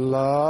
Love. 0.00 0.49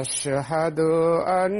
اشهد 0.00 0.80
ان 1.28 1.52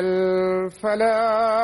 الفلاح 0.00 1.63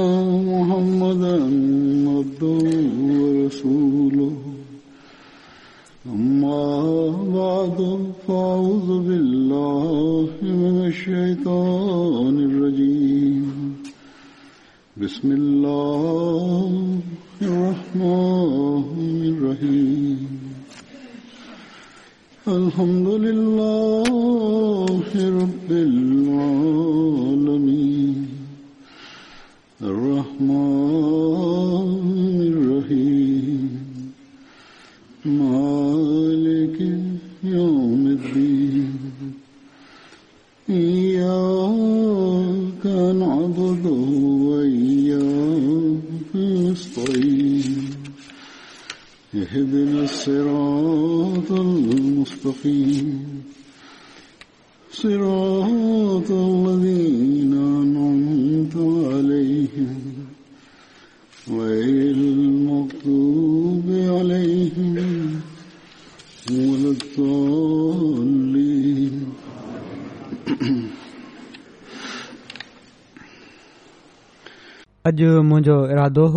इरादो 75.69 76.27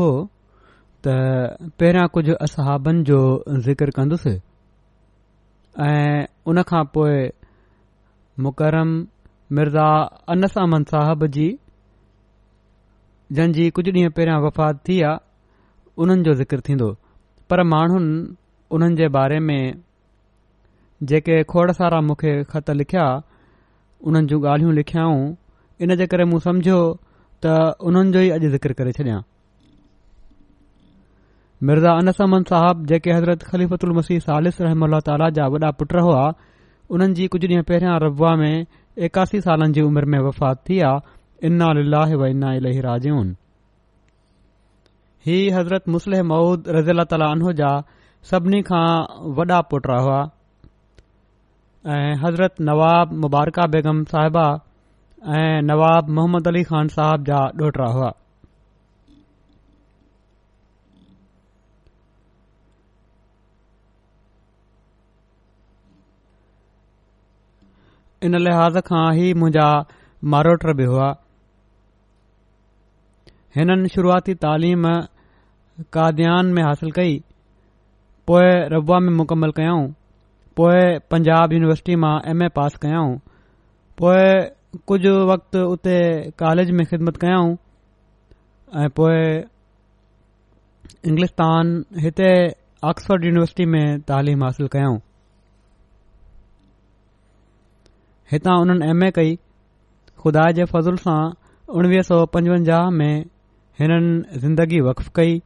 त 1.05 1.09
पहिरियां 1.79 2.09
कुझु 2.17 2.35
असहाबनि 2.47 3.03
जो 3.11 3.19
ज़िक्र 3.67 3.91
कंदुसि 3.99 4.31
ऐं 5.88 6.25
उन 6.50 6.62
खां 6.71 6.85
पोइ 6.94 7.17
मुकरम 8.47 8.91
मिर्ज़ा 9.56 9.88
अनस 10.32 10.55
अमन 10.62 10.85
साहब 10.93 11.26
जी 11.37 11.47
जंहिंजी 13.37 13.69
कुझु 13.76 13.91
ॾींहं 13.93 14.11
पहिरियां 14.17 14.38
वफ़ात 14.44 14.81
थी 14.88 15.00
आहे 15.11 15.19
उन्हनि 16.03 16.23
जो 16.32 16.59
थींदो 16.69 16.88
पर 17.50 17.62
माण्हुनि 17.73 18.17
उन्हनि 18.75 18.97
जे 19.00 19.09
बारे 19.19 19.38
में 19.49 19.61
जेके 21.11 21.43
खोड़ 21.53 21.71
सारा 21.79 22.00
मूंखे 22.09 22.32
ख़त 22.53 22.71
लिखिया 22.81 23.06
उन्हनि 24.09 24.26
जूं 24.31 24.41
ॻाल्हियूं 24.50 24.75
लिखियाऊं 24.75 25.25
इन 25.85 25.97
जे 26.00 26.06
करे 26.12 26.25
मूं 26.32 26.38
सम्झो 26.47 26.76
त 27.44 27.52
उन्हनि 27.88 28.11
जो 28.14 28.20
ई 28.26 28.29
अॼु 28.35 28.49
ज़िक्र 28.56 28.73
करे 28.81 28.93
छॾियां 28.99 29.20
मिर्ज़ा 31.70 31.91
अनस 32.02 32.20
अमन 32.26 32.43
साहब 32.50 32.85
जेके 32.93 33.11
हज़रत 33.17 33.85
मसीह 33.99 34.20
सालिस 34.26 34.61
रहम 34.67 34.88
ताला 35.08 35.29
जा 35.38 35.46
वॾा 35.55 35.70
पुट 35.82 35.93
हुआ 36.08 36.25
उन्हनि 36.96 37.14
जी 37.20 37.26
कुझु 37.37 37.49
ॾींहं 37.52 37.67
पहिरियां 37.70 37.99
रबा 38.06 38.32
में 38.43 38.67
एकासी 39.08 39.41
सालनि 39.49 39.73
जी 39.79 39.85
उमिरि 39.91 40.11
में 40.14 40.19
वफ़ात 40.29 40.62
थी 40.69 40.81
आहे 40.91 41.46
इना 41.49 41.69
इना 41.79 41.87
लाह 41.96 42.14
व 42.23 42.26
इलाही 42.35 42.81
राजून 42.91 43.35
ही 45.29 45.38
हज़रत 45.56 45.88
मुसलह 45.97 46.23
मऊद 46.35 46.69
रज़ी 46.79 46.90
अला 46.99 47.05
ताला 47.14 47.31
ताल 47.35 47.52
जा 47.64 47.75
सभिनी 48.32 48.62
खां 48.70 48.85
वॾा 49.38 49.61
पुट 49.75 49.87
हुआ 49.94 50.20
ऐं 51.97 52.12
हज़रत 52.25 52.61
नवाब 52.70 53.12
मुबारका 53.25 53.67
बेगम 53.76 54.02
साहिबा 54.12 54.44
ऐं 55.32 55.62
नवाब 55.65 56.09
मोहम्मद 56.17 56.49
अली 56.49 56.62
ख़ान 56.69 56.88
साहब 56.94 57.23
जा 57.25 57.37
ॾोहिटा 57.61 57.85
हुआ 57.93 58.11
इन 68.29 68.37
लिहाज़ 68.43 68.79
खां 68.88 69.05
ई 69.19 69.32
मुंहिंजा 69.43 69.69
मारोटर 70.35 70.73
बि 70.81 70.85
हुआ 70.93 71.06
हिननि 73.56 73.88
शुरूआती 73.94 74.35
तालीम 74.44 74.85
काद्यान 75.97 76.47
में 76.59 76.62
हासिल 76.62 76.91
कई 76.99 77.19
पोइ 78.26 78.53
रबा 78.76 78.99
में 79.09 79.12
मुकमल 79.17 79.50
कयां 79.61 79.81
पोइ 80.61 80.99
पंजाब 81.17 81.53
युनिवर्सिटी 81.59 81.97
मां 82.06 82.15
ए 82.37 82.49
पास 82.61 82.76
कयाऊं 82.87 83.17
पोएं 83.99 84.53
कुझु 84.88 85.11
वक़्तु 85.31 85.59
उते 85.73 85.97
कॉलेज 86.38 86.71
में 86.79 86.85
ख़िदमत 86.87 87.17
कयाऊं 87.25 87.55
ऐं 88.82 88.88
पोइ 88.99 89.15
इंग्लिश 91.11 91.31
तान 91.38 91.85
हिते 92.03 92.31
ऑक्सफड 92.88 93.25
यूनिवर्सिटी 93.25 93.65
में 93.75 94.00
तालीम 94.09 94.44
हासिलु 94.44 94.69
कयऊं 94.75 94.99
हितां 98.32 98.55
उन्हनि 98.61 98.91
ए 98.91 99.11
कई 99.19 99.35
ख़ुदा 100.23 100.50
जे 100.59 100.65
फज़ुल 100.75 100.97
सां 101.06 101.19
उणिवीह 101.79 102.03
सौ 102.11 102.25
पंजवंजाह 102.35 102.88
में 102.99 103.15
हिननि 103.81 104.38
ज़िंदगी 104.44 104.81
वक्फ़ 104.91 105.09
कई 105.17 105.41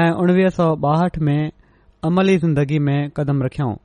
ऐं 0.00 0.10
उणिवीह 0.22 0.48
सौ 0.58 0.74
ॿाहठि 0.88 1.20
में 1.24 1.50
अमली 2.04 2.36
ज़िंदगी 2.38 2.78
में 2.88 2.98
कदम 3.16 3.42
रखियाऊं 3.42 3.76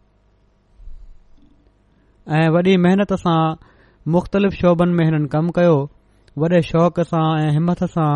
ऐं 2.38 2.50
वॾी 2.56 2.76
महिनत 2.86 3.14
सां 3.26 3.40
मुख़्तलिफ़ 4.12 4.54
शोबनि 4.62 4.94
में 4.94 5.04
हिननि 5.06 5.28
कमु 5.34 5.52
कयो 5.56 5.76
वॾे 6.40 6.62
शौक़ 6.72 7.00
सां 7.12 7.26
ऐं 7.42 7.52
हिमत 7.56 7.84
सां 7.94 8.12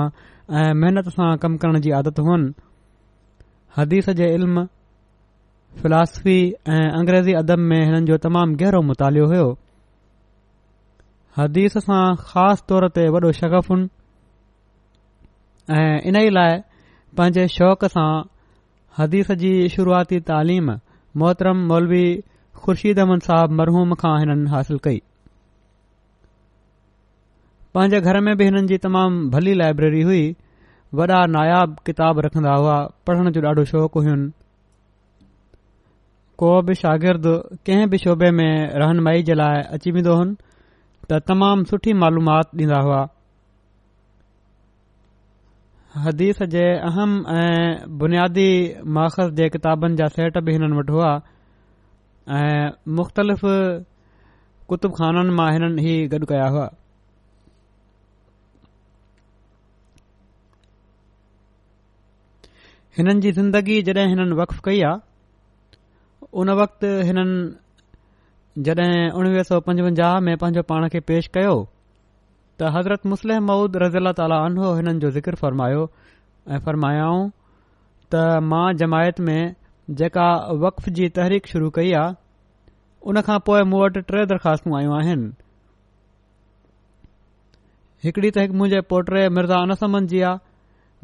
ऐं 0.60 0.74
महिनत 0.82 1.10
सां 1.16 1.36
कमु 1.44 1.58
करण 1.62 1.80
जी 1.86 1.92
आदत 2.00 2.20
हुअनि 2.28 2.52
हदीस 3.78 4.10
जे 4.20 4.34
इल्म 4.36 4.66
फिलासफ़ी 5.82 6.38
ऐं 6.76 6.84
अंग्रेज़ी 7.00 7.34
अदब 7.44 7.60
में 7.72 7.80
हिननि 7.80 8.06
जो 8.12 8.18
तमामु 8.28 8.56
गहरो 8.64 8.82
मुतालियो 8.90 9.26
हुयो 9.32 9.48
हदीस 11.38 11.78
सां 11.88 12.04
ख़ासि 12.28 12.64
तौर 12.70 12.88
ते 13.00 13.08
वॾो 13.18 13.32
शक़फ़ 13.42 13.72
हुन 13.74 13.88
ऐं 15.80 16.00
इन 16.12 16.16
ई 16.24 16.30
लाइ 16.40 16.60
पंहिंजे 17.18 17.48
शौक़ 17.60 17.86
सां 17.98 18.10
हदीस 19.00 19.32
जी 19.44 19.54
शुरूआती 19.78 20.20
तालीम 20.32 20.76
मोहतरम 21.24 21.68
मौलवी 21.72 22.06
खुर्शीद 22.64 23.00
अहमद 23.04 23.28
साहब 23.30 23.62
मरहूम 23.62 23.94
खां 24.04 24.16
हिननि 24.24 24.50
हासिल 24.56 24.80
कई 24.90 25.02
पंहिंजे 27.78 28.00
घर 28.10 28.20
में 28.26 28.34
बि 28.38 28.46
हिननि 28.46 28.68
जी 28.68 28.78
तमामु 28.84 29.26
भली 29.34 29.54
लाइब्रेरी 29.56 30.02
हुई 30.06 30.20
वॾा 31.00 31.18
नायाब 31.34 31.74
किताब 31.86 32.20
रखंदा 32.26 32.54
हुआ 32.62 32.78
पढ़ण 33.08 33.32
जो 33.32 33.42
ॾाढो 33.48 33.66
शौक़ु 33.72 34.02
हु 34.08 34.14
शागिर्दु 36.80 37.34
कंहिं 37.70 37.90
बि 37.90 37.98
शोबे 38.06 38.30
में 38.38 38.72
रहनुमाई 38.84 39.24
जे 39.28 39.34
लाइ 39.42 39.60
अची 39.78 39.92
वेंदो 39.98 40.16
हुन 40.22 40.32
त 41.12 41.20
तमामु 41.28 41.70
सुठी 41.74 41.94
मालूमात 42.06 42.56
ॾींदा 42.64 42.80
हुआ 42.88 43.02
हदीस 46.08 46.42
जे 46.56 46.66
अहम 46.90 47.12
ऐं 47.36 47.86
बुनियादी 48.02 48.48
माख़ज़ 48.98 49.32
जे 49.42 49.50
किताबनि 49.58 49.96
जा 50.02 50.08
सेट 50.18 50.38
बि 50.50 50.58
हिननि 50.58 50.76
वटि 50.80 50.94
हुआ 50.98 51.12
ऐं 52.42 52.58
मुख़्तलिफ़ 53.02 53.46
कुतुब 54.70 54.92
ख़ाननि 55.00 55.36
मां 55.44 55.50
हिननि 55.58 55.90
ई 55.94 55.96
गॾु 56.18 56.32
कया 56.36 56.48
हुआ 56.58 56.68
हिननि 62.98 63.22
जी 63.24 63.32
ज़िंदगी 63.38 63.76
जॾहिं 63.88 64.08
हिननि 64.10 64.36
वक़फ़ 64.38 64.60
कई 64.66 64.80
आहे 64.84 66.26
उन 66.42 66.50
वक़्त 66.60 66.84
हिननि 67.08 67.36
जड॒हिं 68.68 69.10
उणिवीह 69.18 69.44
सौ 69.50 69.60
पंजवंजाह 69.68 70.20
में 70.28 70.36
पंहिंजो 70.42 70.62
पाण 70.72 70.88
खे 70.94 71.00
पेश 71.10 71.28
कयो 71.38 71.52
त 72.60 72.72
हज़रत 72.78 73.06
मुस्लिम 73.12 73.46
मऊद 73.50 73.78
रज़ी 73.84 74.02
अला 74.24 74.40
अनो 74.46 74.74
हिननि 74.78 75.00
जो 75.04 75.12
ज़िक्र 75.18 75.36
फरमायो 75.42 75.84
ऐं 76.56 76.60
फ़रमायाऊं 76.66 77.30
त 78.14 78.24
मां 78.52 78.66
जमायत 78.82 79.20
में 79.30 79.40
जेका 80.02 80.26
वक़फ़ 80.66 80.90
जी 80.98 81.12
शुरू 81.54 81.70
कई 81.78 81.92
आहे 82.02 82.16
उन 83.12 83.22
खां 83.30 83.40
पोइ 83.52 83.62
मूं 83.72 83.84
वटि 83.86 84.02
टे 84.10 84.26
दरख़्वास्तूं 84.34 84.78
आयूं 84.80 84.98
आहिनि 85.04 85.30
हिकड़ी 88.06 88.32
त 88.40 88.50
मुंहिंजे 88.64 89.28
मिर्ज़ा 89.38 89.62
अनसमन 89.68 90.08
जी 90.14 90.22
आहे 90.34 90.46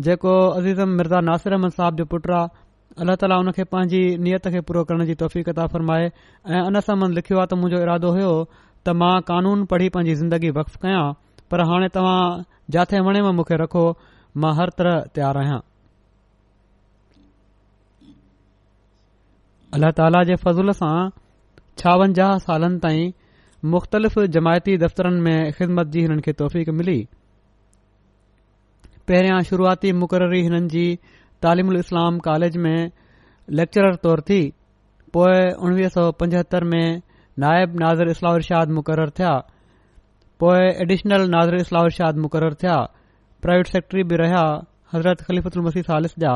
जेको 0.02 0.30
अज़ीज़म 0.50 0.90
मिर्ज़ा 0.98 1.20
नासिर 1.22 1.54
अहमद 1.54 1.72
साहब 1.72 1.96
जो 1.96 2.06
पुटु 2.12 2.34
आहे 2.34 2.48
अल्ला 3.02 3.16
ताला 3.22 3.36
उन 3.42 3.52
खे 3.58 3.64
पंहिंजी 3.74 4.00
नीयत 4.24 4.48
खे 4.54 4.62
पूरो 4.68 4.84
करण 4.90 5.06
जी 5.06 5.16
तौफ़ीक़ता 5.22 5.66
फ़र्माए 5.74 6.06
ऐं 6.06 6.62
अन 6.66 6.80
संम 6.88 7.10
लिखियो 7.18 7.40
आहे 7.40 7.48
त 7.48 7.54
मुंहिंजो 7.58 7.82
इरादो 7.84 8.12
हो 8.16 8.34
त 8.86 8.90
मां 9.02 9.20
कानून 9.30 9.66
पढ़ी 9.74 9.90
पंहिंजी 9.98 10.16
ज़िंदगी 10.22 10.50
वक्फ 10.58 10.76
कयां 10.86 11.14
पर 11.52 11.62
हाणे 11.72 11.88
तव्हां 11.96 12.26
जिथे 12.78 13.00
वणेव 13.08 13.32
मूंखे 13.40 13.58
रखो 13.64 13.86
मां 14.46 14.54
हर 14.60 14.70
तरह 14.78 15.00
तयार 15.16 15.38
आहियां 15.44 15.60
अलल 19.80 19.92
ताला 20.02 20.24
जे 20.32 20.36
फज़ूल 20.46 20.72
सां 20.84 20.94
छावंजाह 21.84 22.38
सालनि 22.50 22.80
ताईं 22.80 23.12
मुख़्तलिफ़ 23.76 24.20
जमायती 24.38 24.78
दफ़्तरनि 24.86 25.22
में 25.28 25.52
ख़िदमत 25.60 25.88
जी 25.98 26.02
हिननि 26.08 26.22
खे 26.30 26.34
तौफ़ीक़ 26.44 26.70
मिली 26.82 26.98
पहिरियां 29.08 29.40
शुरुआती 29.50 29.92
मुक़ररी 30.02 30.42
हिननि 30.44 30.68
जी 30.74 30.86
الاسلام 31.44 31.78
इस्लाम 31.78 32.18
कॉलेज 32.28 32.58
में 32.58 32.92
طور 33.76 33.96
तौरु 34.04 34.22
थी 34.30 34.42
पोइ 35.14 35.50
उणिवीह 35.66 35.88
सौ 35.96 36.12
पंजहतरि 36.20 36.68
में 36.74 37.02
नायब 37.44 37.74
नाज़र 37.82 38.10
इस्लाहरशाद 38.12 38.70
मुक़ररु 38.78 39.12
थिया 39.20 39.32
पोइ 40.40 40.62
एडिशनल 40.84 41.28
नाज़ 41.32 41.56
इस्लाहरशाद 41.56 42.18
मुक़ररु 42.26 42.56
थिया 42.64 42.76
प्राइवेट 43.46 43.68
सेक्टरी 43.74 44.04
बि 44.12 44.16
रहिया 44.22 44.44
हज़रत 44.94 45.22
ख़लीफ़ुत 45.30 45.58
उलमसी 45.58 45.82
सालिस 45.90 46.16
जा 46.26 46.34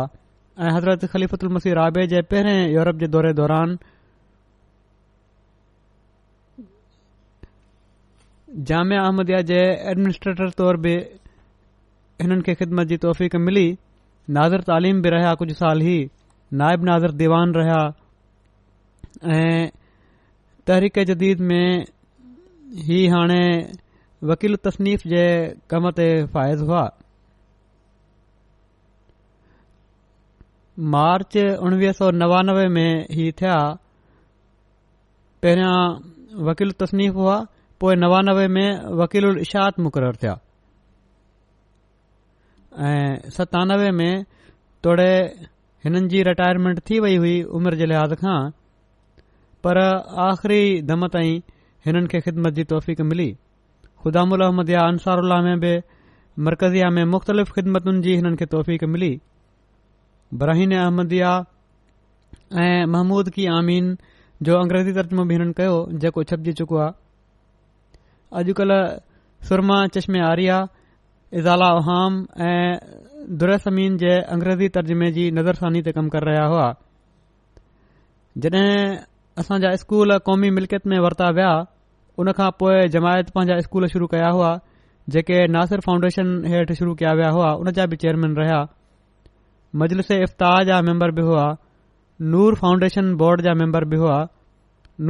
ऐं 0.59 0.75
हज़रत 0.77 1.05
ख़लीफ़लमसी 1.13 1.74
राभे 1.79 2.05
जे 2.15 2.21
पहिरें 2.33 2.74
यूरोप 2.74 2.97
जे 3.03 3.07
दौरे 3.15 3.31
दौरान 3.41 3.77
जामिया 8.71 9.01
अहमदिया 9.07 9.41
जे 9.53 9.59
एडमिनिस्ट्रेटर 9.93 10.50
तौरु 10.62 10.77
बि 10.88 10.95
हिननि 12.21 12.41
खे 12.45 12.53
ख़िदमत 12.59 12.88
जी 12.88 12.97
तौफ़क़ 12.97 13.36
मिली 13.39 13.67
नादिर 14.38 14.62
तालीम 14.69 15.01
बि 15.01 15.09
रहिया 15.13 15.33
कुझु 15.39 15.53
साल 15.62 15.81
ई 15.81 15.97
नाहे 16.59 16.77
बि 16.77 16.86
नाज़र 16.86 17.12
दीवान 17.19 17.51
रहिया 17.57 17.81
ऐं 19.33 19.69
तहरीक 20.67 20.97
जदीद 21.09 21.39
में 21.50 21.86
ही 22.88 23.05
हाणे 23.13 23.41
वकील 24.29 24.55
तसनीफ़ 24.67 25.07
जे 25.13 25.24
कम 25.69 25.89
ते 26.00 26.07
फ़ाइज़ 26.33 26.62
हुआ 26.69 26.83
मार्च 30.97 31.38
उणिवीह 31.67 31.91
सौ 32.00 32.09
नवानवे 32.24 32.67
में 32.79 32.89
ई 33.12 33.31
थिया 33.41 33.57
पहिरियां 35.45 36.41
वकील 36.50 36.71
तस्नीफ़ 36.81 37.13
हुआ 37.21 37.39
पोइ 37.81 37.95
नवानवे 38.05 38.47
में 38.57 38.69
वकील 39.03 39.25
उलशात 39.29 39.79
मुक़ररु 39.86 40.17
थिया 40.24 40.38
सतानवे 43.34 43.89
में 44.00 44.24
तोड़े 44.84 45.12
हिननि 45.86 46.07
जी 46.10 46.22
रिटायरमेंट 46.24 46.79
थी 46.89 47.00
वई 47.00 47.15
हुई 47.15 47.41
उमिरि 47.60 47.77
जे 47.77 47.86
लिहाज़ 47.86 48.13
खां 48.24 48.38
पर 49.65 49.77
आख़िरी 50.25 50.81
दम 50.89 51.07
ताईं 51.13 51.39
हिननि 51.86 52.07
खे 52.07 52.19
ख़िदमत 52.22 52.53
जी 52.53 52.63
तौफ़ीक़ 52.74 53.01
मिली 53.01 53.31
ख़ुदामुल 54.03 54.41
अंसार 54.41 55.17
उल्ला 55.19 55.41
में 55.41 55.60
बि 55.60 55.77
मरकज़िया 56.46 56.89
में 56.96 57.03
मुख़्तलिफ़ 57.15 57.51
ख़िदमतुनि 57.55 58.01
जी 58.01 58.15
हिननि 58.15 58.38
खे 58.38 58.46
तौफ़ीक़ 58.46 58.86
मिली 58.93 59.19
बराहीन 60.39 60.74
अहमदियाह 60.75 62.62
ऐं 62.62 62.86
महमूद 62.93 63.29
की 63.36 63.46
आमीन 63.57 63.98
जो 64.46 64.60
अंग्रेज़ी 64.62 64.93
तजमो 65.01 65.25
बि 65.25 65.34
हिननि 65.34 65.53
कयो 65.57 65.86
जेको 66.03 66.24
छपजी 66.31 66.53
चुको 66.62 66.77
आहे 66.79 66.91
अॼुकल्ह 68.41 68.86
सरमा 69.50 69.86
चश्मे 69.96 70.19
आर्या 70.31 70.65
इज़ाला 71.34 71.69
उहाम 71.77 72.13
ऐं 72.41 72.75
दुरमीन 73.39 73.98
जे 74.00 74.12
अंग्रेज़ी 74.36 74.67
तर्जुमे 74.75 75.10
जी 75.17 75.24
नज़रसानी 75.36 75.81
ते 75.84 75.91
कमु 75.91 76.10
करे 76.12 76.31
रहिया 76.31 76.46
हुआ 76.51 76.67
जॾहिं 78.43 78.69
असांजा 79.43 79.72
स्कूल 79.81 80.17
क़ौमी 80.27 80.50
मिल्कियत 80.57 80.88
में 80.88 80.98
वरिता 81.05 81.29
विया 81.39 81.51
उन 82.17 82.31
खां 82.39 82.50
पोइ 82.60 82.88
जमायत 82.96 83.29
पंहिंजा 83.36 83.60
स्कूल 83.67 83.88
शुरू 83.93 84.07
कया 84.15 84.29
हुआ 84.39 84.51
जेके 85.15 85.39
नासिर 85.51 85.79
फाउंडेशन 85.88 86.27
हेठि 86.53 86.75
शुरू 86.79 86.93
कया 87.01 87.13
विया 87.19 87.29
हुआ 87.38 87.51
उन 87.62 87.72
जा 87.79 87.86
बि 87.91 87.96
चेयरमैन 88.03 88.36
रहिया 88.41 88.62
मजलिस 89.84 90.12
इफ़्ताह 90.15 90.63
जा 90.72 90.81
मेंबर 90.91 91.12
बि 91.17 91.22
हुआ 91.27 91.46
नूर 92.34 92.55
फाउंडेशन 92.63 93.15
बोर्ड 93.24 93.41
जा 93.48 93.53
मेंबर 93.63 93.86
बि 93.93 93.98
हुआ 94.05 94.17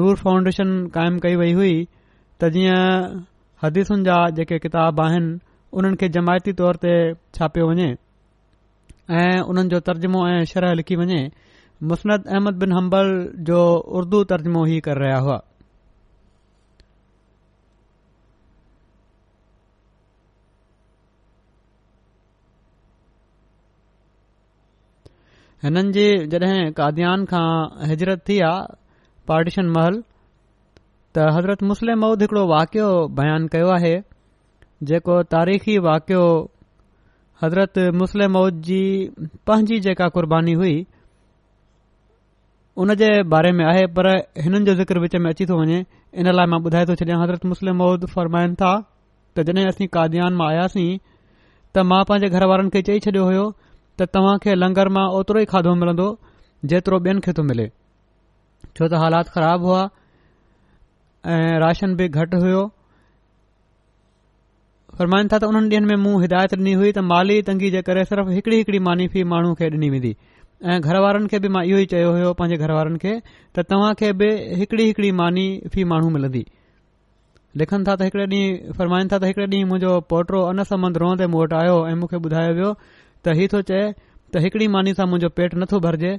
नूर 0.01 0.15
फाउंडेशन 0.25 0.77
क़ाइमु 0.97 1.19
कई 1.27 1.35
वई 1.43 1.51
हुई 1.61 1.75
त 1.87 2.49
जीअं 2.57 3.25
हदीसुनि 3.63 4.03
जा 4.11 4.19
जेके 4.41 4.59
किताब 4.67 5.01
आहिनि 5.07 5.37
उन्हनि 5.75 5.95
खे 6.01 6.07
जमायती 6.15 6.51
तौर 6.59 6.75
ते 6.83 6.91
छापियो 7.37 7.67
वञे 7.69 7.87
ऐं 7.89 9.39
उन्हनि 9.49 9.69
जो 9.69 9.79
तर्जुमो 9.89 10.27
ऐं 10.29 10.43
शरह 10.53 10.73
लिखी 10.79 10.95
वञे 10.95 11.19
मुस्नद 11.89 12.27
अहमद 12.33 12.55
बिन 12.59 12.71
हम्बल 12.77 13.07
जो 13.49 13.59
उर्दू 13.99 14.23
तर्जुमो 14.33 14.65
ई 14.71 14.79
करे 14.87 15.03
रहिया 15.05 15.17
हुआ 15.27 15.39
हिननि 25.63 25.91
जी 25.97 26.07
जॾहिं 26.31 26.71
कादयान 26.79 27.23
खां 27.29 27.45
हिजरत 27.91 28.23
थी 28.29 28.39
आहे 28.47 28.75
पार्टीशन 29.27 29.69
महल 29.77 30.01
त 31.15 31.31
हज़रत 31.37 31.63
मुस्लिम 31.69 31.99
मऊद 32.05 32.21
हिकिड़ो 32.21 32.45
वाक़ियो 32.55 32.87
बयानु 33.19 33.47
कयो 33.55 33.69
आहे 33.75 33.95
जेको 34.85 35.21
तारीख़ी 35.33 35.77
वाक़ियो 35.85 36.23
हज़रत 37.43 37.77
मुस्लिम 37.99 38.31
मौद 38.31 38.61
जी 38.67 38.79
पंहिंजी 39.47 39.79
जेका 39.87 40.07
क़ुर्बानी 40.17 40.53
हुई 40.59 40.75
उन 42.85 42.93
जे 42.95 43.09
बारे 43.33 43.51
में 43.59 43.63
आहे 43.65 43.85
पर 43.97 44.07
हिननि 44.43 44.65
जो 44.65 44.75
ज़िक्र 44.75 44.99
विच 44.99 45.15
में 45.15 45.29
अची 45.29 45.45
थो 45.49 45.59
वञे 45.61 45.83
इन 46.13 46.31
लाइ 46.35 46.45
मां 46.53 46.59
ॿुधाए 46.65 46.85
थो 46.85 46.95
छॾियां 46.95 47.21
हज़रत 47.23 47.45
मुस्लिम 47.53 47.75
मौद 47.81 48.05
फरमाइनि 48.13 48.55
था 48.61 48.71
त 49.37 49.43
जॾहिं 49.49 49.65
असीं 49.67 49.87
काद्यान 49.97 50.33
मां 50.41 50.47
आयासीं 50.51 50.89
त 51.73 51.85
मां 51.93 52.03
पंहिंजे 52.11 52.29
घर 52.37 52.45
वारनि 52.53 52.69
खे 52.75 52.81
चई 52.89 52.99
छॾियो 53.09 53.25
हुयो 53.29 53.47
त 54.01 54.07
तव्हां 54.13 54.37
खे 54.45 54.55
लंगर 54.61 54.89
मां 54.99 55.07
ओतिरो 55.19 55.39
ई 55.39 55.45
खाधो 55.57 55.75
मिलंदो 55.85 56.09
जेतिरो 56.73 56.99
ॿियनि 57.09 57.25
खे 57.29 57.33
थो 57.41 57.47
मिले 57.49 57.67
छो 57.73 58.87
त 58.87 59.03
हालात 59.05 59.33
ख़राब 59.37 59.69
हुआ 59.69 59.83
ऐं 61.33 61.59
राशन 61.65 61.95
बि 62.03 62.07
घटि 62.19 62.43
हुयो 62.45 62.65
फरमाइनि 64.99 65.29
था 65.31 65.37
त 65.37 65.43
उन्हनि 65.43 65.75
ॾींहनि 65.75 65.87
में 65.87 66.03
मूं 66.03 66.21
हिदायत 66.21 66.53
ॾिनी 66.57 66.71
हुई 66.81 66.91
त 66.91 66.99
माली 67.09 67.41
तंगी 67.49 67.69
जे 67.73 67.81
करे 67.89 68.03
सिर्फ़ 68.11 68.29
हिकड़ी 68.35 68.57
हिकड़ी 68.59 68.79
मानी 68.85 69.07
फ़ी 69.13 69.23
माण्हू 69.33 69.53
खे 69.59 69.69
ॾिनी 69.73 69.89
वेंदी 69.89 70.13
ऐं 70.65 70.79
घर 70.81 70.97
वारनि 71.01 71.27
खे 71.33 71.39
बि 71.39 71.49
मां 71.55 71.63
इहो 71.65 71.77
ई 71.79 71.85
चयो 71.91 72.11
हुयो 72.11 72.33
पंहिंजे 72.39 72.57
घर 72.57 72.71
वारनि 72.77 72.97
खे 73.03 73.13
त 73.55 73.65
तव्हां 73.71 73.93
खे 73.99 74.11
बि 74.19 74.29
हिकड़ी 74.61 74.85
हिकड़ी 74.85 75.11
मानी 75.19 75.45
फी 75.73 75.83
माण्हू 75.91 76.09
मिलंदी 76.17 76.45
लिखनि 77.61 77.83
था 77.87 77.95
त 77.95 78.09
हिकड़े 78.09 78.25
ॾींहुं 78.25 78.73
फरमाइनि 78.77 79.09
था 79.13 79.19
त 79.21 79.31
हिकिड़े 79.31 79.47
ॾींहुं 79.51 79.67
मुंहिंजो 79.69 79.93
पोटिरो 80.13 80.41
अनसंब 80.53 81.01
रोंदे 81.05 81.27
मूं 81.33 81.43
वटि 81.43 81.55
आयो 81.61 81.77
ऐं 81.89 81.95
मूंखे 81.99 82.23
ॿुधायो 82.29 82.55
वियो 82.61 82.71
त 83.25 83.39
हीउ 83.41 83.53
थो 83.53 83.61
चए 83.71 83.83
त 84.33 84.47
हिकिड़ी 84.47 84.67
मानी 84.77 84.97
सां 85.01 85.07
मुंहिंजो 85.11 85.29
पेट 85.41 85.57
नथो 85.65 85.79
भरिजे 85.87 86.13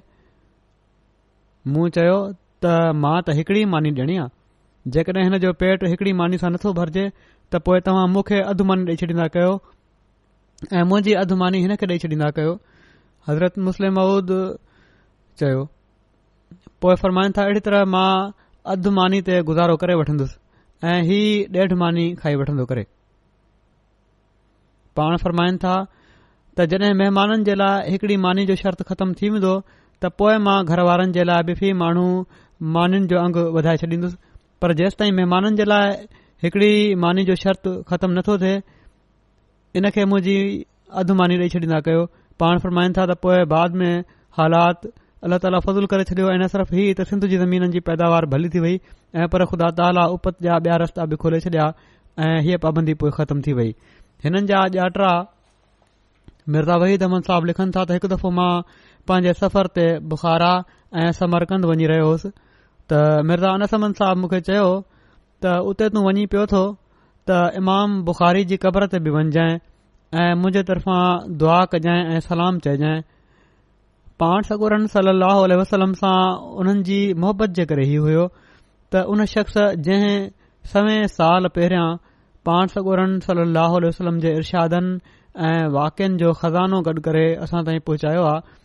मूं 1.75 1.89
चयो 1.99 2.19
त 2.33 2.79
मां 3.05 3.17
त 3.23 3.41
हिकड़ी 3.41 3.65
मानी 3.77 3.95
ॾियणी 4.01 4.21
आहे 4.23 4.37
जेकॾहिं 4.95 5.23
हिन 5.29 5.37
जो 5.47 5.53
पेट 5.63 5.83
हिकिड़ी 5.93 6.13
मानी 6.21 6.39
सां 6.45 6.51
नथो 6.55 6.71
भरिजे 6.81 7.09
त 7.53 7.59
पोइ 7.69 7.81
तव्हां 7.89 8.07
मूंखे 8.15 8.39
अधु 8.51 8.65
मानी 8.69 8.83
ॾेई 8.93 8.97
छॾींदा 9.03 9.27
कयो 9.37 9.53
ऐं 10.79 10.83
मुंहिंजी 10.89 11.13
अधु 11.23 11.37
मानी 11.43 11.61
हिन 11.65 11.75
खे 11.83 11.87
ॾेई 11.95 12.01
छॾींदा 12.05 12.29
कयो 12.39 12.51
हज़रत 13.29 13.57
मुस्लिम 13.69 13.95
माउद 13.99 14.33
चयो 15.43 15.61
पोइ 16.85 16.97
फरमाइनि 17.05 17.33
था 17.39 17.45
अहिड़ी 17.49 17.63
तरह 17.71 17.85
मां 17.95 18.11
अधु 18.75 18.91
मानी 18.99 19.21
ते 19.31 19.39
गुज़ारो 19.53 19.77
करे 19.85 19.97
वठंदुसि 20.01 20.91
ऐं 20.91 20.99
हीउ 21.11 21.49
ॾेढ 21.63 21.75
मानी 21.85 22.05
खाई 22.23 22.37
वठंदो 22.43 22.67
करे 22.73 22.85
पाण 25.01 25.17
फ़रमाइनि 25.25 25.59
था 25.65 25.75
त 25.89 26.71
जॾहिं 26.75 26.95
महिमाननि 27.01 27.45
जे 27.51 27.55
लाइ 27.65 27.97
हिकड़ी 27.97 28.17
मानी 28.29 28.47
जो 28.53 28.59
शर्त 28.61 28.85
ख़तमु 28.93 29.19
थी 29.23 29.33
वेंदो 29.39 29.57
त 29.73 30.15
पोइ 30.21 30.39
मां 30.49 30.59
घर 30.73 30.85
वारनि 30.93 31.17
जे 31.19 31.25
लाइ 31.33 31.49
बि 31.53 31.59
फी 31.63 31.73
माण्हू 31.85 32.07
मानियुनि 32.77 33.11
जो 33.15 33.19
अंगु 33.27 33.47
वधाए 33.59 33.85
छॾींदुसि 33.85 34.17
पर 34.63 34.73
जेसि 34.83 34.99
ताईं 35.03 35.15
महिमाननि 35.21 35.61
जे 35.63 35.67
लाइ 35.73 35.97
हिकिड़ी 36.43 36.95
मानी 37.05 37.23
जो 37.29 37.35
शर्त 37.43 37.67
ख़तमु 37.89 38.15
नथो 38.17 38.37
थिए 38.41 38.59
इन 39.79 39.89
खे 39.95 40.05
मुंहिंजी 40.11 40.35
अधु 41.01 41.15
मानी 41.21 41.37
ॾेई 41.45 41.49
छॾींदा 41.55 41.81
कयो 41.89 42.03
पाण 42.43 42.59
फरमाईंदा 42.67 43.07
त 43.07 43.15
पोएं 43.25 43.41
बाद 43.53 43.75
में 43.81 44.03
हालात 44.41 44.87
अलाह 45.29 45.39
ताला 45.45 45.59
फज़ूल 45.67 45.87
करे 45.95 46.05
छॾियो 46.11 46.29
ऐं 46.37 46.47
सिर्फ़ 46.53 46.75
ही 46.77 46.85
त 46.99 47.07
सिंधु 47.11 47.27
जी 47.33 47.39
ज़मीन 47.43 47.67
जी 47.75 47.81
पैदावार 47.89 48.27
भली 48.35 48.49
थी 48.55 48.61
वई 48.67 48.79
ऐं 49.23 49.27
पर 49.35 49.45
ख़ुदा 49.55 49.71
ताला 49.81 50.05
उपत 50.19 50.39
जा 50.49 50.59
ॿिया 50.67 50.77
रस्ता 50.85 51.07
बि 51.13 51.17
खोले 51.25 51.41
छॾिया 51.47 51.65
ऐं 52.27 52.37
हीअ 52.49 52.59
पाबंदी 52.67 52.95
पोइ 53.03 53.11
ख़तमु 53.19 53.43
थी 53.49 53.53
वई 53.63 53.75
हिननि 54.29 54.47
जा 54.53 54.61
ॼातरा 54.83 55.11
मिर्ज़ा 56.55 56.77
वहीद 56.85 57.03
दमन 57.05 57.27
साहब 57.31 57.49
लिखनि 57.51 57.75
था 57.79 57.85
त 57.91 57.97
हिकु 57.99 58.13
दफ़ो 58.15 58.31
मां 58.37 58.53
पंहिंजे 59.11 59.35
सफ़र 59.41 59.71
ते 59.81 59.89
बुखारा 60.15 60.53
आहे 60.53 61.09
ऐं 61.11 61.17
समर 61.23 61.45
कंद 61.55 61.67
वञी 61.73 61.91
रहियो 61.95 62.07
हुयुसि 62.11 62.31
त 62.93 63.03
मिर्ज़ा 63.33 63.51
अनसमन 63.61 63.99
साहब 64.03 64.23
मूंखे 64.25 64.41
चयो 64.51 64.71
त 65.45 65.47
उते 65.71 65.89
तू 65.95 66.01
वञी 66.07 66.25
पियो 66.33 66.45
थो 66.53 66.61
त 67.31 67.35
इमाम 67.59 67.99
बुख़ारी 68.07 68.45
जी 68.53 68.57
क़बर 68.63 68.87
ते 68.95 68.99
बि 69.05 69.11
वञजांइ 69.17 69.53
ऐं 70.23 70.35
मुंहिंजे 70.43 70.63
तरफ़ां 70.71 71.37
दुआ 71.43 71.59
कजांइ 71.75 72.01
ऐं 72.15 72.21
सलाम 72.27 72.59
चइजाइ 72.67 73.03
पाण 74.23 74.49
सगोरन 74.49 74.87
सल 74.95 75.11
अह 75.29 75.43
वसलम 75.61 75.93
सां 76.01 76.17
उन्हनि 76.63 76.83
जी 76.89 76.99
मुहबत 77.25 77.55
जे 77.59 77.67
करे 77.73 77.85
हीउ 77.91 78.01
हुयो 78.07 78.25
त 78.39 79.05
उन 79.15 79.25
शख़्स 79.35 79.59
जंहिं 79.89 80.17
सवें 80.73 81.07
साल 81.19 81.47
पहिरियां 81.59 81.87
पाण 82.51 82.75
सगुरनि 82.75 83.21
सल 83.29 83.45
अहल 83.65 83.89
वसलम 83.91 84.19
जे 84.27 84.35
इरादनि 84.41 85.17
ऐं 85.51 85.69
वाक्यनि 85.79 86.21
जो 86.25 86.33
ख़ज़ानो 86.43 86.83
गॾु 86.91 87.05
करे 87.09 87.25
असां 87.47 87.63
ताईं 87.71 87.85
पहुचायो 87.93 88.27
आहे 88.33 88.59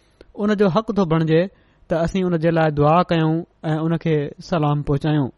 उन 0.47 0.55
जो 0.63 0.73
हक़ 0.77 0.91
तो 1.01 1.05
बणजे 1.15 1.43
त 1.47 2.01
असीं 2.07 2.23
उन 2.31 2.37
जे 2.47 2.57
लाइ 2.59 2.75
दुआ 2.81 2.97
कयऊं 3.13 3.35
ऐं 3.73 3.79
उनखे 3.89 4.17
सलाम 4.49 4.81
पहुचायऊं 4.91 5.29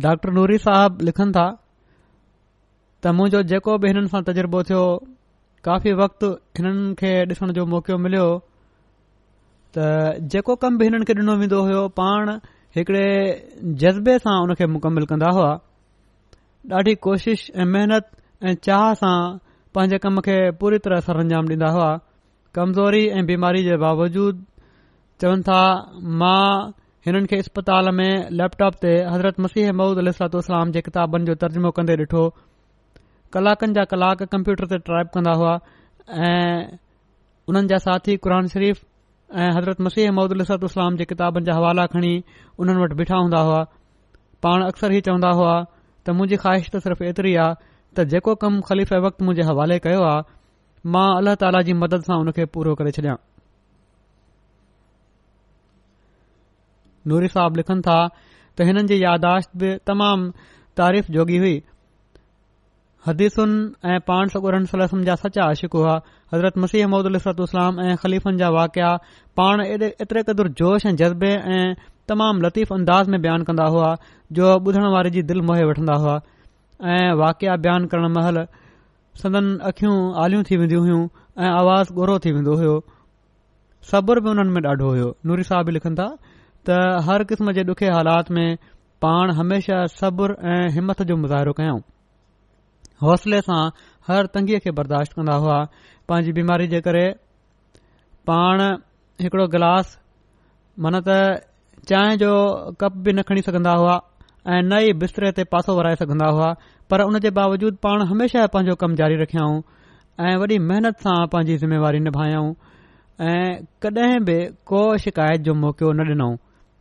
डॉक्टर 0.00 0.30
नूरी 0.32 0.56
साहब 0.58 1.00
लिखनि 1.08 1.32
था 1.32 1.46
त 3.02 3.06
मुंहिंजो 3.16 3.42
जेको 3.50 3.76
बि 3.82 3.88
हिननि 3.88 4.08
सां 4.12 4.20
तज़ुर्बो 4.28 4.62
थियो 4.68 4.82
काफ़ी 5.66 5.92
वक़्तु 6.00 6.28
हिननि 6.58 6.94
खे 7.00 7.10
ॾिसण 7.32 7.52
जो 7.58 7.64
मौको 7.74 7.96
मिलियो 8.04 8.26
त 9.76 10.24
जेको 10.32 10.54
कम 10.64 10.78
बि 10.78 10.84
हिननि 10.88 11.04
खे 11.08 11.12
ॾिनो 11.20 11.34
वेंदो 11.42 11.58
हुयो 11.66 11.82
पाण 12.00 12.26
हिकड़े 12.76 13.06
जज़्बे 13.82 14.14
सां 14.24 14.36
उन 14.44 14.54
खे 14.60 14.66
मुकमल 14.74 15.04
कंदा 15.12 15.30
हुआ 15.38 15.50
ॾाढी 16.78 16.94
कोशिश 17.08 17.40
ऐं 17.60 17.66
महिनत 17.76 18.04
ऐं 18.48 18.54
चाह 18.68 18.92
सां 19.02 19.16
पंहिंजे 19.74 19.98
कम 20.06 20.20
खे 20.28 20.38
पूरी 20.60 20.78
तरह 20.84 21.00
सर 21.08 21.16
अंजाम 21.26 21.48
डींदा 21.52 21.68
हुआ 21.76 21.90
कमज़ोरी 22.54 23.04
ऐं 23.18 23.26
बीमारी 23.32 23.62
जे 23.68 23.76
बावजूद 23.84 24.44
चवनि 25.20 25.42
था 25.48 25.60
मां 26.22 26.72
हिननि 27.06 27.26
खे 27.30 27.36
इस्पताल 27.42 27.86
में 27.98 28.10
लैपटॉप 28.38 28.74
ते 28.82 28.90
हज़रत 29.12 29.38
मसीह 29.44 29.70
ममूदलातलाम 29.78 30.70
जे 30.74 30.80
किताबनि 30.88 31.24
जो 31.28 31.34
तर्जुमो 31.44 31.70
कंदे 31.78 31.94
ॾिठो 32.02 32.20
कलाकनि 33.36 33.72
जा 33.78 33.84
कलाक 33.92 34.22
कम्प्यूटर 34.34 34.66
ते 34.72 34.78
टाइप 34.90 35.10
कंदा 35.16 35.32
हुआ 35.40 35.54
ऐं 36.26 36.78
उन्हनि 37.48 37.68
जा 37.72 37.78
साथी 37.86 38.16
क़ुर 38.26 38.46
शरीफ़ 38.54 38.82
ऐं 39.34 39.48
हज़रत 39.56 39.80
मसीह 39.88 40.10
ममूद 40.14 40.36
उलाम 40.38 40.96
जे 41.00 41.04
किताबनि 41.14 41.44
जा 41.50 41.56
हवाला 41.58 41.86
खणी 41.96 42.12
उन्हनि 42.58 42.82
वटि 42.84 42.94
बीठा 43.02 43.16
हूंदा 43.24 43.40
हुआ 43.50 43.60
पाण 44.46 44.66
अक्सर 44.70 44.92
ही 44.98 45.00
चवंदा 45.10 45.34
हुआ 45.42 45.56
त 45.62 46.16
मुंहिंजी 46.20 46.36
ख़्वाहिश 46.44 46.70
त 46.70 46.84
सिर्फ़ 46.86 47.04
एतरी 47.10 47.34
आहे 47.48 47.58
त 47.62 48.06
जेको 48.14 48.34
कमु 48.46 48.62
ख़लीफ़ 48.70 48.94
वक्त 49.08 49.26
मुंजे 49.30 49.50
हवाले 49.50 49.82
कयो 49.90 50.06
आहे 50.12 50.24
मां 50.96 51.08
अलाह 51.18 51.40
ताला 51.44 51.66
जी 51.70 51.78
मदद 51.82 52.10
सां 52.12 52.22
उनखे 52.26 52.50
पूरो 52.56 52.78
करे 52.82 52.94
छॾियां 53.00 53.18
नूरी 57.10 57.28
साहब 57.34 57.56
लिखनि 57.62 57.80
था 57.88 57.98
त 58.08 58.62
हिननि 58.68 58.86
जी 58.90 58.98
यादाश्त 59.02 59.50
बि 59.62 59.70
तमामु 59.90 60.30
तारीफ़ 60.80 61.10
जोगी 61.16 61.38
हुई 61.44 61.54
हदीसुनि 63.06 63.90
ऐं 63.92 64.00
पाण 64.10 64.28
सा 64.34 65.14
सचा 65.22 65.46
आशिक़ 65.48 65.76
हुआ 65.76 65.94
हज़रत 66.34 66.58
मसीह 66.64 66.84
अहमद 66.84 67.40
इस्लाम 67.46 67.80
ऐं 67.86 67.96
ख़लीफ़न 68.02 68.36
जा 68.42 68.48
वाकिया 68.58 68.90
पाण 69.40 69.60
ऐॾे 69.68 69.88
एतिरे 70.04 70.22
क़दुरु 70.28 70.50
जोश 70.60 70.86
ऐं 70.90 70.94
जज़्बे 71.02 71.30
ऐं 71.56 71.68
तमामु 72.08 72.40
लतीफ़ 72.46 72.70
अंदाज़ 72.76 73.06
में 73.12 73.20
बयानु 73.24 73.44
कंदा 73.48 73.66
हुआ 73.76 73.88
जो 74.38 74.46
बुधण 74.66 74.86
वारे 74.94 75.10
जी 75.16 75.22
दिल 75.30 75.40
मोहे 75.48 75.64
वठंदा 75.70 75.94
हुआ 76.04 76.16
ऐं 76.94 77.12
वाकिया 77.22 77.56
बयानु 77.66 77.86
करण 77.92 78.06
महल 78.18 78.36
सदन 79.22 79.46
अखियूं 79.70 79.96
आलियूं 80.24 80.42
थी 80.50 80.56
वेंदियूं 80.60 80.82
हुयूं 80.84 81.02
ऐं 81.42 81.50
आवाज़ 81.60 81.92
गोरो 81.98 82.18
थी 82.26 82.30
वेंदो 82.38 82.54
हुयो 82.60 82.76
सब्र 83.90 84.20
बि 84.24 84.28
हुन 84.34 84.48
में 84.56 84.60
ॾाढो 84.68 84.86
हुयो 84.94 85.08
नूरी 85.26 85.42
साहिब 85.50 85.68
लिखनि 85.76 85.94
था 86.00 86.06
त 86.68 86.82
हर 87.04 87.22
क़िस्म 87.30 87.52
जे 87.54 87.62
ॾुखे 87.70 87.86
हालात 87.90 88.30
में 88.36 88.56
पाण 89.02 89.30
हमेशह 89.36 89.84
सब्र 89.98 90.34
ऐं 90.56 90.68
हिमत 90.74 91.00
जो 91.06 91.14
मुज़ाहिरो 91.22 91.52
कयूं 91.60 91.78
हौसले 93.04 93.40
सां 93.46 93.56
हर 94.10 94.26
तंगीअ 94.36 94.58
खे 94.66 94.70
बर्दाश्त 94.76 95.12
कंदा 95.18 95.34
हुआ 95.44 95.56
पंहिंजी 96.12 96.32
बीमारी 96.38 96.66
जे 96.74 96.80
करे 96.88 97.02
पाण 98.30 98.62
हिकिड़ो 99.26 99.46
गिलास 99.54 99.90
मन 100.86 100.98
त 101.08 101.16
चांहि 101.92 102.20
जो 102.24 102.30
कप 102.84 103.02
बि 103.08 103.16
न 103.18 103.26
खणी 103.32 103.42
सघंदा 103.48 103.74
हुआ 103.82 103.96
ऐं 104.46 104.62
न 104.62 104.78
ई 104.90 104.94
बिस्तरे 105.02 105.32
ते 105.42 105.46
पासो 105.56 105.74
वराए 105.80 105.98
सघंदा 106.06 106.30
हुआ 106.38 106.52
पर 106.92 107.06
उन 107.10 107.18
जे 107.26 107.34
बावजूद 107.42 107.82
पाण 107.88 108.06
हमेशह 108.12 108.46
पंहिंजो 108.58 108.78
कमु 108.84 108.94
जारी 109.02 109.18
रखियाऊं 109.26 109.58
ऐं 110.28 110.36
वॾी 110.44 110.62
महिनत 110.70 111.02
सां 111.08 111.18
पंहिंजी 111.34 111.58
ज़िमेवारी 111.66 112.00
निभायाऊं 112.06 112.54
ऐं 113.34 113.44
कॾहिं 113.82 114.24
बि 114.32 114.38
को 114.74 114.80
शिकायत 115.08 115.48
जो 115.50 115.58
मौको 115.66 115.92
न 116.00 116.06
ॾिनऊं 116.14 116.32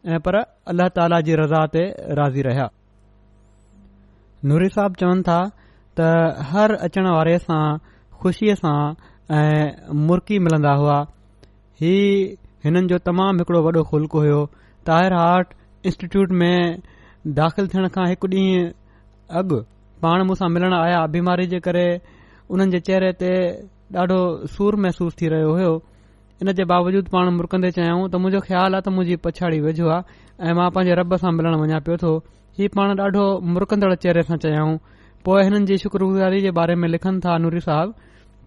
ऐं 0.10 0.20
पर 0.25 0.36
अल्लाह 0.72 0.88
ताला 0.98 1.20
जी 1.25 1.34
रज़ा 1.39 1.65
ते 1.74 1.81
राज़ी 2.19 2.41
रहिया 2.45 2.65
नूरी 4.52 4.69
साहब 4.75 4.93
चवनि 5.02 5.21
था 5.28 5.39
त 5.99 6.08
हर 6.54 6.73
अचणु 6.89 7.12
वारे 7.15 7.36
सां 7.45 7.60
ख़ुशीअ 8.23 8.56
सां 8.62 8.78
ऐं 9.39 9.93
मुर्की 10.08 10.39
मिलंदा 10.47 10.73
हुआ 10.82 10.95
ही 11.84 11.93
हिननि 12.65 12.84
जो 12.93 12.97
तमामु 13.10 13.43
हिकिड़ो 13.45 13.62
वॾो 13.67 13.84
खुल्क 13.91 14.15
हुयो 14.21 14.39
ताहिर 14.89 15.13
हाट 15.19 15.54
इंस्टीट्यूट 15.91 16.34
में 16.41 16.58
दाख़िल 17.41 17.67
थियण 17.75 17.88
खां 17.97 18.08
हिकु 18.13 18.28
ॾींहु 18.34 18.65
अॻु 19.43 19.62
पाण 20.08 20.25
मूंसां 20.32 20.49
मिलण 20.56 20.73
आया 20.82 21.06
बीमारी 21.17 21.45
जे 21.54 21.60
करे 21.69 21.88
हुननि 22.49 22.71
जे 22.71 22.80
चेहरे 22.89 23.13
ते 23.23 23.34
ॾाढो 24.06 24.19
सूर 24.58 24.82
महसूस 24.88 25.21
थी 25.21 25.28
रहियो 25.38 25.54
हो 25.62 25.69
इन 26.41 26.51
जे 26.58 26.63
बावजूद 26.71 27.06
पाण 27.13 27.25
मुरकंदे 27.38 27.69
चयाऊं 27.77 28.06
त 28.10 28.15
मुंजो 28.21 28.39
ख़्याल 28.45 28.71
आहे 28.73 28.82
त 28.86 28.89
मुंहिंजी 28.95 29.15
पछाड़ी 29.25 29.60
वेझो 29.65 29.86
आहे 29.93 30.01
ऐ 30.41 30.54
मां 30.58 30.69
पंहिंजे 30.75 30.93
रब 30.99 31.15
सां 31.21 31.32
मिलण 31.38 31.56
वञा 31.62 31.80
पियो 31.86 31.97
थो 32.04 32.12
हीउ 32.58 32.69
पाण 32.77 32.89
ॾाढो 33.01 33.25
मुरकंदड़ 33.54 33.93
चेहरे 34.06 34.21
सां 34.30 34.38
चयाऊं 34.45 34.73
पोएं 35.25 35.43
हिननि 35.45 35.65
जी 35.71 35.77
शुक्रगुज़ारी 35.86 36.41
जे 36.45 36.51
बारे 36.60 36.75
में 36.82 36.88
लिखनि 36.93 37.19
था 37.25 37.38
नूरी 37.45 37.60
साहब 37.67 37.93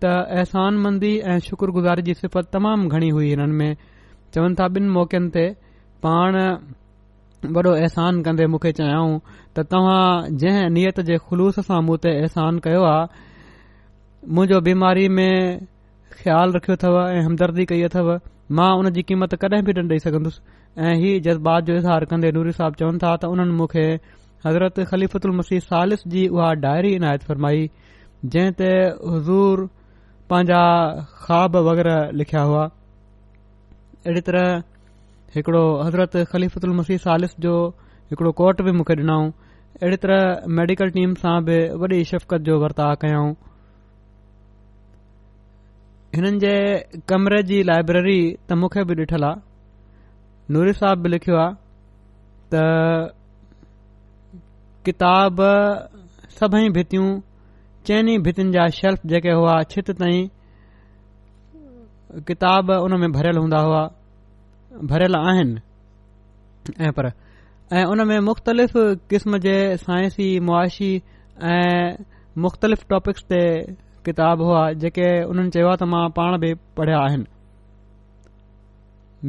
त 0.04 0.62
मंदी 0.86 1.12
ऐं 1.34 1.38
शुक्रगुज़ारी 1.48 2.02
जी 2.10 2.14
सिफ़त 2.22 2.48
तमामु 2.56 2.88
घणी 2.98 3.10
हुई 3.18 3.28
हिननि 3.32 3.52
में 3.60 3.76
चवनि 4.34 4.54
था 4.60 4.66
ॿिनि 4.78 4.90
मौक़नि 4.98 5.28
ते 5.38 5.44
पाण 6.06 6.34
वॾो 7.58 7.70
अहसान 7.78 8.22
कन्दे 8.26 8.44
मूंखे 8.54 8.72
चयाऊं 8.80 9.12
त 9.28 9.56
तव्हां 9.76 10.02
जंहिं 10.42 10.66
नियत 10.78 10.98
जे 11.12 11.16
ख़ुलूस 11.28 11.60
सां 11.70 11.80
मूं 11.90 11.96
ते 12.08 12.16
अहसान 12.24 12.58
कयो 12.66 12.82
आहे 12.88 13.24
मुंहिंजो 14.34 14.58
बीमारी 14.70 15.06
में 15.18 15.68
ख़्याल 16.22 16.52
रखियो 16.52 16.74
अथव 16.76 16.96
ऐं 17.04 17.22
हमदर्दी 17.26 17.64
कई 17.70 17.82
अथव 17.86 18.08
मां 18.58 18.70
उन 18.80 18.90
जी 18.98 19.02
क़ीमत 19.10 19.34
कॾहिं 19.44 19.62
बि 19.68 19.72
न 19.78 19.88
ॾेई 19.94 19.98
सघन्दुसि 20.04 20.82
ऐं 20.90 20.94
ही 21.02 21.12
जज़्बात 21.26 21.64
जो 21.70 21.76
इज़हार 21.80 22.04
कंदे 22.12 22.30
नूरी 22.36 22.52
साहब 22.58 22.74
चवनि 22.82 22.98
था 23.04 23.12
त 23.22 23.30
हुननि 23.32 23.54
मूंखे 23.60 23.84
हज़रत 24.46 25.24
मसीह 25.40 25.64
सालिस 25.70 26.04
जी 26.14 26.26
उहा 26.38 26.52
डायरी 26.66 26.92
इनायत 26.98 27.24
फरमाई 27.30 27.66
जंहिं 28.34 28.52
ते 28.60 28.70
हज़ूर 29.14 29.64
पंहिंजा 30.32 30.60
ख़्वाब 31.22 31.56
वग़ैरह 31.68 32.04
लिखिया 32.20 32.42
हुआ 32.50 32.62
अहिड़ी 32.66 34.26
तरह 34.28 34.50
हिकिड़ो 35.38 35.64
हज़रत 35.88 36.16
ख़लीफ़त 36.36 36.68
मसीह 36.82 37.02
सालिस 37.08 37.36
जो 37.48 37.56
हिकड़ो 38.12 38.32
कोट 38.42 38.62
बि 38.68 38.76
मूंखे 38.80 38.98
ॾिनऊं 39.02 39.30
अहिड़ी 39.82 39.98
तरह 40.06 40.46
मेडिकल 40.60 40.96
टीम 40.98 41.14
सां 41.24 41.34
बि 41.50 41.58
वॾी 41.84 42.04
शफ़क़त 42.12 42.46
जो 42.50 42.58
वर्ताउ 42.64 43.00
कयाऊं 43.04 43.32
हिननि 46.14 46.38
जे 46.42 46.54
कमरे 47.10 47.42
जी 47.50 47.62
लाइब्रेरी 47.68 48.18
त 48.48 48.50
मूंखे 48.60 48.82
बि 48.88 48.94
ॾिठल 49.02 49.24
आहे 49.28 50.54
नूरी 50.54 50.72
साहब 50.80 50.98
बि 51.02 51.08
लिखियो 51.12 51.36
आहे 51.42 51.52
त 52.52 52.54
किताब 54.86 55.36
सभई 56.38 56.68
भितियूं 56.78 57.08
चइनि 57.88 58.16
भितिनि 58.26 58.52
जा 58.56 58.66
शेल्फ 58.78 59.06
जेके 59.12 59.32
हुआ 59.40 59.56
छित 59.74 59.90
ताईं 60.02 60.24
किताब 62.30 62.70
उन 62.84 62.98
में 63.00 63.10
भरियल 63.16 63.36
हूंदा 63.42 63.60
हुआ 63.68 63.82
भरियल 64.92 65.14
आहिनि 65.20 66.84
ऐं 66.86 66.92
पर 67.00 67.06
ऐं 67.78 67.84
उन 67.92 68.06
में 68.08 68.18
मुख़्तलिफ़ 68.30 68.78
क़िस्म 69.10 69.38
जे 69.48 69.56
सांइंसी 69.82 70.28
मुआशी 70.50 70.92
ऐं 71.56 72.04
मुख़्तलिफ़ 72.46 72.84
टॉपिक्स 72.92 73.22
ते 73.32 73.40
किताब 74.08 74.40
हुआ 74.46 74.62
जेके 74.84 75.06
उन्हनि 75.32 75.50
चयो 75.56 75.68
आहे 75.72 75.76
त 75.82 75.88
मां 75.92 76.06
पाण 76.20 76.36
बि 76.40 76.52
पढ़िया 76.78 76.98
आहिनि 77.04 77.24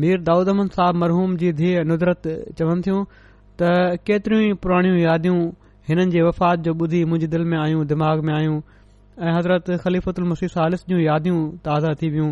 मीर 0.04 0.22
दाऊद 0.30 0.50
अमद 0.54 0.76
साहब 0.78 0.96
मरहूम 1.04 1.36
जी 1.44 1.52
धीअ 1.60 1.84
नुदरत 1.92 2.28
चवनि 2.62 2.82
थियूं 2.88 3.04
त 3.62 4.02
केतिरियूं 4.10 4.48
ई 4.50 4.58
पुराणियूं 4.66 4.98
यादियूं 5.04 5.38
हिननि 5.90 6.12
जे 6.16 6.26
वफ़ात 6.28 6.66
जो 6.68 6.74
ॿुधी 6.86 7.04
मुंहिंजी 7.12 7.28
दिलि 7.36 7.46
में 7.54 7.58
आयूं 7.60 7.86
दिमाग़ 7.94 8.24
में 8.30 8.34
आयूं 8.40 8.58
ऐं 9.28 9.34
हज़रत 9.38 9.72
ख़लीफ़ल 9.86 10.28
मुशीफ़ 10.34 10.52
सालिस 10.58 10.86
जूं 10.92 11.00
यादियूं 11.06 11.40
ताज़ा 11.70 11.94
थी 12.02 12.10
वियूं 12.18 12.30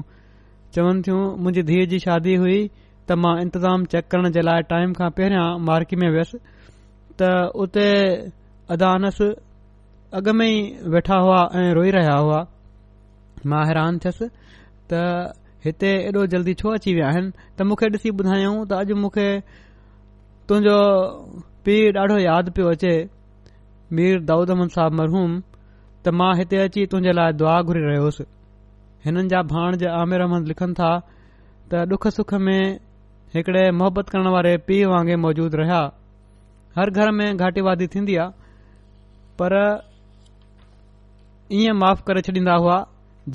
चवनि 0.77 1.01
थियूं 1.07 1.21
मुंहिंजी 1.45 1.63
धीअ 1.71 1.85
जी 1.93 1.99
शादी 2.07 2.35
हुई 2.43 2.57
त 2.65 3.19
मां 3.25 3.33
इंतज़ाम 3.45 3.85
चेक 3.95 4.07
करण 4.15 4.31
जे 4.39 4.45
लाइ 4.47 4.67
टाइम 4.73 4.97
खां 4.99 5.09
पहिरियां 5.21 5.45
मार्की 5.71 6.01
में 6.03 6.07
वियसि 6.17 6.41
त 7.21 7.31
उते 7.67 7.85
अदानस 8.77 9.21
अॻु 10.17 10.31
में 10.39 10.45
ई 10.47 10.57
वेठा 10.93 11.15
हुआ 11.25 11.37
ऐं 11.59 11.71
रोई 11.73 11.91
रहिया 11.91 12.15
हुआ 12.15 12.39
मां 13.51 13.59
हैरान 13.67 13.95
थियसि 14.01 14.25
त 14.91 14.99
हिते 15.67 15.89
एॾो 16.09 16.25
जल्दी 16.33 16.53
छो 16.61 16.73
अची 16.79 16.93
विया 16.97 17.05
आहिनि 17.13 17.29
त 17.57 17.65
मूंखे 17.69 17.87
ॾिसी 17.95 18.09
ॿुधायऊं 18.19 18.57
त 18.71 18.77
अॼु 18.79 18.97
मूंखे 19.03 19.25
तुंहिंजो 20.51 20.75
पीउ 21.65 21.85
ॾाढो 22.01 22.17
यादि 22.25 22.51
पियो 22.59 22.67
अचे 22.77 22.91
मीर 23.99 24.19
दाऊद 24.29 24.53
अहमद 24.55 24.73
साहब 24.75 24.97
मरहूम 24.99 25.31
त 25.53 26.13
मां 26.19 26.27
हिते 26.39 26.57
अची 26.65 26.83
तुंहिंजे 26.91 27.13
लाइ 27.19 27.31
दुआ 27.39 27.55
घुरी 27.69 27.81
रहियोसि 27.87 28.23
हिननि 29.05 29.27
जा 29.33 29.41
भाण 29.53 29.77
जा 29.85 29.93
आमिर 30.01 30.25
अहमद 30.27 30.51
लिखनि 30.53 30.77
था 30.81 30.91
त 31.07 31.81
ॾुख 31.97 32.05
सुख 32.19 32.35
में 32.49 32.59
हिकड़े 33.37 33.63
मोहबत 33.81 34.13
करण 34.13 34.29
वारे 34.37 34.53
पीउ 34.69 34.93
वांगुरु 34.93 35.19
मौजूदु 35.25 35.55
रहिया 35.63 35.81
हर 36.77 36.93
घर 37.01 37.11
में 37.21 37.25
घाटीवादी 37.45 37.87
थींदी 37.97 38.15
आहे 38.25 38.53
पर 39.41 39.53
इएं 41.61 41.71
माफ़ 41.79 42.01
करे 42.07 42.21
छॾींदा 42.25 42.53
हुआ 42.61 42.75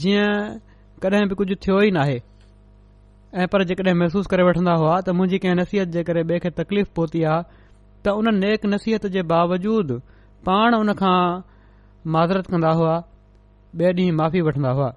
जीअं 0.03 0.59
कॾहिं 1.03 1.27
बि 1.29 1.35
कुझु 1.41 1.55
थियो 1.67 1.81
ई 1.87 1.91
नाहे 1.97 2.17
ऐं 3.43 3.47
पर 3.53 3.65
जेकॾहिं 3.71 3.95
महसूस 3.99 4.27
करे 4.33 4.43
वठंदा 4.49 4.73
हुआ 4.81 5.01
त 5.07 5.15
मुंहिंजी 5.19 5.39
कंहिं 5.45 5.55
नसीहत 5.61 5.89
जे 5.97 6.03
करे 6.09 6.23
ॿिए 6.31 6.39
खे 6.45 6.51
तकलीफ़ 6.61 6.89
पहुती 6.97 7.23
आहे 7.35 7.43
त 8.07 8.15
उन 8.23 8.35
नेक 8.39 8.67
नसीहत 8.75 9.07
जे 9.17 9.23
बावजूद 9.35 9.93
पाण 10.49 10.75
उन 10.81 10.93
खां 11.03 11.19
माज़रत 12.17 12.51
कंदा 12.55 12.71
हुआ 12.81 12.97
ॿिए 13.83 13.93
ॾींह 14.01 14.13
माफ़ी 14.23 14.41
वठंदा 14.49 14.71
हुआ 14.81 14.91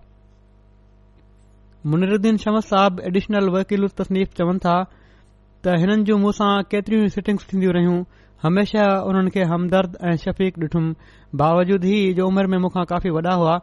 मुनीरुद्दीन 1.91 2.37
शमस 2.45 2.67
साहब 2.73 2.99
एडिशनल 3.11 3.49
वकील 3.57 3.87
तसनीफ़ 4.01 4.33
चवनि 4.41 4.59
था 4.65 4.75
त 4.87 5.79
हिननि 5.83 6.03
जूं 6.09 6.17
मूंसां 6.25 6.51
केतरीयूं 6.73 7.07
सिटिंग्स 7.17 7.45
थींदियूं 7.53 7.73
रहियूं 7.79 8.03
हमेशा 8.43 8.83
उन्हनि 9.07 9.29
खे 9.33 9.43
हमदर्द 9.49 9.97
ऐं 10.09 10.15
शफ़ीक 10.23 10.57
ॾिठुमि 10.59 10.91
बावजूद 11.39 11.83
ही 11.85 11.97
जो 12.19 12.27
उमिरि 12.27 12.47
में 12.53 12.57
मूंखा 12.65 12.83
काफ़ी 12.93 13.09
वॾा 13.17 13.33
हुआ 13.41 13.57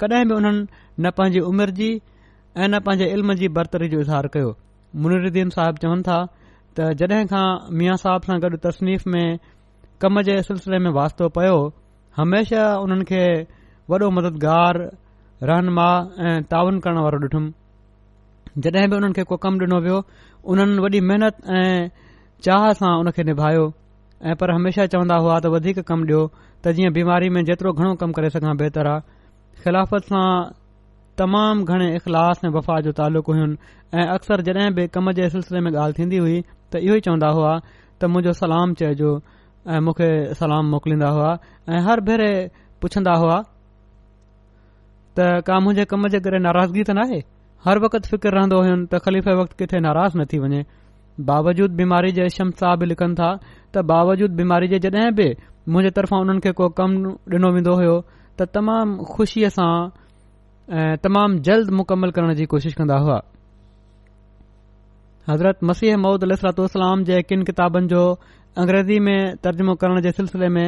कड॒हिं 0.00 0.26
बि 0.28 0.34
उन्हनि 0.34 0.66
न 1.00 1.10
पंहिंजी 1.16 1.40
उमिरि 1.48 1.72
जी 1.80 1.88
ऐ 1.92 2.68
न 2.68 2.80
पंहिंजे 2.86 3.06
इल्म 3.14 3.34
जी 3.40 3.48
बरतरी 3.58 3.88
जो 3.94 4.00
इज़ार 4.04 4.26
कयो 4.36 4.54
मुनरुदीन 5.04 5.50
साहिब 5.56 5.80
चवनि 5.82 6.02
था 6.08 6.16
त 6.80 6.88
जड॒हिं 7.02 7.26
खां 7.32 7.44
मिया 7.80 7.96
साहब 8.04 8.28
सां 8.30 8.38
गॾु 8.44 8.60
तसनीफ़ 8.68 9.04
में 9.14 9.38
कम 10.04 10.20
जे 10.30 10.38
सिलसिले 10.48 10.78
में 10.86 10.90
वास्तो 11.00 11.28
पयो 11.40 11.60
हमेशा 12.20 12.64
उन्हनि 12.86 13.04
खे 13.12 13.22
वॾो 13.92 14.10
मददगार 14.20 14.82
रहनुमा 15.52 15.88
ऐं 16.30 16.34
तावन 16.56 16.78
करण 16.88 17.02
वारो 17.10 17.20
ॾिठुम 17.28 17.52
जड॒हिं 18.64 18.88
बि 18.88 18.96
उन्हनि 19.02 19.18
खे 19.20 19.24
कोकम 19.36 19.60
ॾिनो 19.66 19.78
वियो 19.86 19.98
उन्हनि 20.54 20.80
वॾी 20.88 21.00
महनत 21.12 21.46
ऐं 21.60 21.76
चाह 22.48 22.68
सां 22.82 22.96
उन 23.04 23.16
खे 23.18 23.22
निभायो 23.32 23.64
ऐं 24.24 24.34
पर 24.40 24.50
हमेशा 24.54 24.84
चवंदा 24.90 25.14
हुआ 25.22 25.38
त 25.40 25.46
वधीक 25.52 25.78
कमु 25.88 26.04
ॾियो 26.08 26.20
त 26.64 26.72
जीअं 26.78 26.92
बीमारी 26.96 27.28
में 27.36 27.40
जेतिरो 27.46 27.70
घणो 27.78 27.94
कमु 28.02 28.12
करे 28.18 28.28
सघां 28.34 28.52
बेहतर 28.60 28.86
आहे 28.90 29.00
ख़िलाफ़त 29.62 30.04
सां 30.10 30.26
तमामु 31.22 31.64
घणे 31.70 31.88
इख़लास 31.96 32.44
ऐं 32.46 32.50
वफ़ा 32.56 32.76
जो 32.86 32.92
तालुक़ु 33.00 33.32
हुइनि 33.38 33.56
ऐं 33.98 34.06
अक्सर 34.16 34.42
जॾहिं 34.48 34.70
बि 34.76 34.86
कम 34.96 35.10
जे 35.18 35.28
सिलसिले 35.34 35.60
में 35.66 35.70
ॻाल्हि 35.74 35.98
थीन्दी 36.02 36.18
हुई 36.26 36.36
त 36.72 36.82
इहो 36.86 36.96
ई 36.96 37.00
चवंदा 37.08 37.30
हुआ 37.38 37.52
त 37.58 38.10
मुंहिंजो 38.14 38.32
सलाम 38.42 38.74
चइजो 38.82 39.10
ऐं 39.74 39.80
मूंखे 39.90 40.08
सलाम 40.42 40.70
मोकिलींदा 40.76 41.08
हुआ 41.18 41.32
ऐं 41.72 41.80
हर 41.88 42.00
भेरे 42.10 42.30
पुछंदा 42.84 43.14
हुआ 43.24 43.40
त 45.18 45.28
का 45.50 45.58
मुंहिंजे 45.66 45.84
कम 45.94 46.08
जे 46.14 46.20
करे 46.28 46.38
नाराज़गी 46.46 46.84
त 46.92 46.98
नाहे 47.00 47.18
हर 47.66 47.82
वक़्त 47.86 48.06
फिकर 48.14 48.38
रहंदो 48.38 48.62
हुयुनि 48.62 48.86
त 48.94 49.02
खलीफ़े 49.08 49.34
वक़्तु 49.42 49.62
किथे 49.64 49.82
नाराज़ 49.88 50.16
न 50.18 50.24
थी 50.32 50.38
वञे 50.46 50.62
बावजूद 51.26 51.70
बीमारी 51.76 52.12
जे 52.18 52.28
शमसा 52.36 52.74
बि 52.80 52.86
लिखन 52.86 53.14
था 53.14 53.32
त 53.74 53.82
बावजूद 53.88 54.30
बीमारी 54.36 54.68
जे 54.72 54.78
जडे॒ 54.84 55.10
बि 55.16 55.26
मुंहिंजे 55.68 55.90
तरफ़ां 55.96 56.18
हुननि 56.20 56.40
खे 56.44 56.52
को 56.56 56.68
कम 56.78 56.90
डि॒नो 57.30 57.48
वेंदो 57.54 57.72
हो 57.80 57.96
त 58.38 58.48
तमाम 58.54 58.86
ख़ुशीअ 59.12 59.48
सां 59.56 60.96
तमामु 61.04 61.38
जल्द 61.48 61.70
मुकमल 61.76 62.10
करण 62.16 62.34
जी 62.40 62.44
कोशिशि 62.52 62.76
कंदा 62.80 62.96
हुआ 63.04 63.18
हज़रत 65.30 65.58
मसीह 65.68 65.96
महूद 66.00 66.24
अल 66.24 66.34
जे 67.10 67.22
किनि 67.28 67.44
किताबनि 67.48 67.86
जो 67.92 68.02
अंग्रेज़ी 68.58 68.98
में 69.04 69.36
तर्जमो 69.44 69.74
करण 69.84 70.00
जे 70.02 70.10
सिलसिले 70.16 70.48
में 70.56 70.66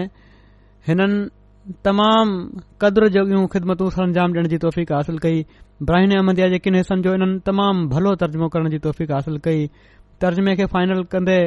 हिननि 0.88 1.76
तमामु 1.84 2.32
कदुरु 2.80 3.08
जगदमतू 3.16 3.90
संजाम 3.96 4.32
डि॒ण 4.32 4.46
जी 4.52 4.58
तौफ़ीक़ 4.68 4.92
हासिल 4.92 5.18
कई 5.24 5.44
ब्राहिन 5.82 6.10
अहमदया 6.16 6.48
जे 6.48 6.58
किन 6.64 6.74
हिस्सनि 6.76 7.02
जो 7.02 7.12
हिननि 7.12 7.40
तमामु 7.46 7.86
भलो 7.88 8.14
तर्जुमो 8.20 8.48
करण 8.52 8.68
जी 8.70 8.78
तौफ़ीक़ 8.84 9.12
हासिल 9.12 9.38
कई 9.46 9.68
तर्जुमे 10.22 10.54
खे 10.56 10.66
फाइनल 10.74 11.02
कंदे 11.12 11.38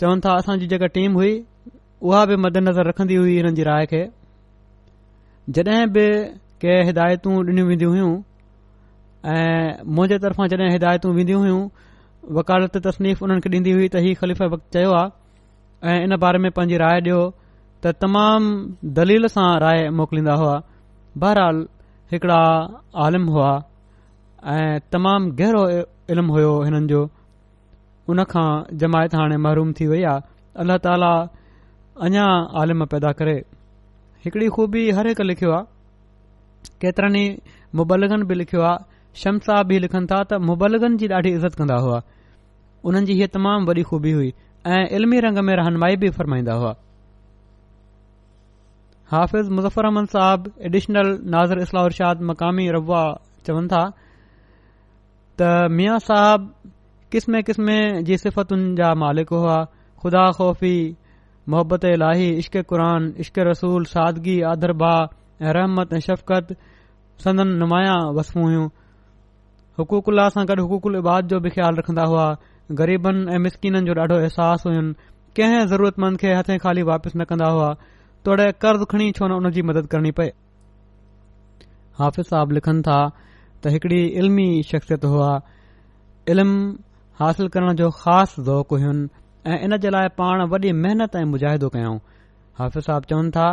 चवनि 0.00 0.20
था 0.24 0.32
असांजी 0.40 0.66
जेका 0.72 0.86
टीम 0.96 1.14
हुई 1.20 1.32
उहा 2.08 2.24
बि 2.30 2.36
मदनजर 2.44 2.86
रखंदी 2.90 3.14
हुई 3.20 3.36
हिननि 3.36 3.54
जी 3.58 3.62
राय 3.68 3.86
खे 3.92 4.02
जॾहिं 5.56 5.86
बि 5.96 6.06
के 6.64 6.74
हिदायतू 6.88 7.30
ॾिनियूं 7.42 7.66
वेंदी 7.68 7.84
हुयूं 7.92 8.12
ऐं 9.32 9.84
मुंहिंजे 9.96 10.18
तर्फ़ां 10.24 10.46
जॾहिं 10.52 10.70
हिदायतूं 10.74 11.12
वेंदियूं 11.16 11.40
हुयूं 11.42 11.62
वकालत 12.38 12.76
तस्नीफ़ 12.86 13.22
उन्हनि 13.24 13.40
खे 13.46 13.48
ॾींदी 13.56 13.72
हुई 13.78 13.88
त 13.94 14.02
इहो 14.02 14.14
ख़लीफ़ 14.20 14.42
वक्त 14.54 14.64
चयो 14.76 14.92
आहे 15.00 15.94
ऐं 15.94 16.02
इन 16.04 16.16
बारे 16.24 16.38
में 16.44 16.50
पंहिंजी 16.58 16.76
राय 16.84 17.00
ॾियो 17.02 17.20
त 17.84 17.92
तमामु 18.04 18.92
दलील 19.00 19.28
सां 19.34 19.48
राय 19.64 19.88
मोकिलींदा 20.00 20.34
हुआ 20.44 20.54
बहरहाल 21.24 21.64
हिकड़ा 22.12 22.40
आलिम 23.08 23.26
हुआ 23.36 23.50
ऐं 24.54 24.72
तमामु 24.96 25.34
गहरो 25.42 25.64
इल्मु 26.16 26.32
हुयो 26.38 26.54
हिननि 26.68 26.86
जो 26.94 27.02
उन 28.12 28.22
खां 28.30 28.46
जमायत 28.80 29.14
हाणे 29.16 29.36
महरूम 29.44 29.72
थी 29.80 29.86
वई 29.90 30.02
आहे 30.04 30.20
अल्ला 30.60 30.76
ताला 30.86 31.12
अञा 32.08 32.24
आलिम 32.62 32.84
पैदा 32.92 33.12
करे 33.20 33.36
हिकड़ी 34.24 34.48
ख़ूबी 34.56 34.82
हर 34.96 35.06
हिकु 35.10 35.22
लिखियो 35.28 35.52
आहे 35.56 36.68
केतिरनि 36.84 37.22
ई 37.26 37.32
मुबलगन 37.80 38.22
बि 38.30 38.34
लिखियो 38.40 38.62
आहे 38.62 39.20
शमसा 39.22 39.52
साहब 39.52 39.66
बि 39.72 39.78
लिखनि 39.84 40.06
था 40.12 40.18
त 40.28 40.40
मुबलगनि 40.50 40.96
जी 41.02 41.08
ॾाढी 41.20 41.30
इज़त 41.38 41.54
कंदा 41.60 41.76
हुआ 41.86 42.00
हुननि 42.88 43.04
जी 43.10 43.14
हीअ 43.20 43.28
तमामु 43.36 43.66
वॾी 43.72 43.82
खूबी 43.90 44.12
हुई 44.18 44.32
ऐं 44.74 44.84
इल्मी 44.98 45.20
रंग 45.28 45.38
में 45.48 45.54
रहनमाई 45.62 45.96
बि 46.04 46.10
फरमाईंदा 46.20 46.54
हुआ 46.60 46.74
हाफिज़ 49.14 49.50
मुज़र 49.56 49.84
अहमद 49.88 50.06
साहब 50.16 50.50
एडिशनल 50.68 51.14
नाज़र 51.36 51.58
इस्लाह 51.68 51.84
उरशाद 51.88 52.22
मक़ामी 52.32 52.70
रबा 52.78 53.02
चवनि 53.48 53.68
था 53.72 53.82
त 55.42 55.52
मिया 55.78 55.98
साहब 56.08 56.52
किस्म 57.14 57.40
किस्म 57.46 57.66
जी 58.06 58.16
सिफ़तुनि 58.20 58.74
जा 58.78 58.88
मालिक 59.00 59.28
हुआ 59.40 59.56
खुदा 60.02 60.22
खौफ़ी 60.36 60.74
मोहबत 61.54 61.84
इलाही 61.96 62.26
इश्क 62.42 62.56
क़ुरान 62.70 63.02
इश्क 63.24 63.38
रसूल 63.48 63.84
सादगी 63.90 64.34
आदर 64.52 64.72
बा 64.80 64.90
ऐं 65.42 65.52
रहमत 65.56 65.92
ऐं 65.94 66.00
शफ़क़त 66.06 66.48
संदन 67.24 67.54
नुमाया 67.60 67.94
वसमू 68.18 68.42
हुयूं 68.46 68.66
हुकूक 69.78 70.04
उल्ला 70.10 70.26
सां 70.36 70.42
गॾु 70.50 70.62
हुकूकल 70.66 70.94
इबाद 71.04 71.22
जो 71.32 71.36
बि 71.44 71.50
ख़्यालु 71.54 71.76
रखंदा 71.80 72.04
हुआ 72.12 72.26
ग़रीबनि 72.80 73.34
ऐं 73.34 73.38
मिसकिननि 73.44 73.86
जो 73.88 73.94
ॾाढो 74.00 74.16
अहसासु 74.22 74.68
हुयुनि 74.68 74.94
कंहिं 75.36 75.66
ज़रूरतमंद 75.74 76.16
खे 76.22 76.32
हथे 76.34 76.56
खाली 76.66 76.82
वापसि 76.90 77.14
न 77.18 77.22
कंदा 77.30 77.48
हुआ 77.58 77.70
तोड़े 78.26 78.48
कर्ज़ु 78.64 78.84
खणी 78.94 79.06
छो 79.20 79.26
न 79.30 79.50
जी 79.58 79.62
मदद 79.70 79.86
करणी 79.92 80.10
पए 80.18 80.30
हाफिज़ 82.02 82.26
साहब 82.34 82.56
लिखनि 82.58 82.82
था 82.90 82.98
त 83.62 83.74
हिकड़ी 83.78 84.00
इल्मी 84.24 84.48
शख़्सियत 84.72 85.04
हुआ 85.14 85.30
इल्मु 86.34 86.58
हासिल 87.20 87.48
करण 87.54 87.74
जो 87.76 87.88
ख़ासि 88.02 88.42
ज़ौक़ 88.44 88.72
हुइनि 88.74 89.04
ऐं 89.46 89.58
इन 89.64 89.76
जे 89.82 89.90
लाइ 89.94 90.08
पाण 90.18 90.40
वॾी 90.52 90.70
महनत 90.82 91.16
ऐं 91.16 91.24
मुजाहिदो 91.34 91.68
कयाऊं 91.74 91.98
हाफ़िज़ 92.58 92.84
साहब 92.86 93.04
चवनि 93.10 93.30
था 93.36 93.46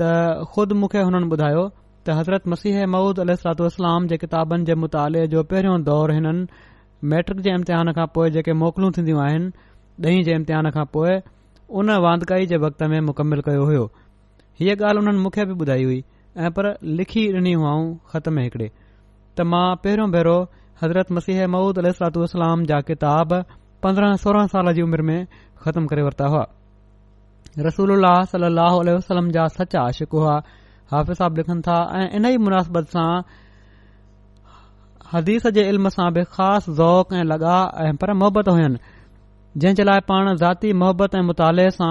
त 0.00 0.44
ख़ुदि 0.52 0.74
मूंखे 0.80 1.00
हुननि 1.08 1.26
ॿुधायो 1.34 1.62
त 2.04 2.16
हज़रत 2.18 2.48
मसीह 2.52 2.84
महुूद 2.94 3.20
अलूसलाम 3.24 4.06
जे 4.12 4.16
किताबनि 4.24 4.64
जे 4.68 4.74
मुताले 4.82 5.26
जो 5.34 5.42
पहिरियों 5.52 5.78
दौर 5.88 6.12
हिननि 6.14 6.46
मैट्रिक 7.12 7.40
जे 7.48 7.54
इम्तिहान 7.60 7.92
खां 8.00 8.06
पोइ 8.14 8.30
जेके 8.36 8.52
मोकिलियूं 8.64 8.92
थींदियूं 8.98 9.22
आहिनि 9.24 9.50
ॾहीं 10.10 10.22
जे 10.28 10.34
इम्तिहान 10.42 10.70
खां 10.76 10.84
पोइ 10.98 11.18
उन 11.80 11.90
वांधकाई 12.08 12.46
जे 12.52 12.56
वक़्त 12.66 12.82
में 12.94 13.00
मुकमिल 13.08 13.40
कयो 13.48 13.64
हो 13.72 13.90
हीअ 14.60 14.74
ॻाल्हि 14.90 15.04
हुननि 15.04 15.18
मूंखे 15.24 15.44
बि 15.48 15.54
ॿुधाई 15.64 15.84
हुई 15.92 15.98
ऐं 16.44 16.50
पर 16.60 16.72
लिखी 17.00 17.26
ॾिनी 17.40 17.52
हुआऊं 17.62 17.84
ख़तम 18.14 18.38
हिकड़े 18.44 18.70
त 19.36 19.40
मां 19.56 19.66
पहिरियों 19.84 20.10
भेरो 20.18 20.36
हज़रत 20.82 21.10
मसीह 21.12 21.46
महूद 21.52 21.78
अल 21.78 21.90
सलातू 21.98 22.20
वसलाम 22.22 22.60
जा 22.70 22.80
किताब 22.88 23.32
पंद्रहं 23.86 24.16
सोरहं 24.24 24.50
साल 24.52 24.72
जी 24.76 24.82
उमिरि 24.88 25.04
में 25.06 25.16
ख़तमु 25.62 25.88
करे 25.92 26.02
वरिता 26.08 26.26
हुआ 26.34 26.42
रसूल 27.66 27.92
सलह 28.34 28.76
वलम 28.88 29.30
जा 29.36 29.46
सचा 29.54 29.82
आशिकु 29.92 30.20
हुआ 30.24 30.34
हाफ़िज़ 30.92 31.18
साहब 31.22 31.36
लिखनि 31.40 31.60
था 31.68 31.78
ऐं 32.02 32.08
इन 32.18 32.28
ई 32.30 32.36
मुनासिबत 32.50 32.94
सां 32.96 33.06
हदीस 35.16 35.46
जे 35.56 35.64
इल्म 35.72 35.88
सां 35.96 36.06
बि 36.20 36.24
ख़ासि 36.36 36.72
ज़ौक़ 36.82 37.14
ऐं 37.22 37.24
लॻा 37.32 37.56
ऐं 37.88 37.92
पर 38.04 38.12
मोहबत 38.22 38.48
हुयु 38.52 38.70
जंहिं 38.70 39.80
जे 39.82 39.88
लाइ 39.90 40.06
पाण 40.12 40.34
ज़ाती 40.44 40.72
मोहबत 40.84 41.14
ऐं 41.22 41.24
मुताले 41.32 41.66
सां 41.80 41.90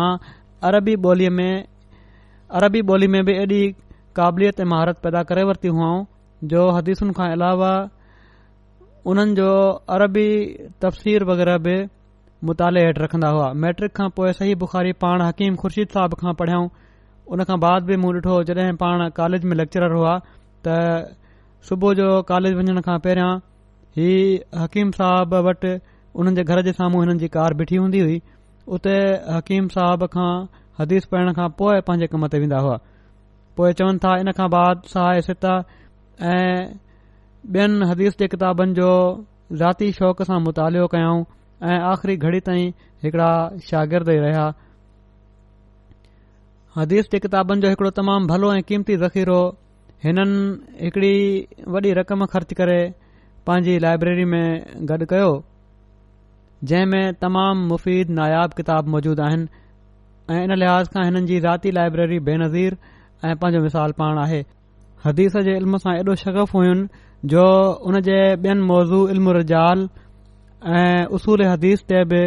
अरबी 0.72 0.96
में 1.42 1.52
अरबी 2.62 2.82
ॿोली 2.94 3.08
में 3.18 3.24
बि 3.30 3.38
ऐॾी 3.44 3.60
क़ाबिलियत 4.18 4.60
ऐं 4.66 4.70
महारत 4.74 5.02
पैदा 5.06 5.24
करे 5.32 5.44
वरितियूं 5.52 5.78
हुआ 5.80 5.94
जो 6.56 6.70
हदीसुनि 6.78 7.14
खां 7.22 7.30
अलावा 7.38 7.72
उन्हनि 9.10 9.34
जो 9.40 9.50
अरबी 9.96 10.24
तफ़सीर 10.84 11.24
वग़ैरह 11.28 11.58
बि 11.66 11.76
मुताले 12.48 12.82
हेठि 12.86 13.02
रखंदा 13.04 13.28
हुआ 13.36 13.46
मैट्रिक 13.66 13.92
खां 14.00 14.08
पोइ 14.18 14.32
सही 14.40 14.56
बुखारी 14.64 14.92
पाण 15.04 15.22
हकीम 15.26 15.56
खुर्शीद 15.62 15.94
साहिब 15.98 16.16
खां 16.24 16.34
पढ़ियाऊं 16.40 16.68
उन 17.36 17.44
खां 17.52 17.58
बाद 17.64 17.84
बि 17.92 17.98
मूं 18.04 18.10
ॾिठो 18.18 18.34
जॾहिं 18.50 18.74
पाण 18.82 19.04
कॉलेज 19.20 19.46
में 19.52 19.56
लेक्चर 19.60 19.94
हुआ 19.96 20.16
त 20.68 21.16
सुबुह 21.70 21.94
जो 22.02 22.08
कॉलेज 22.34 22.58
वञण 22.60 22.82
खां 22.90 22.96
पहिरियां 23.06 23.30
ही 24.00 24.10
हकीम 24.64 24.92
साहबु 25.00 25.42
वटि 25.48 25.72
हुननि 26.20 26.36
जे 26.42 26.46
घर 26.56 26.62
जे 26.70 26.74
साम्हूं 26.82 27.04
हिननि 27.06 27.22
जी 27.24 27.30
कार 27.38 27.56
बीठी 27.62 27.80
हूंदी 27.84 28.02
हुई 28.08 28.18
उते 28.80 28.98
हकीम 29.36 29.70
साहब 29.78 30.04
खां 30.18 30.30
हदीस 30.82 31.08
पढ़ण 31.16 31.36
खां 31.40 31.48
पोइ 31.64 31.82
पंहिंजे 31.92 32.12
कम 32.18 32.28
ते 32.36 32.44
वेंदा 32.46 32.60
हुआ 32.68 32.76
पोइ 33.62 33.80
चवनि 33.84 34.04
था 34.08 34.16
इन 34.26 34.32
खां 34.42 34.50
बाद 34.58 34.84
सहाय 34.96 35.26
सिता 35.32 35.54
ऐं 36.34 36.52
ॿियनि 37.46 37.88
हदीस 37.90 38.18
जे 38.20 38.28
किताबनि 38.28 38.74
जो 38.78 38.90
ज़ाती 39.60 39.92
शौक़ 39.98 40.22
सां 40.30 40.40
मुतालो 40.44 40.86
कयऊं 40.94 41.20
ऐं 41.72 41.80
आख़िरी 41.92 42.16
घड़ी 42.26 42.40
ताईं 42.48 42.72
हिकड़ा 43.04 43.30
शागिर्द 43.70 44.10
ई 44.10 44.18
रहिया 44.24 44.46
हदीस 46.78 47.06
जे 47.12 47.20
किताबनि 47.26 47.62
जो 47.62 47.70
हिकड़ो 47.70 47.90
तमामु 48.02 48.28
भलो 48.34 48.54
ऐं 48.56 48.62
क़ीमती 48.68 48.98
ज़ख़ीरो 49.06 49.38
हो 49.42 49.48
हिननि 50.06 50.84
हिकड़ी 50.84 51.16
वॾी 51.76 51.94
रक़म 52.02 52.26
ख़र्च 52.34 52.54
करे 52.62 52.80
पांजी 53.48 53.78
लाइब्रेरी 53.86 54.26
में 54.34 54.88
गॾु 54.92 55.06
कयो 55.14 55.30
जंहिं 56.70 56.86
में 56.92 57.14
तमामु 57.22 57.68
मुफ़ीद 57.70 58.10
नायाब 58.20 58.54
किताब 58.60 58.88
मौजूद 58.98 59.20
आहिनि 59.30 59.48
ऐं 60.36 60.44
इन 60.44 60.56
लिहाज़ 60.66 60.90
खां 60.94 61.06
हिननि 61.06 61.26
जी 61.34 61.40
ज़ाती 61.50 61.72
लाइब्रेरी 61.80 62.20
बेनज़ीर 62.30 62.78
ऐं 63.26 63.36
पंहिंजो 63.42 63.64
मिसाल 63.64 63.92
पाण 64.02 64.18
आहे 64.28 64.44
हदीस 65.06 65.38
जे 65.48 65.56
इल्म 65.58 65.78
सां 65.86 65.96
ऐॾो 66.00 66.16
शगफ़ 66.26 66.56
हुयुनि 66.58 66.88
जो 67.26 67.44
उन 67.90 68.00
जे 68.06 68.16
ॿियनि 68.36 68.62
मौज़ू 68.64 69.08
इल्म 69.10 69.30
रजाल 69.38 69.88
ऐं 70.80 71.06
उसूल 71.18 71.42
हदीस 71.48 71.82
ते 71.92 72.04
बि 72.12 72.20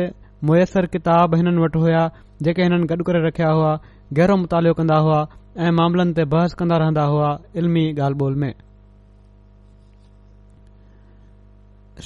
मुयसरु 0.50 0.88
किताब 0.94 1.34
हिननि 1.34 1.60
वटि 1.62 1.78
हुया 1.78 2.00
जेके 2.42 2.62
हिननि 2.62 2.86
गॾु 2.90 3.02
करे 3.06 3.20
रखिया 3.26 3.48
हुआ 3.52 3.78
गहरो 4.18 4.36
मुतालो 4.36 4.72
कंदा 4.78 4.96
हुआ 5.06 5.20
ऐं 5.62 5.70
मामलनि 5.78 6.12
ते 6.18 6.24
बहस 6.34 6.54
कंदा 6.62 6.76
रहंदा 6.82 7.04
हुआ 7.12 7.30
इल्मी 7.62 7.84
ॻाल्हि 7.92 8.18
ॿोल 8.24 8.34
में 8.42 8.52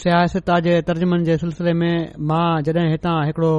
सियासता 0.03 0.59
जे 0.67 0.81
तर्जुमनि 0.89 1.25
जे 1.25 1.37
सिलसिले 1.41 1.73
में 1.81 2.15
मां 2.31 2.47
जॾहिं 2.69 2.91
हितां 2.93 3.17
हिकिड़ो 3.27 3.55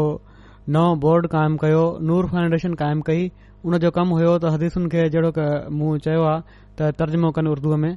नओ 0.77 0.85
बोर्ड 1.03 1.27
क़ाइमु 1.33 1.57
कयो 1.65 1.83
नूर 2.09 2.25
फाउंडेशन 2.31 2.73
क़ाइमु 2.81 3.01
कई 3.09 3.29
उन 3.65 3.77
जो 3.83 3.91
कमु 3.97 4.15
हुयो 4.21 4.37
त 4.45 4.53
हदीसुनि 4.57 4.89
खे 4.93 5.09
जहिड़ो 5.13 5.31
क 5.37 5.45
मूं 5.79 5.97
चयो 6.07 6.23
आहे 6.33 6.41
त 6.77 6.93
तर्जुमो 7.01 7.31
कनि 7.39 7.49
उर्दूअ 7.55 7.77
में 7.85 7.93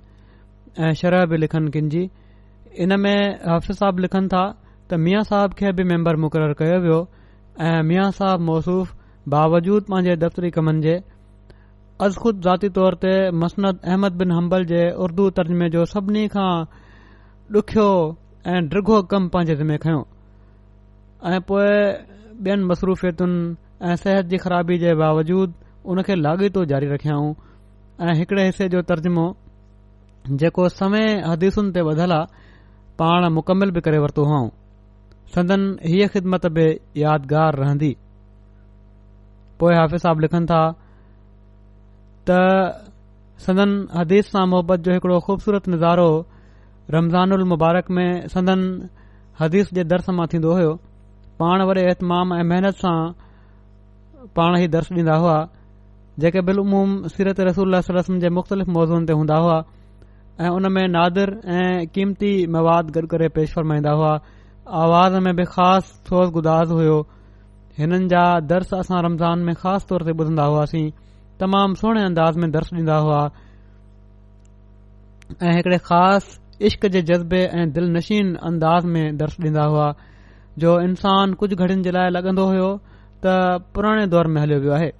ऐं 0.80 0.92
शरह 1.00 1.24
बि 1.30 1.36
लिखनि 1.42 1.70
किनि 1.76 1.88
जी 1.94 2.02
इन 2.84 2.98
में 3.00 3.38
हाफ़िज़ 3.48 3.76
साहिब 3.78 3.98
लिखनि 4.04 4.28
था 4.32 4.42
त 4.90 4.94
मियाँ 5.04 5.22
साहब 5.24 5.52
खे 5.60 5.72
बि 5.78 5.84
मैम्बर 5.90 6.16
मुक़ररु 6.24 6.54
कयो 6.58 6.78
वियो 6.82 6.98
ऐं 7.66 7.82
मियाँ 7.88 8.10
साहब 8.18 8.40
मौसूफ़ 8.50 8.92
बावजूद 9.34 9.84
पंहिंजे 9.90 10.16
दफ़्तरी 10.24 10.50
कमनि 10.56 10.80
जे 10.82 10.94
अज़ 12.04 12.18
ख़ुदि 12.22 12.40
ज़ाती 12.44 12.68
तौर 12.78 12.94
ते 13.04 13.12
मसनद 13.42 13.78
अहमद 13.84 14.12
बिन 14.20 14.30
हम्बल 14.32 14.64
जे 14.72 14.80
उर्दू 15.04 15.28
तर्जुमे 15.38 15.68
जो 15.74 15.84
सभिनी 15.94 16.26
खां 16.36 16.50
ॾुखियो 17.56 17.88
ऐं 18.46 18.60
ड्रिघो 18.68 19.00
कम 19.12 19.28
पंहिंजे 19.34 19.54
जिमे 19.56 19.76
खयो 19.86 20.00
ऐं 21.32 21.40
पोएं 21.48 21.82
ॿियनि 22.44 22.64
मसरूफ़तुनि 22.68 23.38
ऐं 23.90 23.96
सिहत 24.04 24.24
जी 24.32 24.36
ख़राबी 24.44 24.76
जे 24.78 24.94
बावजूद 25.04 25.54
उन 25.88 26.02
खे 26.08 26.14
लाॻीतो 26.22 26.64
जारी 26.72 26.86
रखियाऊं 26.94 27.32
ऐं 28.04 28.14
हिकड़े 28.20 28.44
हिसे 28.46 28.68
जो 28.68 28.82
तर्जुमो 28.92 29.24
जेको 30.40 30.68
समय 30.80 31.06
हदीसुनि 31.26 31.70
ते 31.72 31.80
ॿधलु 31.90 32.14
आहे 32.14 32.26
पाण 32.98 33.26
मुकमिल 33.34 33.70
बि 33.76 33.80
करे 33.86 33.98
वरितो 34.02 34.24
हुआ 34.30 34.40
सदन 35.34 35.62
ही 35.86 36.06
ख़िदमत 36.14 36.46
बि 36.56 36.64
यादगार 37.02 37.54
रहंदी 37.62 37.94
पोए 39.60 39.74
हाफ़िज़ 39.74 40.02
साहब 40.02 40.20
लिखनि 40.20 40.46
था 40.50 40.60
त 42.28 42.40
सदन 43.46 43.70
हदीस 43.96 44.26
सां 44.32 44.46
मुहबत 44.50 44.80
जो 44.86 44.92
हिकड़ो 44.92 45.18
खूबसूरत 45.26 45.68
नज़ारो 45.68 46.10
रमज़ान 46.90 47.32
मुबारक 47.54 47.90
में 47.96 48.08
सदन 48.28 48.60
हदीस 49.40 49.72
जे 49.74 49.84
दर्स 49.92 50.08
मां 50.18 50.26
थींदो 50.34 50.52
हो 50.60 50.74
पाण 51.40 51.62
वरी 51.68 51.80
ऐतमाम 51.94 52.34
ऐं 52.34 52.42
महनत 52.50 52.74
सां 52.84 52.98
पाण 54.36 54.58
ई 54.60 54.66
दर्श 54.68 54.92
डींदा 54.92 55.16
हुआ 55.22 55.36
जेके 56.20 56.40
बिल्मूम 56.46 57.02
सीरत 57.14 57.40
रसूल 57.50 57.80
जे 57.82 58.28
मुख़्तलिफ़ 58.40 58.70
मौज़ुनि 58.70 59.06
ते 59.06 59.12
हूंदा 59.18 59.34
हुआ 59.42 59.62
ऐं 60.40 60.48
उन 60.54 60.70
में 60.72 60.86
नादिर 60.88 61.30
ऐं 61.52 61.86
क़ीमती 61.94 62.30
मवाद 62.54 62.90
गॾु 62.96 63.06
करे 63.12 63.28
पेश 63.36 63.52
फरमाईंदा 63.52 63.90
हुआ 63.98 64.12
आवाज़ 64.82 65.14
में 65.26 65.34
बि 65.36 65.44
ख़ासि 65.50 65.90
सोसगुदास 66.08 66.68
हुयो 66.70 66.98
हिननि 67.78 68.06
जा 68.12 68.22
दर्श 68.46 68.72
असां 68.78 69.02
रमज़ान 69.02 69.38
में 69.46 69.54
ख़ासि 69.58 69.86
तौर 69.88 70.02
ते 70.06 70.10
ॿुधंदा 70.14 70.44
हुआसीं 70.50 70.86
तमामु 71.42 71.74
सुहिणे 71.82 72.02
अंदाज़ 72.10 72.38
में 72.42 72.50
दर्स 72.54 72.70
ॾींदा 72.74 72.96
हुआ 73.06 73.22
ऐं 75.42 75.54
हिकड़े 75.56 75.78
ख़ासि 75.90 76.66
इश्क 76.70 76.86
जे 76.94 77.02
जज़्बे 77.10 77.40
ऐं 77.58 77.66
नशीन 77.98 78.34
अंदाज़ 78.50 78.86
में 78.94 79.16
दर्स 79.18 79.36
ॾींदा 79.42 79.64
हुआ 79.74 79.88
जो 80.62 80.78
इंसान 80.88 81.34
कुझु 81.42 81.54
घड़ियुनि 81.56 81.82
जे 81.82 81.90
लाइ 81.98 82.14
लॻंदो 82.18 82.46
हुयो 82.52 82.70
त 83.24 83.26
पुराणे 83.74 84.06
दौर 84.14 84.26
में 84.36 84.40
हलियो 84.42 84.60
वियो 84.66 84.72
आहे 84.78 84.90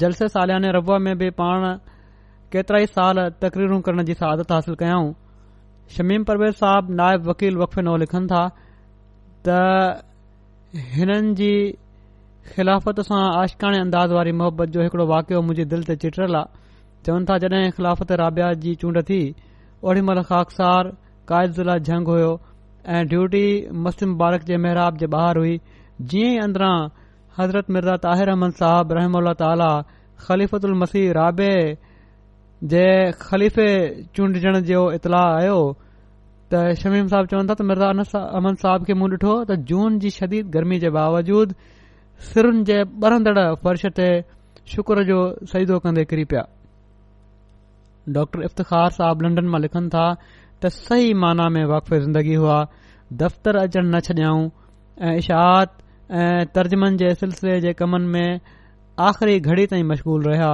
जलसे 0.00 0.28
सालियाने 0.38 0.72
रब 0.80 0.90
में 1.06 1.16
बि 1.18 1.30
पाण 1.44 1.64
केतिरा 2.52 2.78
ई 2.82 2.86
साल 2.94 3.18
तकरीर 3.42 3.74
करण 3.88 4.02
जी 4.06 4.14
सहादत 4.20 4.52
हासिल 4.52 4.74
कयाऊं 4.78 5.10
शमीम 5.96 6.22
परवेज़ 6.30 6.54
साहब 6.60 6.88
नायब 7.00 7.26
वकील 7.30 7.56
वक़ 7.60 7.76
नओं 7.88 7.98
लिखनि 8.02 8.26
था 8.32 8.40
त 9.48 9.58
हिननि 10.96 11.34
जी 11.42 11.50
ख़िलाफ़त 12.54 13.00
सां 13.10 13.20
आशकाणे 13.42 13.80
अंदाज़ 13.86 14.14
वारी 14.18 14.32
मोहबत 14.40 14.72
जो 14.76 14.82
हिकड़ो 14.86 15.06
वाकियो 15.12 15.40
मुंहिंजे 15.50 15.64
दिलि 15.72 15.84
ते 15.90 15.96
चिट्रियल 16.04 16.34
आहे 16.38 16.58
चवनि 17.08 17.24
था 17.30 17.36
जड॒हिं 17.44 17.70
ख़िलाफ़त 17.78 18.12
राबिया 18.22 18.48
जी 18.64 18.74
चूंड 18.82 19.00
थी 19.10 19.20
ओड़ी 19.92 20.02
महिल 20.08 20.22
ख़ागसार 20.30 20.90
काइदिला 21.32 21.76
जंग 21.90 22.10
हुयो 22.14 22.32
ऐं 22.94 23.04
ड्यूटी 23.12 23.44
मसलिम 23.86 24.16
बारक 24.24 24.48
जे 24.50 24.56
महराब 24.66 24.96
जे 25.04 25.10
बहार 25.16 25.40
हुई 25.42 25.54
जीअं 26.14 26.32
ई 26.34 26.38
अंदरां 26.48 26.72
हज़रत 27.38 27.70
मिर्ज़ा 27.78 27.96
ताहिर 28.08 28.34
अहमद 28.34 28.58
साहब 28.62 28.92
रहमल 29.00 29.32
ताली 29.44 29.70
ख़लीफ़त 30.28 30.68
उल 30.70 30.76
मसीह 30.84 31.10
राबे 31.20 31.50
जे 32.62 32.84
ख़लीफ़े 33.20 33.68
चूंडजण 34.14 34.60
जो 34.68 34.80
इतला 34.92 35.20
आयो 35.36 35.58
त 36.52 36.74
शमीम 36.80 37.06
साहब 37.12 37.26
चवनि 37.30 37.48
था 37.50 37.54
त 37.56 37.62
मिर्ज़ा 37.68 38.20
अमन 38.36 38.54
साहब 38.62 38.84
खे 38.88 38.94
मूं 39.00 39.08
ॾिठो 39.16 39.32
त 39.48 39.56
जून 39.70 39.98
जी 40.02 40.10
शदीद 40.16 40.50
गर्मी 40.56 40.78
जे 40.82 40.90
बावजूद 40.96 41.54
सिरुनि 42.28 42.64
जे 42.70 42.76
बरंदड़ 43.04 43.44
फ़र्श 43.62 43.84
ते 43.98 44.08
शुक्र 44.74 45.04
जो 45.10 45.18
सईदो 45.52 45.78
कन्दे 45.84 46.04
किरी 46.10 46.24
पिया 46.32 46.42
डॉर 48.16 48.44
इफ़्तख़ार 48.50 48.90
साहिब 48.98 49.22
लंडन 49.24 49.48
मां 49.56 49.60
लिखनि 49.64 49.88
था 49.96 50.04
त 50.60 50.68
सही 50.80 51.14
माना 51.24 51.48
में 51.56 51.64
ज़िंदगी 51.90 52.34
हुआ 52.44 52.58
दफ़्तर 53.24 53.56
अचणु 53.64 53.88
न 53.94 54.00
छॾयाऊं 54.10 54.44
ऐं 55.08 55.16
इशाहत 55.24 55.70
ऐं 56.22 56.46
तर्जुमनि 56.56 56.96
जे 57.04 57.14
सिलसिले 57.24 57.58
जे 57.64 57.72
कमनि 57.80 58.08
में 58.16 58.28
आख़िरी 59.08 59.38
घड़ी 59.48 59.64
ताईं 59.72 59.84
मशग़ल 59.92 60.20
रहिया 60.28 60.52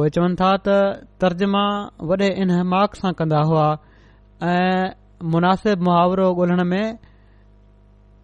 पोइ 0.00 0.10
चवनि 0.16 0.34
था 0.40 0.50
त 0.66 0.74
तर्जमा 1.22 1.64
वॾे 2.10 2.28
इनहमाक 2.42 2.90
सां 3.00 3.12
कंदा 3.20 3.40
हुआ 3.50 3.66
ऐं 4.48 4.96
मुनासिब 5.32 5.78
मुहावरो 5.88 6.26
ॻोल्हण 6.36 6.60
में 6.72 6.86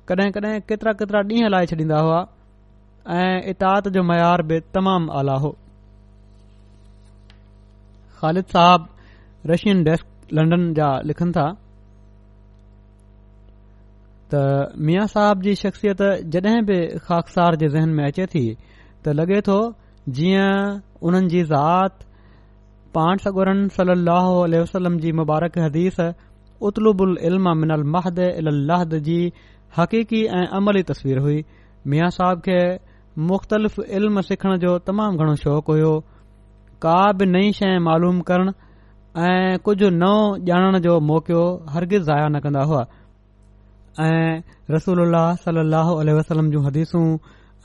कॾहिं 0.09 0.31
कॾहिं 0.39 0.55
केतिरा 0.69 0.93
केतिरा 1.05 1.21
ॾींहं 1.33 1.49
लाहे 1.53 1.67
छॾींदा 1.73 1.99
हुआ 2.09 2.21
ऐं 3.19 3.37
इताद 3.53 3.83
जो 3.97 4.03
मयार 4.13 4.41
बि 4.53 4.57
तमामु 4.79 5.09
आला 5.21 5.37
हो 5.45 5.51
ख़ालिद 8.21 8.47
साहब 8.57 8.81
रशियन 9.53 9.79
डेस्क 9.91 10.07
लंडन 10.41 10.63
जा 10.81 10.91
लिखनि 11.13 11.33
था 11.39 11.49
त 14.33 14.47
मिया 14.89 15.05
साहब 15.17 15.43
जी 15.49 15.55
शख़्सियत 15.65 16.01
जड॒हिं 16.37 16.61
बि 16.71 16.79
ख़ाकसार 17.09 17.57
जे 17.63 17.69
ज़हन 17.75 17.89
में 17.99 18.05
अचे 18.13 18.27
थी 18.35 18.45
तो 19.05 19.73
जीअं 20.09 20.81
उन्हनि 21.07 21.29
जी 21.29 21.43
ज़ात 21.51 22.05
पाण 22.95 23.17
सगुरन 23.25 23.67
सल 23.77 23.89
अह 24.11 24.29
वसलम 24.63 24.97
जी 25.05 25.13
मुबारक 25.21 25.59
हदीस 25.59 25.97
उतलूब 26.69 27.01
उल 27.07 27.39
मिनल 27.63 27.83
महद 27.97 28.19
इलाहद 28.29 28.95
जी 29.09 29.19
हक़ीक़ी 29.79 30.23
ऐं 30.37 30.47
अमली 30.59 30.83
तस्वीर 30.91 31.19
हुई 31.25 31.43
मिया 31.95 32.09
साहब 32.19 32.41
खे 32.47 32.59
मुख़्तलिफ़ 33.31 33.81
इल्म 33.99 34.21
सिखण 34.29 34.57
जो 34.67 34.77
तमामु 34.87 35.19
घणो 35.19 35.35
शौक़ु 35.43 35.73
हुयो 35.73 35.93
का 36.87 36.97
बि 37.19 37.27
नई 37.35 37.53
शइ 37.59 37.79
मालूम 37.89 38.21
करण 38.31 38.51
ऐं 39.27 39.59
कुझु 39.69 39.89
नओं 39.97 40.23
ॼाणण 40.51 40.79
जो 40.87 40.99
मौक़ो 41.11 41.43
हरगिज़ 41.75 42.03
ज़ाया 42.13 42.29
न 42.29 42.41
कन्दा 42.47 42.63
हुआ 42.73 42.83
ऐं 44.07 44.41
रसूल 44.75 45.01
उल्ह 45.07 45.35
सलाह 45.45 45.93
वसलम 46.19 46.51
जूं 46.57 46.65
हदीसूं 46.67 47.07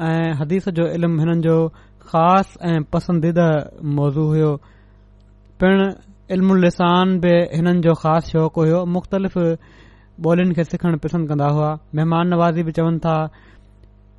ऐं 0.10 0.30
हदीस 0.42 0.70
जो 0.82 0.86
इल्मु 0.98 1.20
हिननि 1.24 1.42
जो 1.48 1.56
ख़ासि 2.10 2.54
ऐं 2.68 2.82
पसंदीदा 2.94 3.48
मौज़ू 3.86 4.26
हुयो 4.28 4.52
पिण 5.62 5.78
लिसान 6.64 7.20
बि 7.24 7.34
हिननि 7.56 7.80
जो 7.86 7.94
ख़ासि 8.02 8.30
शौक़ु 8.34 8.60
हुयो 8.64 8.80
मुख़्तलिफ़ 8.94 9.38
बोलियुनि 10.26 10.54
खे 10.58 10.64
सिखण 10.72 10.94
पसंद 11.04 11.24
कंदा 11.30 11.48
हुआ 11.56 11.70
महिमान 11.96 12.24
नवाज़ी 12.34 12.62
बि 12.66 12.72
चवनि 12.78 13.00
था 13.06 13.16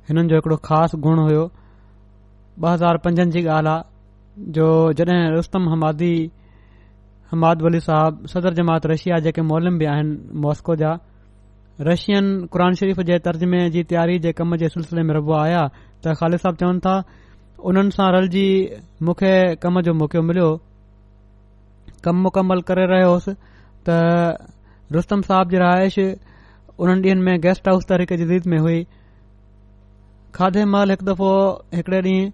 हिननि 0.09 0.23
जो 0.29 0.35
हिकड़ो 0.39 0.55
ख़ासि 0.67 0.95
गुण 1.03 1.17
हुयो 1.27 1.43
ब 2.59 2.65
हज़ार 2.73 2.97
पंजनि 3.03 3.31
जी 3.35 3.41
ॻाल्हि 3.45 3.71
आहे 3.71 4.51
जो 4.57 4.65
जड॒हिं 4.97 5.25
रुस्तम 5.35 5.63
हमादी 5.73 6.13
हमाद 7.31 7.61
वली 7.65 7.79
साहब 7.87 8.25
सदर 8.31 8.53
जमात 8.61 8.85
रशिया 8.93 9.17
जेके 9.25 9.41
मोलम 9.49 9.77
बि 9.79 9.85
आहिनि 9.91 10.13
मॉस्को 10.45 10.75
जा 10.81 10.91
रशियन 11.89 12.25
क़ुर 12.53 12.73
शरीफ़ 12.79 13.01
जे 13.09 13.17
तर्जुमे 13.27 13.69
जी 13.75 13.83
तयारी 13.91 14.17
जे 14.25 14.31
कम 14.37 14.55
जे 14.63 14.67
सिलसिले 14.75 15.03
में 15.09 15.13
रबो 15.17 15.33
आया 15.41 15.63
त 16.03 16.13
ख़ालिद 16.21 16.39
साहब 16.45 16.55
चवनि 16.63 16.79
था 16.87 16.95
उन्हनि 17.71 17.91
सां 17.95 18.05
रलिजी 18.13 18.45
मूंखे 19.07 19.29
कम 19.65 19.81
जो 19.87 19.91
मौको 19.99 20.21
मिलियो 20.29 20.47
कमु 22.07 22.21
मुकमल 22.23 22.61
करे 22.69 22.85
रहियोसि 22.91 23.33
त 23.87 23.99
रुस्तम 24.95 25.21
साहब 25.27 25.53
जी 25.53 25.57
रहाइश 25.63 25.99
हुननि 26.83 26.99
ॾींहनि 27.05 27.23
में 27.27 27.39
गेस्ट 27.47 27.67
हाउस 27.71 27.85
तरीक़े 27.91 28.17
जी 28.21 28.25
रिद 28.33 28.47
में 28.53 28.57
हुई 28.65 28.81
खाधे 30.39 30.65
महल 30.73 30.89
हिकु 30.95 31.05
दफ़ो 31.11 31.29
हिकड़े 31.79 32.01
ॾींहुं 32.01 32.29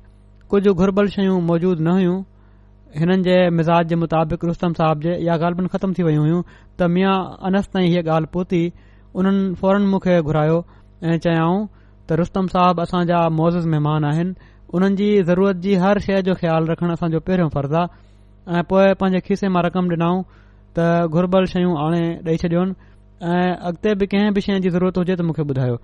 कुझ 0.54 0.68
घुर्बल 0.74 1.08
शयूं 1.18 1.40
मौजूद 1.52 1.82
न 1.88 1.94
हुयूं 2.00 2.18
हिननि 3.02 3.22
जे 3.30 3.38
मिज़ाज 3.62 3.88
जे 3.94 3.96
मुताबिक़ 4.06 4.46
रुस्तम 4.52 4.74
साहब 4.82 5.06
जे 5.08 5.16
इहा 5.26 5.36
ॻाल्हि 5.46 5.62
बि 5.64 5.72
ख़तम 5.78 5.94
थी 6.00 6.04
वयूं 6.10 6.26
हुयूं 6.26 6.42
त 6.52 6.92
मिया 6.98 7.14
अनस 7.52 7.68
ताईं 7.76 7.90
हीअ 7.94 8.06
ॻाल्हि 8.16 8.34
पहुती 8.38 8.64
उन्हनि 9.16 9.50
फौरन 9.62 9.88
मुखे 9.96 10.22
घुरायो 10.32 10.58
ऐं 11.04 11.18
चयाऊं 11.28 11.66
त 11.74 12.24
रुस्तम 12.24 12.48
साहब 12.58 12.80
असां 12.88 13.06
जा 13.14 13.22
मौज 13.42 13.64
महिमान 13.76 14.10
आइन 14.14 14.36
उन्हनि 14.78 14.96
जी 14.96 15.06
ज़रूरत 15.28 15.56
जी 15.66 15.74
हर 15.84 16.00
शइ 16.08 16.22
जो 16.26 16.34
ख़्यालु 16.42 16.68
रखण 16.72 16.90
असांजो 16.94 17.20
पहिरियों 17.28 17.50
फर्ज़ु 17.54 17.76
आहे 17.76 18.58
ऐं 18.58 18.64
पोइ 18.70 18.94
पंहिंजे 19.02 19.20
खीसे 19.28 19.48
मां 19.54 19.64
रक़म 19.66 19.86
ॾिनाऊं 19.94 20.20
त 20.78 21.10
घुर्बल 21.16 21.46
शयूं 21.54 21.74
हाणे 21.80 22.02
ॾेई 22.26 22.38
छॾियो 22.44 22.62
ऐं 23.34 23.50
अॻिते 23.70 23.94
बि 24.00 24.06
कंहिं 24.14 24.34
बि 24.36 24.42
शइ 24.46 24.60
जी 24.66 24.70
ज़रूरत 24.76 24.98
हुजे 25.02 25.16
त 25.18 25.22
मूंखे 25.30 25.42
ॿुधायो 25.50 25.76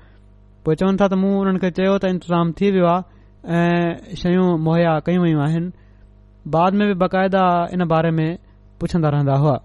पोइ 0.65 0.75
चवनि 0.81 0.97
था 1.01 1.07
त 1.07 1.19
मूं 1.21 1.33
उन्हनि 1.41 1.59
खे 1.63 1.71
चयो 1.77 1.97
त 1.97 2.11
इंतज़ाम 2.13 2.51
थी 2.59 2.71
वियो 2.77 2.85
आहे 2.91 3.61
ऐं 3.61 4.15
शयूं 4.23 4.47
मुहैया 4.67 4.93
कयूं 5.09 5.23
वेयूं 5.25 5.41
आहिनि 5.47 5.71
बाद 6.57 6.71
में 6.77 6.85
बि 6.89 6.95
बाक़ायदा 7.05 7.43
इन 7.73 7.81
बारे 7.93 8.11
में 8.19 8.29
पुछंदा 8.81 9.09
रहंदा 9.17 9.35
हुआ 9.45 9.55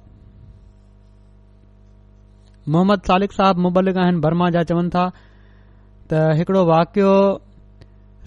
मोहम्मद 2.72 3.00
सालिक 3.12 3.32
साहब 3.40 3.56
मुबलिक 3.68 3.96
आहिनि 4.06 4.18
बर्मा 4.26 4.46
जा 4.56 4.62
चवनि 4.74 4.90
था 4.98 5.06
त 6.12 6.24
हिकड़ो 6.40 6.62
वाकियो 6.74 7.12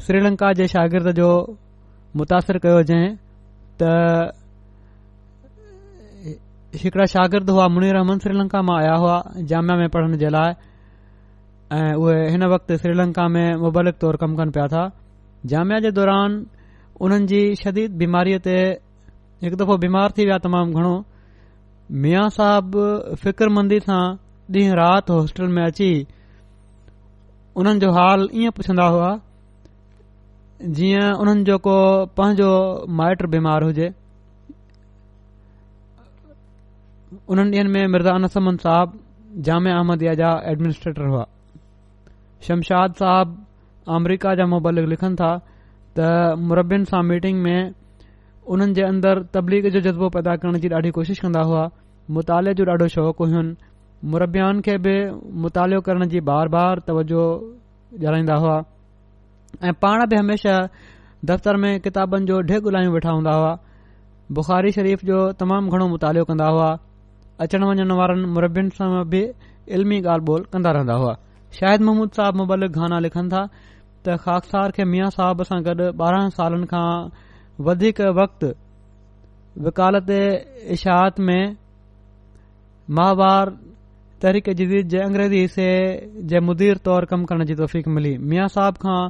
श्रीलंका 0.06 0.52
जे 0.60 0.66
शागिर्द 0.72 1.08
जो 1.18 1.28
मुतासिर 2.20 2.58
कयो 2.63 2.80
जंहिं 2.88 3.10
त 3.82 4.34
हिकिड़ा 6.82 7.06
शागिर्द 7.13 7.50
हुआ 7.54 7.68
मुनिर 7.76 7.94
रहमन 7.98 8.18
श्रीलंका 8.26 8.62
मां 8.70 8.76
आया 8.82 8.96
हुआ 9.06 9.16
जामिया 9.54 9.76
में 9.82 9.88
पढ़ण 9.96 10.18
जे 10.26 10.30
लाइ 10.38 10.52
ऐं 11.80 11.94
उहे 12.04 12.18
हिन 12.36 12.44
वक़्ति 12.56 12.78
श्रीलंका 12.84 13.28
में 13.38 13.46
मुबालिक 13.63 13.96
तौर 14.04 14.16
कम 14.26 14.36
कनि 14.42 14.52
पिया 14.60 14.68
था 14.76 14.84
जामिया 15.56 15.80
जे 15.88 15.92
दौरान 16.02 16.32
उन्हनि 17.04 17.26
जी 17.34 17.42
शदीद 17.63 17.96
बीमारीअ 18.04 18.44
ते 18.50 18.58
हिकु 19.48 19.62
दफ़ो 19.66 19.78
बीमार 19.88 20.18
थी 20.20 20.26
विया 20.28 20.38
तमामु 20.52 20.80
घणो 20.82 20.94
मिया 22.04 22.28
साहब 22.44 22.82
फिक्रमंदी 23.24 23.80
सां 23.92 24.04
ॾींहुं 24.62 24.76
राति 24.86 25.12
हॉस्टल 25.18 25.48
में 25.60 25.63
अची 25.66 25.92
उन्हनि 27.62 27.80
जो 27.84 27.92
हाल 28.00 28.28
ईअं 28.42 28.52
पुछंदा 28.60 28.86
हुआ 28.96 29.10
जीअं 30.76 31.08
उन्हनि 31.21 31.43
जो 31.43 31.58
को 31.63 31.71
पंहिंजो 32.17 32.49
माइट 32.99 33.26
बीमार 33.32 33.63
हुजे 33.63 33.88
उन्हनि 37.30 37.58
ॾींहनि 37.58 37.69
में 37.71 37.88
मिर्ज़ा 37.95 38.13
सम्मन 38.36 38.58
साहिब 38.63 38.93
जामि 39.47 39.69
अहमदिया 39.71 40.13
जा 40.23 40.30
एडमिनिस्ट्रेटर 40.52 41.06
हुआ 41.12 41.26
शमशाद 42.47 42.93
साहब 43.02 43.36
अमरीका 43.99 44.34
जा 44.41 44.45
मुबालिक 44.56 44.86
लिखनि 44.95 45.15
था 45.21 45.32
त 45.99 46.08
मुरबनि 46.54 46.86
सां 46.93 47.02
मीटिंग 47.12 47.41
में 47.43 47.73
उन्हनि 48.56 48.73
जे 48.80 48.84
अंदरि 48.91 49.23
तबलीग 49.36 49.69
जो 49.76 49.80
जज़्बो 49.91 50.10
पैदा 50.17 50.36
करण 50.45 50.58
जी 50.63 50.69
ॾाढी 50.80 50.91
कोशिश 50.99 51.19
कंदा 51.26 51.41
हुआ 51.52 51.65
मुताले 52.19 52.54
जो 52.62 52.69
ॾाढो 52.71 52.88
शौक़ु 52.95 53.26
हुयूं 53.26 53.43
मुरबियान 54.15 54.62
खे 54.69 54.78
बि 54.88 54.95
मुतालो 55.47 55.82
करण 55.89 56.08
जी 56.15 56.19
बार 56.32 56.47
बार 56.58 56.80
तवजो 56.88 57.23
ॼाणाईंदा 58.04 58.36
हुआ 58.45 58.62
ऐं 59.62 59.74
पाण 59.82 60.06
बि 60.10 60.16
हमेशा 60.16 60.58
दफ़्तर 61.26 61.56
में 61.63 61.80
किताबनि 61.82 62.26
जो 62.26 62.39
ढेघलायूं 62.50 62.94
वेठा 62.94 63.12
हूंदा 63.12 63.32
हुआ 63.38 63.54
बुखारी 64.38 64.72
शरीफ़ 64.78 65.06
जो 65.06 65.18
तमामु 65.39 65.70
घणो 65.76 65.88
मुतालो 65.88 66.24
कंदा 66.30 66.48
हुआ 66.54 66.70
अचण 67.46 67.63
वञणु 67.70 67.96
वारनि 68.00 68.26
मुरबनि 68.36 68.70
सां 68.78 68.89
बि 69.12 69.22
इल्मी 69.76 69.98
ॻाल्हि 70.02 70.26
ॿोल 70.34 70.42
कंदा 70.54 70.72
रहंदा 70.78 70.94
हुआ 71.02 71.13
शाहिद 71.60 71.82
मोहम्मद 71.88 72.12
साहब 72.20 72.36
मुबलिक 72.39 72.72
गाना 72.78 73.00
लिखनि 73.08 73.30
था 73.34 73.42
त 74.06 74.18
ख़ास 74.24 74.52
खे 74.78 74.84
मिया 74.94 75.10
साहब 75.18 75.44
सां 75.50 75.58
गॾु 75.68 75.86
ॿारहनि 76.06 76.32
सालनि 76.39 76.68
खां 76.74 76.86
वधीक 77.68 77.98
वक़्तकालत 78.20 80.10
इशिहत 80.78 81.16
में 81.30 81.44
माहवार 82.98 83.46
तहरीक 84.24 84.50
जदीद 84.60 84.88
जे 84.94 85.00
अंग्रेज़ी 85.04 85.39
हिसे 85.42 85.70
जे 86.32 86.39
मुदीर 86.50 86.78
तौर 86.88 87.06
कम 87.13 87.24
करण 87.30 87.44
जी 87.48 87.56
तफ़ीक 87.62 87.88
मिली 87.96 88.18
मिया 88.32 88.46
साहब 88.58 88.78
खां 88.84 89.02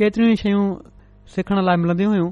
केतरियूं 0.00 0.32
ई 0.32 0.36
शयूं 0.42 0.66
सिखण 1.34 1.60
लाइ 1.64 1.76
मिलन्दी 1.80 2.04
हुयूं 2.10 2.28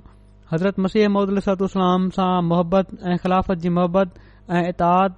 हज़रत 0.53 0.79
मसीह 0.87 1.09
महमदल 1.17 1.39
इस्लाम 1.67 2.07
सां 2.19 2.31
मोहबत 2.53 2.87
ऐं 3.11 3.17
ख़िलाफ़त 3.25 3.59
जी 3.65 3.69
मोहबत 3.79 4.15
ऐं 4.59 4.63
इताद 4.69 5.15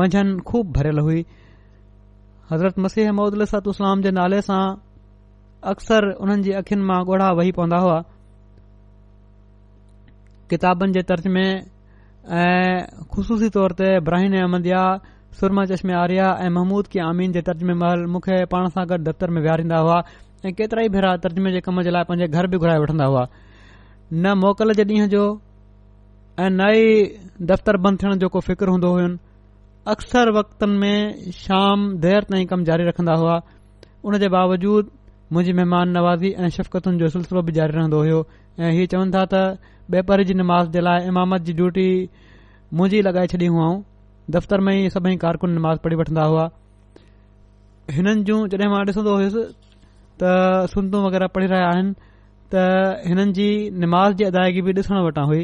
मंझंदि 0.00 0.42
खूब 0.52 0.70
भरियल 0.78 0.98
हुई 1.08 1.24
हज़रत 2.52 2.78
मसीह 2.78 3.12
सतु 3.52 3.70
इस्लाम 3.78 4.02
जे 4.06 4.10
नाले 4.20 4.40
सां 4.48 4.62
अक्सर 5.72 6.08
उन्हनि 6.24 6.42
जी 6.48 6.52
अखियुनि 6.62 6.84
मां 6.90 7.00
ॻोढ़ा 7.04 7.30
वेही 7.38 7.52
पवंदा 7.60 7.78
हुआ 7.84 7.98
किताबनि 10.52 10.92
जे 10.98 11.02
तर्ज़मे 11.12 11.46
ऐं 12.32 12.76
ख़सूसी 13.14 13.48
तौर 13.58 13.72
ते 13.80 13.88
ब्राहिन 14.08 14.36
अहमदयाह 14.40 14.88
सुरमा 15.40 15.64
चश्मे 15.74 15.94
आर्या 16.02 16.28
ऐं 16.46 16.48
महमूद 16.58 16.86
की 16.96 16.98
आमीन 17.08 17.32
जे 17.32 17.40
तर्जमे 17.48 17.74
महल 17.84 18.06
मूंखे 18.14 18.38
पाण 18.54 18.68
सां 18.76 18.84
गॾु 18.92 18.98
दफ़्तर 19.10 19.30
में 19.36 19.42
विहारींदा 19.46 19.78
हुआ 19.86 20.00
ऐं 20.46 20.52
केतिरा 20.54 20.82
ई 20.82 20.88
भेरा 20.94 21.16
तर्जुमे 21.22 21.50
जे 21.52 21.60
कम 21.66 21.80
जे 21.82 21.90
लाइ 21.90 22.04
पंहिंजे 22.08 22.26
घर 22.30 22.46
बि 22.50 22.56
घुराए 22.62 22.78
वठंदा 22.82 23.04
हुआ 23.10 23.24
न 24.12 24.32
मोकल 24.38 24.72
जे 24.78 24.84
ॾींहं 24.84 25.08
जो 25.14 25.22
ऐं 26.38 26.50
न 26.50 26.68
ई 26.78 26.84
दफ़्तर 27.42 27.76
बंदि 27.86 28.02
थियण 28.04 28.16
जो 28.22 28.28
को 28.34 28.40
फ़िक्र 28.48 28.68
हूंदो 28.68 28.88
हुयुमि 28.94 29.18
अक्सर 29.94 30.30
वक़्तनि 30.38 30.76
में 30.78 30.96
शाम 31.42 31.90
देर 32.06 32.22
ताईं 32.30 32.46
कमु 32.54 32.64
जारी 32.70 32.84
रखन्दा 32.88 33.14
हुआ 33.22 33.40
उन 34.06 34.18
जे 34.22 34.28
बावजूद 34.36 34.90
मुंहिंजी 35.32 35.52
महिमान 35.58 35.88
नवाज़ी 35.98 36.30
ऐं 36.38 36.48
शिफ़क़तुनि 36.56 36.98
जो 36.98 37.08
सिलसिलो 37.18 37.42
बि 37.42 37.52
जारी 37.58 37.72
रहंदो 37.78 38.02
हो 38.10 38.24
ऐं 38.60 38.72
इहे 38.72 38.86
चवनि 38.94 39.10
था 39.14 39.24
त 39.32 39.70
बेपर 39.90 40.22
जी 40.30 40.34
नमाज़ 40.38 40.68
जे 40.78 40.80
लाइ 40.86 41.06
इमामत 41.10 41.42
जी 41.50 41.52
ड्यूटी 41.58 41.88
मुंझी 42.78 43.02
लॻाए 43.08 43.26
छॾी 43.34 43.46
हुआ 43.50 43.68
दफ़्तर 44.38 44.60
में 44.68 44.74
ई 44.84 44.88
सभई 44.96 45.16
कारकुन 45.26 45.50
नमाज़ 45.58 45.78
पढ़ी 45.84 45.96
वठंदा 46.02 46.24
हुआ 46.32 46.50
हिननि 47.96 48.22
जूं 48.28 48.46
जड॒हिं 48.52 48.68
मां 48.72 48.84
ॾिसंदो 48.88 49.14
हुयुसि 49.16 49.42
त 50.20 50.30
सुंदू 50.74 50.98
वग़ैरह 51.06 51.26
पढ़ी 51.34 51.46
रहिया 51.50 51.66
आहिनि 51.72 51.90
त 52.52 52.62
हिननि 53.08 53.32
जी 53.38 53.48
निमाज़ 53.82 54.14
जी 54.20 54.24
अदायगी 54.30 54.62
बि 54.68 54.72
ॾिसण 54.80 55.02
वटां 55.06 55.24
हुई 55.30 55.42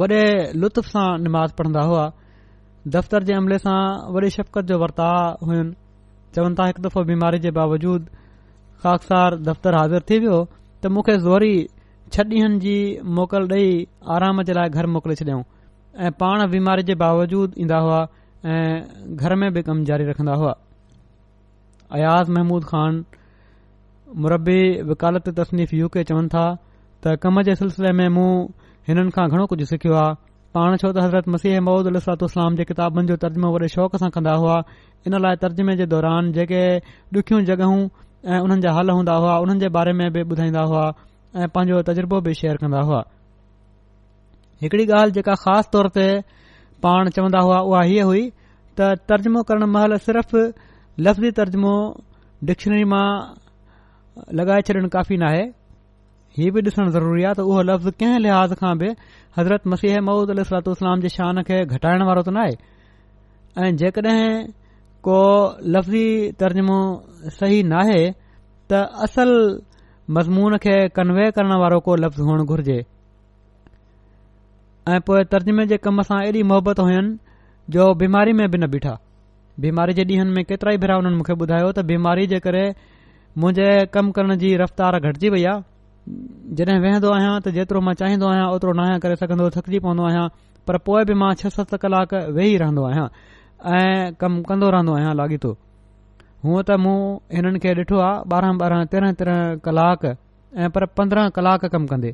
वॾे 0.00 0.22
लुत्फ़ 0.62 0.88
सां 0.94 1.08
निमाज़ 1.26 1.52
पढ़ंदा 1.58 1.82
हुआ 1.90 2.04
दफ़्तर 2.96 3.22
जे 3.30 3.34
अमले 3.42 3.58
सां 3.66 3.78
वॾी 4.16 4.30
शफ़क़त 4.36 4.64
जो 4.72 4.78
वर्ताउ 4.82 5.46
हुयुनि 5.46 5.74
चवनि 6.34 6.54
था 6.58 6.66
हिकु 6.72 6.80
दफ़ो 6.88 7.00
बीमारी 7.12 7.38
जे 7.46 7.50
बावजूदु 7.60 8.10
ख़ासि 8.82 9.42
दफ़्तर 9.50 9.72
हाज़िर 9.82 10.02
थी 10.10 10.18
वियो 10.26 10.38
त 10.82 10.92
मूंखे 10.98 11.16
ज़ोरी 11.28 11.54
छह 12.12 12.36
ॾींहनि 12.36 12.58
जी 12.66 12.76
मोकल 13.20 13.48
ॾेई 13.54 13.70
आराम 14.18 14.42
जे 14.50 14.58
लाइ 14.60 14.74
घर 14.78 14.90
मोकिले 14.98 15.14
छॾियऊं 15.22 15.42
ऐं 16.06 16.12
पाण 16.22 16.46
बीमारी 16.58 16.82
जे 16.90 16.94
बावजूदि 17.06 17.60
ईंदा 17.62 17.78
हुआ 17.86 18.00
ऐं 18.54 19.16
घर 19.22 19.34
में 19.42 19.48
बि 19.54 19.62
कमु 19.70 19.84
जारी 19.90 20.04
रखंदा 20.10 20.34
हुआ 20.42 20.52
अयाज़ 21.94 22.30
महमूद 22.36 22.64
ख़ान 22.70 23.04
मुरबी 24.22 24.60
वकालत 24.90 25.28
तसनीफ़ 25.38 25.74
यू 25.74 25.88
के 25.94 26.02
चवनि 26.08 26.28
था 26.34 26.46
त 27.04 27.16
कम 27.22 27.40
जे 27.48 27.54
सिलसिले 27.60 27.92
में 27.98 28.08
मूं 28.16 28.30
हिननि 28.88 29.10
खां 29.14 29.26
घणो 29.30 29.44
कुझु 29.50 29.64
सिखियो 29.72 29.94
आहे 29.94 30.14
पाण 30.54 30.76
छो 30.82 30.92
त 30.92 30.98
हज़रत 31.04 31.28
मसीह 31.36 31.60
महूद 31.68 31.86
अलातलाम 31.92 32.50
जे 32.58 32.64
किताबनि 32.70 33.06
जो 33.10 33.16
तर्जमो 33.24 33.48
वॾे 33.54 33.68
शौक़ 33.76 33.96
सां 34.02 34.10
कंदा 34.18 34.34
हुआ 34.42 34.56
इन 35.06 35.12
लाइ 35.26 35.36
तर्जुमे 35.46 35.74
जे 35.82 35.86
दौरान 35.94 36.32
जेके 36.38 36.62
ॾुखियूं 37.18 37.42
जगहू 37.52 37.76
ऐं 38.34 38.40
उन्हनि 38.42 38.60
जा 38.66 38.72
हल 38.78 38.88
हूंदा 38.96 39.14
हुआ 39.24 39.36
हुननि 39.42 39.60
जे 39.64 39.68
बारे 39.78 39.92
में 39.98 40.06
बि 40.12 40.20
ॿुधाईंदा 40.34 40.62
हुआ 40.72 40.86
ऐं 41.36 41.48
पांजो 41.56 41.82
तज़ुर्बो 41.90 42.18
बि 42.28 42.32
शेयर 42.42 42.56
कंदा 42.62 42.80
हुआ 42.90 43.02
हिकड़ी 44.62 44.84
ॻाल्हि 44.86 45.18
जेका 45.20 45.34
ख़ासि 45.42 45.70
तौर 45.72 45.86
ते 45.98 46.06
पाण 46.86 47.12
चवंदा 47.18 47.40
हुआ 47.48 47.58
उहा 47.72 47.82
हीअ 47.90 48.04
हुई 48.12 48.22
त 48.80 48.96
तर्जुमो 49.12 49.42
करण 49.50 49.68
महिल 49.76 49.96
सिर्फ़ 50.06 50.34
लफ़्ज़ी 51.04 51.30
तर्जुमो 51.36 51.74
डिक्शनरी 52.48 52.84
मां 52.92 53.06
लॻाए 54.36 54.60
छॾणु 54.68 54.88
काफ़ी 54.96 55.16
नाहे 55.22 55.42
हीउ 56.36 56.52
बि 56.54 56.60
ॾिसणु 56.68 56.90
ज़रूरी 56.96 57.22
आहे 57.28 57.34
त 57.36 57.40
उहो 57.48 57.60
लफ़्ज़ 57.68 57.96
कंहिं 58.00 58.18
लिहाज़ 58.24 58.54
खां 58.60 58.72
बि 58.80 58.88
हज़रत 59.36 59.66
मसीह 59.74 60.00
महूद 60.08 60.30
अल 60.36 60.40
सलातलाम 60.48 61.00
जे 61.04 61.08
शान 61.16 61.42
खे 61.48 61.58
घटाइण 61.76 62.04
वारो 62.08 62.22
त 62.28 62.32
न 62.32 62.40
आहे 62.44 62.56
ऐं 63.60 63.76
जेकॾहिं 63.84 65.04
को 65.08 65.18
लफ़्ज़ी 65.76 66.06
तर्जुमो 66.40 66.78
सही 67.38 67.62
नाहे 67.72 68.00
त 68.72 68.84
असल 69.08 69.32
मज़मून 70.16 70.56
खे 70.64 70.76
कन्वे 70.96 71.30
करण 71.36 71.56
वारो 71.64 71.78
को 71.86 71.96
लफ़्ज़ 72.06 72.24
हुअणु 72.30 72.44
घुर्जे 72.54 72.78
ऐं 74.96 75.00
पोएं 75.06 75.24
तर्जुमे 75.32 75.66
जे 75.72 75.76
कम 75.88 76.02
सां 76.10 76.20
एॾी 76.32 76.42
मोहबत 76.52 76.80
हुयनि 76.88 77.74
जो 77.76 77.92
बीमारी 78.02 78.32
में 78.40 78.46
बि 78.50 78.58
न 78.62 78.66
बीठा 78.74 78.96
बीमारी 79.60 79.92
जे 79.94 80.04
ॾींहंनि 80.04 80.32
में 80.34 80.44
केतिरा 80.44 80.72
ई 80.72 80.76
भेरा 80.80 80.94
हुननि 81.00 81.16
मूंखे 81.16 81.32
ॿुधायो 81.40 81.70
त 81.72 81.82
बीमारी 81.90 82.26
जे 82.32 82.38
करे 82.46 82.64
मुंहिंजे 83.40 83.68
कमु 83.94 84.10
करण 84.16 84.36
जी 84.42 84.56
रफ़्तार 84.62 84.98
घटिजी 85.00 85.28
वई 85.32 85.44
आहे 85.52 86.54
जॾहिं 86.60 86.80
वेहंदो 86.84 87.10
आहियां 87.16 87.38
त 87.44 87.54
जेतिरो 87.56 87.80
मां 87.88 87.94
चाहींदो 88.00 88.26
आहियां 88.32 88.46
ओतिरो 88.56 88.72
न 88.76 88.82
आहियां 88.84 89.50
थकजी 89.56 89.78
पवंदो 89.84 90.04
आहियां 90.08 90.24
पर 90.68 90.76
पोइ 90.88 91.04
बि 91.08 91.14
मां 91.22 91.32
छह 91.40 91.54
सत 91.56 91.74
कलाक 91.84 92.12
वेही 92.36 92.56
रहंदो 92.64 92.84
आहियां 92.88 93.06
ऐं 93.76 94.14
कमु 94.20 94.42
कंदो 94.50 94.70
रहंदो 94.76 94.92
आहियां 94.98 95.12
लाॻीतो 95.20 95.52
हूअं 96.44 96.62
त 96.70 96.76
मूं 96.84 96.96
हिननि 97.38 97.58
खे 97.64 97.72
ॾिठो 97.80 98.00
आहे 98.08 98.14
ॿारहां 98.36 98.56
ॿारहां 98.66 98.90
तेरहं 98.96 99.18
तेरहं 99.22 99.62
कलाक 99.68 100.04
ऐं 100.64 100.68
पर 100.76 100.86
पंद्रहं 101.00 101.32
कलाक 101.40 101.64
कम 101.76 101.86
कंदे 101.94 102.12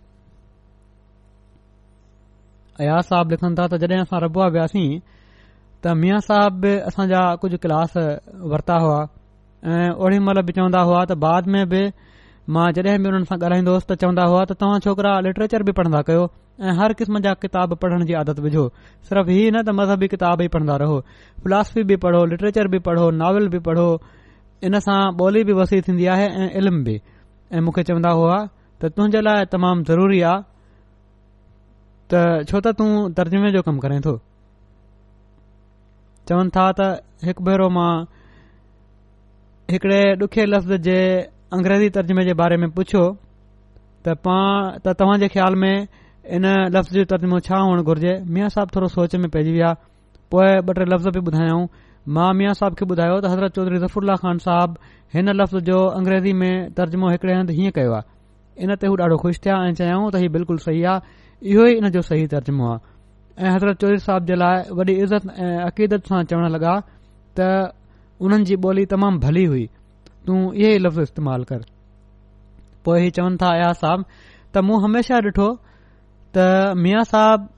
अयाज़ 2.87 3.11
साहब 3.13 3.35
लिखनि 3.37 3.57
था 3.59 3.67
तॾहिं 3.77 3.99
असां 4.07 4.21
रबुआ 4.27 4.47
वियासीं 4.59 4.87
त 5.85 5.93
मिया 6.01 6.19
साहब 6.25 6.59
बि 6.63 6.71
असांजा 6.89 7.21
कुझु 7.43 7.57
क्लास 7.63 7.95
वरिता 8.51 8.75
हुआ 8.83 8.99
ऐं 9.71 9.91
ओॾी 10.05 10.19
महिल 10.27 10.41
बि 10.49 10.53
चवंदा 10.59 10.81
हुआ 10.89 11.01
त 11.11 11.13
बाद 11.25 11.47
में 11.55 11.63
बि 11.73 11.81
मां 12.57 12.67
जॾहिं 12.77 12.99
बि 13.03 13.09
उन्हनि 13.11 13.27
सां 13.31 13.39
ॻाल्हाईंदो 13.43 13.71
हुयसि 13.75 13.87
त 13.91 13.97
चवंदा 14.05 14.25
हुआ 14.31 14.43
त 14.51 14.59
तव्हां 14.63 14.79
छोकिरा 14.87 15.13
लिटरेचर 15.27 15.63
बि 15.69 15.73
पढ़ंदा 15.81 16.01
कयो 16.11 16.23
ऐं 16.63 16.75
हर 16.83 16.93
क़िस्म 17.03 17.23
जा 17.27 17.33
किताब 17.47 17.75
पढ़ण 17.87 18.07
जी 18.13 18.19
आदत 18.23 18.39
विझो 18.47 18.65
सिर्फ़ 19.11 19.31
ही 19.35 19.51
न 19.51 19.63
त 19.67 19.77
मज़हबी 19.81 20.09
किताब 20.15 20.37
ई 20.47 20.49
पढ़ंदा 20.57 20.77
रहो 20.87 20.99
फिलासफी 21.43 21.83
बि 21.93 21.97
पढ़ो 22.09 22.23
लिटरेचर 22.37 22.71
बि 22.79 22.85
पढ़ो 22.93 23.07
नॉविल 23.23 23.49
बि 23.59 23.63
पढ़ो 23.69 23.89
इन 24.71 24.79
सां 24.89 25.01
ॿोली 25.27 25.43
बि 25.51 25.61
वसी 25.61 25.81
थींदी 25.91 26.07
आहे 26.15 26.27
ऐं 26.43 26.49
इल्मु 26.63 26.81
बि 26.91 26.97
ऐं 27.53 27.61
मूंखे 27.67 27.83
चवंदा 27.91 28.13
हुआ 28.23 28.37
त 28.47 28.97
तुंहिंजे 28.99 29.21
लाइ 29.31 29.51
तमामु 29.55 29.81
ज़रूरी 29.95 30.21
आहे 30.33 30.43
त 32.15 32.29
छो 32.51 32.57
त 32.61 32.81
तूं 32.83 32.91
तर्जुमे 33.21 33.57
जो 33.59 33.63
कमु 33.71 33.81
करें 33.87 33.99
थो 34.09 34.15
चवनि 36.29 36.51
था 36.57 36.67
त 36.79 36.81
हिकु 37.27 37.43
भेरो 37.47 37.67
मां 37.77 37.93
हिकड़े 39.73 40.01
ॾुखे 40.23 40.43
लफ़्ज़ 40.53 40.77
जे 40.87 40.99
अंग्रेज़ी 41.57 41.89
तर्जुमे 41.97 42.23
जे 42.29 42.35
बारे 42.41 42.57
में 42.63 42.71
पुछियो 42.77 43.05
त 44.07 44.15
पां 44.25 44.79
त 44.87 44.95
तव्हां 44.99 45.19
जे 45.23 45.29
ख़्याल 45.35 45.55
में 45.63 45.77
इन 45.77 46.47
लफ़्ज़ 46.75 46.95
जो 46.99 47.05
तर्जुमो 47.15 47.39
छा 47.47 47.59
हुअणु 47.67 47.83
घुर्जे 47.87 48.13
मिया 48.35 48.49
साहब 48.55 48.69
थोरो 48.77 48.89
सोच 48.99 49.15
में 49.23 49.29
पइजी 49.37 49.53
विया 49.57 49.71
पोए 50.35 50.51
ॿ 50.57 50.75
टे 50.81 50.85
लफ़्ज़ 50.93 51.11
बि 51.17 51.25
ॿुधायाऊं 51.27 51.67
मां 52.17 52.29
मिया 52.41 52.53
साहिब 52.61 52.79
खे 52.79 52.85
ॿुधायो 52.95 53.15
त 53.21 53.35
हज़रत 53.35 53.55
चौधरी 53.59 53.79
ज़फरल्ला 53.87 54.17
ख़ान 54.23 54.39
साहब 54.47 54.79
हिन 55.17 55.33
लफ़्ज़ 55.41 55.65
जो 55.71 55.81
अंग्रेज़ी 56.01 56.33
में 56.45 56.55
तर्जुमो 56.81 57.11
हिकड़े 57.17 57.35
हंधु 57.39 57.57
हीअं 57.61 57.75
कयो 57.79 57.93
आहे 57.99 58.11
इन 58.67 58.75
ते 58.83 58.87
हू 58.91 58.95
ॾाढो 59.03 59.17
ख़ुशि 59.27 59.41
थिया 59.47 59.57
ऐं 59.71 59.75
चयऊं 59.83 60.11
त 60.15 60.23
हीउ 60.23 60.31
बिल्कुलु 60.39 60.61
सही 60.71 60.83
आहे 60.95 61.21
इहो 61.53 61.63
ई 61.67 61.77
इन 61.83 61.89
जो 61.99 62.03
सही 62.11 62.27
तर्जुमो 62.39 62.65
आहे 62.75 62.81
ऐ 63.41 63.49
हज़रत 63.51 63.77
चौधरी 63.81 63.99
साहिबु 64.05 64.27
जे 64.29 64.35
लाइ 64.37 64.57
वॾी 64.77 64.95
इज़त 65.09 65.25
ऐं 65.41 65.65
अक़ीदत 65.73 66.03
सां 66.09 66.21
चवण 66.33 66.53
लॻा 66.53 66.75
त 67.39 67.73
हुननि 68.21 68.45
जी 68.49 68.57
बोली 68.65 68.85
तमामु 68.93 69.19
भली 69.25 69.45
हुई 69.49 69.65
तूं 70.27 70.41
इहे 70.53 70.73
लफ़्ज़ 70.85 71.01
इस्तेमाल 71.09 71.43
कर 71.51 71.61
पो 72.85 72.91
ई 72.97 73.11
चवनि 73.17 73.37
था 73.41 73.49
अया 73.57 73.73
साहब 73.81 74.01
त 74.53 74.55
मूं 74.69 74.77
हमेशा 74.85 75.21
डिठो 75.27 75.49
त 76.37 76.77
मिया 76.85 77.03
साहब 77.13 77.49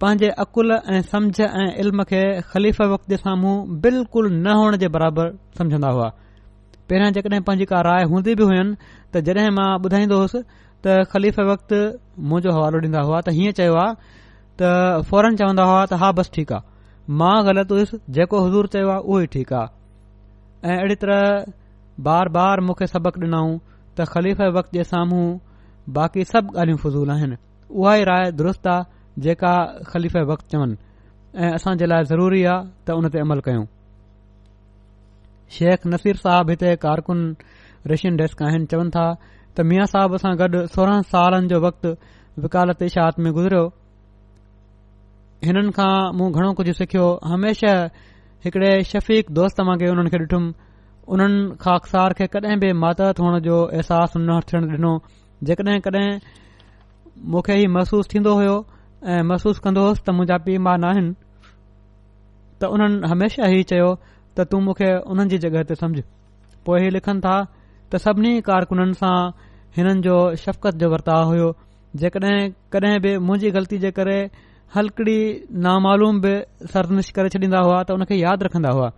पंहिंजे 0.00 0.28
अकुल 0.42 0.68
ऐं 0.90 1.02
समझ 1.14 1.34
ऐं 1.40 1.68
इल्म 1.84 2.02
खे 2.10 2.22
ख़लीफ़ 2.50 2.82
वक्त 2.94 3.08
जे 3.10 3.16
साम्हूं 3.22 3.54
बिल्कुलु 3.84 4.28
न 4.42 4.48
हुअण 4.60 4.74
जे 4.82 4.88
बराबरि 4.98 5.30
सम्झंदा 5.58 5.90
हुआ 5.94 6.08
पहिरियों 6.90 7.12
जेकड॒हिं 7.16 7.42
पांजी 7.48 7.64
का 7.70 7.80
राय 7.88 8.02
हूंदी 8.10 8.34
बि 8.42 8.50
हुयु 8.50 8.64
त 9.14 9.22
जड॒हिं 9.30 9.52
मां 9.60 9.70
ॿुधाईंदो 9.84 10.16
हुअसि 10.22 10.40
त 10.86 11.06
वक़्तु 11.16 11.76
मुंहिंजो 12.28 12.52
हवालो 12.56 12.78
ॾींदा 12.86 13.00
हुआ 13.08 13.18
त 13.24 13.32
हीअं 13.38 13.52
चयो 13.58 13.74
आहे 13.76 13.94
त 14.58 15.04
फौरन 15.10 15.36
चवंदा 15.40 15.64
हुआ 15.70 15.82
त 15.90 15.98
हा 16.02 16.10
बसि 16.18 16.30
ठीकु 16.36 16.54
आहे 16.56 16.64
मां 17.20 17.34
ग़लति 17.48 17.74
हुयुसि 17.74 17.96
जेको 18.16 18.36
हज़ूर 18.44 18.66
चयो 18.74 18.88
आहे 18.88 19.04
उहो 19.04 19.20
ई 19.20 19.26
ठीकु 19.34 19.54
आहे 19.60 19.68
ऐं 20.64 20.76
अहिड़ी 20.78 20.94
तरह 21.02 21.20
बार 22.08 22.28
बार 22.36 22.60
मूंखे 22.68 22.86
सबक़ 22.96 23.18
ॾिनऊं 23.20 23.58
त 23.96 24.06
ख़लीफ़ 24.14 24.40
वक्त 24.56 24.72
जे 24.78 24.84
साम्हूं 24.92 25.26
बाक़ी 26.00 26.24
सभु 26.32 26.56
ॻाल्हियूं 26.58 26.80
फज़ूल 26.84 27.10
आहिनि 27.16 27.36
उहा 27.80 27.96
ई 28.00 28.04
राय 28.12 28.30
दुरुस्त 28.40 28.66
आहे 28.76 29.20
जेका 29.28 29.52
ख़लीफ़ 29.92 30.16
वक्त 30.32 30.48
चवनि 30.52 30.76
ऐं 31.42 31.50
असां 31.60 31.76
जे 31.80 31.86
लाइ 31.92 32.04
ज़रूरी 32.12 32.40
आहे 32.44 32.64
त 32.88 32.96
उन 33.00 33.08
ते 33.12 33.18
अमल 33.26 33.40
कयूं 33.48 33.66
शेख 35.58 35.86
नसीर 35.94 36.16
साहब 36.24 36.50
हिते 36.54 36.74
कारकुन 36.86 37.20
रशियन 37.94 38.16
डेस्क 38.22 38.42
आहिनि 38.50 38.66
चवनि 38.74 38.90
था 38.96 39.06
त 39.58 39.66
मिया 39.68 39.84
साहब 39.92 40.16
सां 40.22 40.32
गॾु 40.40 40.58
सोरहं 40.72 41.02
सालनि 41.12 41.48
जो 41.52 41.58
वक़्तु 41.64 41.90
विकालतात 42.42 43.18
में 43.24 43.30
गुज़रियो 43.38 43.62
हिननि 45.48 45.72
खां 45.78 45.92
मूं 46.18 46.28
घणो 46.36 46.50
कुझु 46.60 46.72
सिखियो 46.80 47.06
हमेशा 47.32 47.72
हिकड़े 48.46 48.70
शफ़ीक 48.90 49.30
दोस्त 49.38 49.62
वांगुरु 49.70 49.90
हुननि 49.96 50.10
खे 50.14 50.20
ॾिठुमि 50.26 50.50
उन्हनि 51.14 51.40
खां 51.66 52.06
खे 52.20 52.26
कडहिं 52.34 52.58
बि 52.64 52.70
जो 53.48 53.56
अहसास 53.78 54.16
न 54.28 54.38
थियण 54.50 54.68
डि॒नो 54.74 54.92
जेकड॒हिं 55.50 55.80
कड॒हिं 55.86 56.10
मुखे 57.34 57.54
हीउ 57.62 57.72
महसूस 57.78 58.06
थीन्दो 58.14 58.34
हो 58.42 58.46
ऐं 59.12 59.22
महसूस 59.30 59.58
कन्दो 59.64 59.82
होसि 59.88 60.02
त 60.06 60.14
मुंहिंजा 60.16 60.36
पीउ 60.46 60.60
माउ 60.66 60.76
न 60.80 60.84
आहिनि 60.92 61.10
त 62.62 63.08
हमेशा 63.12 63.44
ई 63.58 63.62
चयो 63.70 63.88
त 64.36 64.44
तू 64.50 64.56
मूंखे 64.66 64.90
हुननि 65.10 65.28
जी 65.34 65.38
जगहि 65.46 66.02
पोए 66.66 66.80
ही 66.86 67.00
था 67.26 67.34
त 67.92 67.98
सभिनी 68.02 68.32
कारकुननि 68.48 68.94
सां 68.98 69.16
हिननि 69.76 70.00
जो 70.06 70.16
शफ़क़त 70.42 70.76
जो 70.82 70.88
वर्ताव 70.92 71.22
हुयो 71.30 71.46
जेकड॒हिं 72.02 72.42
कड॒हिं 72.74 73.00
बि 73.06 73.12
मुंहिंजी 73.28 73.50
ग़लती 73.56 73.78
जे 73.84 73.90
करे 73.96 74.18
नामालूम 75.66 76.20
बि 76.26 76.34
सरनिश 76.74 77.10
करे 77.16 77.28
छॾींदा 77.36 77.62
हुआ 77.66 77.80
त 77.88 77.98
हुन 77.98 78.06
यादि 78.24 78.58
हुआ 78.66 78.88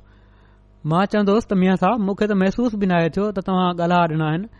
मां 0.92 1.04
चवंदो 1.14 1.38
त 1.52 1.60
साहब 1.84 2.04
मुखे 2.10 2.26
त 2.32 2.38
महसूस 2.42 2.74
बि 2.82 2.86
न 2.86 2.98
आहे 2.98 3.12
थियो 3.18 3.30
त 3.38 3.46
तव्हां 3.50 3.68
ॻाल्हा 3.86 4.00
ॾिना 4.16 4.30
आहिनि 4.32 4.52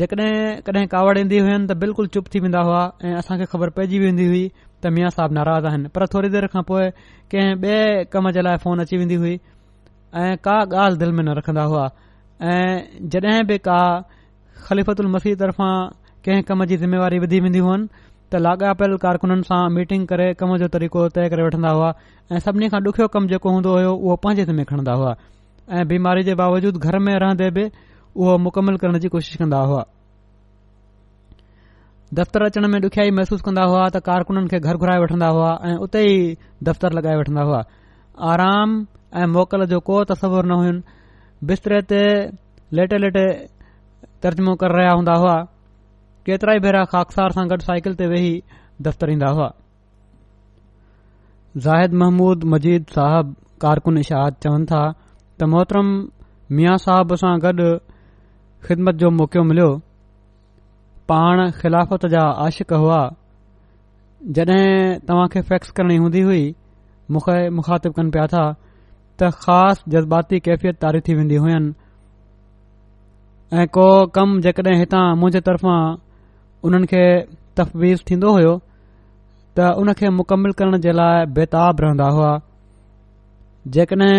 जेकॾहिं 0.00 0.86
कावड़ 0.96 1.14
ईंदी 1.22 1.38
हुयनि 1.46 1.64
त 1.70 1.78
बिल्कुलु 1.86 2.12
चुप 2.16 2.34
थी 2.34 2.42
वेंदा 2.48 2.60
हुआ 2.70 2.82
ऐं 3.14 3.46
ख़बर 3.54 3.76
पइजी 3.78 4.02
हुई 4.08 4.42
त 4.82 4.90
मिया 4.94 5.08
साहब 5.14 5.32
नाराज़ 5.38 5.66
आहिनि 5.70 5.88
पर 5.94 6.06
थोरी 6.14 6.28
देरि 6.34 6.46
खां 6.52 6.62
पोइ 6.68 6.86
कंहिं 7.32 7.50
ॿिए 7.56 8.04
कम 8.12 8.30
जे 8.36 8.40
लाइ 8.46 8.56
फोन 8.62 8.78
अची 8.84 8.96
वेंदी 9.02 9.14
हुई 9.24 9.34
ऐं 10.22 10.36
का 10.46 10.54
ॻाल्हि 10.84 10.98
दिलि 11.00 11.12
में 11.18 11.22
न 11.24 11.34
रखंदा 11.38 11.64
हुआ 11.72 11.84
ऐं 12.54 13.08
जॾहिं 13.14 13.44
बि 13.50 13.58
का 13.68 13.78
ख़लीफ़तल 14.66 15.06
मसीह 15.14 15.34
तर्फ़ां 15.44 15.72
कंहिं 16.26 16.42
कम 16.50 16.64
जी 16.72 16.76
ज़िमेवारी 16.82 17.18
विधी 17.26 17.40
वेंदी 17.46 17.58
हुअनि 17.66 17.88
त 18.32 18.42
लाॻापियल 18.48 18.96
कारकुननि 19.06 19.48
सां 19.52 19.62
मीटिंग 19.78 20.06
करे 20.14 20.28
कम 20.42 20.56
जो 20.64 20.68
तरीक़ो 20.80 21.08
तय 21.14 21.28
करे 21.34 21.46
वठंदा 21.46 21.70
हुआ 21.78 21.92
ऐं 22.32 22.42
सभिनी 22.48 22.68
खां 22.74 22.80
ॾुखियो 22.92 23.08
कमु 23.16 23.30
जेको 23.36 23.50
हूंदो 23.56 23.76
हुयो 23.78 23.92
उहो 24.02 24.16
पंहिंजे 24.26 24.44
ज़िमे 24.52 24.64
खणंदा 24.74 24.94
हुआ 25.02 25.14
ऐं 25.78 25.84
बीमारी 25.94 26.22
जे 26.30 26.34
बावजूद 26.44 26.76
घर 26.86 26.98
में 27.08 27.12
रहंदे 27.28 27.50
बि 27.58 27.70
उहो 28.18 28.36
मुकमल 28.46 28.76
करण 28.84 28.98
जी 29.02 29.08
कोशिश 29.18 29.36
कंदा 29.42 29.58
हुआ 29.70 29.84
दफ़्तर 32.14 32.42
अचण 32.44 32.66
में 32.68 32.78
ॾुखियाई 32.84 33.10
महसूस 33.16 33.42
कंदा 33.44 33.62
हुआ 33.72 33.82
त 33.92 34.00
कारकुननि 34.06 34.48
खे 34.52 34.58
घर 34.70 34.76
घुराए 34.84 34.98
वठंदा 35.02 35.28
हुआ 35.34 35.50
ऐं 35.68 35.76
उते 35.84 36.00
ई 36.08 36.16
दफ़्तर 36.68 36.92
लॻाए 36.96 37.14
वठंदा 37.20 37.42
हुआ 37.50 37.60
आराम 38.32 38.74
ऐं 39.20 39.26
मोकल 39.36 39.64
जो 39.72 39.78
को 39.86 39.96
तसवुर 40.12 40.44
न 40.50 40.58
हुनि 40.62 40.82
बिस्तरे 41.50 41.78
ते 41.92 42.02
लेटे 42.80 42.98
लेटे 43.04 43.22
तर्जमो 44.26 44.54
करे 44.64 44.76
रहिया 44.78 44.90
हूंदा 44.98 45.14
हुआ 45.22 45.36
केतिरा 46.28 46.54
ई 46.56 46.62
भेरा 46.66 46.82
ख़ाकार 46.94 47.36
सां 47.38 47.44
गॾु 47.52 47.58
साइकिल 47.68 47.94
ते 48.02 48.08
वेही 48.12 48.34
दफ़्तर 48.88 49.12
ईंदा 49.14 49.30
हुआ 49.38 49.48
ज़ाहिद 51.68 51.94
महमूद 52.02 52.44
मजीद 52.56 52.92
साहब 52.98 53.30
कारकुन 53.66 53.96
इशाद 54.04 54.36
चवनि 54.46 54.68
था 54.74 54.82
त 54.96 55.48
मोहतरम 55.54 55.94
मिया 56.60 56.76
साहब 56.86 57.16
सां 57.24 57.32
गॾु 57.46 57.70
ख़िदमत 58.68 59.00
जो 59.04 59.10
मौको 59.22 59.46
मिलियो 59.52 59.70
पाण 61.12 61.40
ख़िलाफ़त 61.60 62.04
जा 62.12 62.20
عاشق 62.42 62.68
तव्हां 62.72 65.24
खे 65.32 65.40
फैक्स 65.48 65.70
करणी 65.76 65.96
हूंदी 66.00 66.20
हुई 66.28 66.42
मूंखे 67.12 67.36
मुखातिबु 67.56 67.94
कनि 68.00 68.10
पिया 68.14 68.26
था 68.32 68.42
त 69.20 69.20
ख़ासि 69.42 69.82
जज़्बाती 69.96 70.38
कैफ़ियत 70.48 70.76
तारी 70.84 71.00
थी 71.08 71.14
वेंदी 71.18 71.36
हुयुनि 71.42 71.70
ऐं 73.58 73.66
को 73.76 73.86
कमु 74.16 74.40
जेकॾहिं 74.46 74.78
हितां 74.80 75.04
मुंहिंजे 75.20 75.40
तरफ़ां 75.52 75.80
उन्हनि 76.66 76.86
खे 76.92 77.02
तफ़वीज़ 77.60 78.00
थींदो 78.10 78.30
हुओ 78.38 78.54
त 79.58 79.72
उन 79.84 79.92
खे 80.00 80.08
करण 80.60 80.74
जे 80.86 80.92
लाइ 80.98 81.26
बेताब 81.36 81.74
रहंदा 81.88 82.08
हुआ 82.16 82.32
जेकॾहिं 83.76 84.10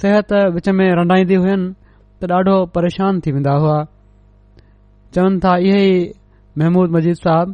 सिहत 0.00 0.32
विच 0.58 0.68
में 0.80 0.88
रंडाईंदी 1.00 1.36
हुयनि 1.44 1.68
त 2.22 2.30
ॾाढो 2.40 2.56
परेशान 2.78 3.20
थी 3.26 3.30
वेंदा 3.38 3.54
हुआ 3.64 3.78
चवनि 5.14 5.38
था 5.44 5.54
इहे 5.68 5.80
ई 5.86 5.96
महमूद 6.58 6.90
मजीद 6.96 7.14
साहिब 7.20 7.50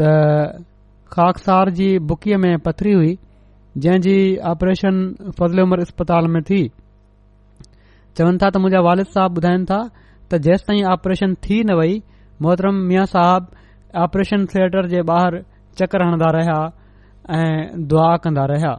त 0.00 0.64
खाखसार 1.12 1.70
जी 1.78 1.88
बुकीअ 2.12 2.36
में 2.44 2.58
पथरी 2.66 2.92
हुई 2.92 3.12
जंहिं 3.84 4.00
जी 4.06 4.14
ऑपरेशन 4.50 5.00
फज़िले 5.40 5.62
उमर 5.62 5.80
अस्पताल 5.86 6.26
में 6.34 6.40
थी 6.50 6.60
चवनि 8.16 8.38
था 8.42 8.50
त 8.50 8.62
मुंहिंजा 8.64 8.80
वालिद 8.88 9.06
साहिब 9.16 9.38
ॿुधाइनि 9.40 9.64
था 9.70 9.80
त 10.30 10.38
जेसि 10.46 10.64
ताईं 10.68 10.84
ऑपरेशन 10.94 11.34
थी 11.48 11.62
न 11.70 11.76
वई 11.80 12.00
मोहतरम 12.42 12.76
मिया 12.90 13.04
साहिब 13.14 13.46
आपरेशन 14.04 14.46
थिएटर 14.52 14.88
जे 14.94 15.00
ॿाहिरि 15.12 15.40
चक्र 15.80 16.06
हणंदा 16.06 16.30
रहिया 16.38 16.58
ऐं 17.40 17.86
दुआ 17.90 18.14
कंदा 18.24 18.44
रहिया 18.52 18.72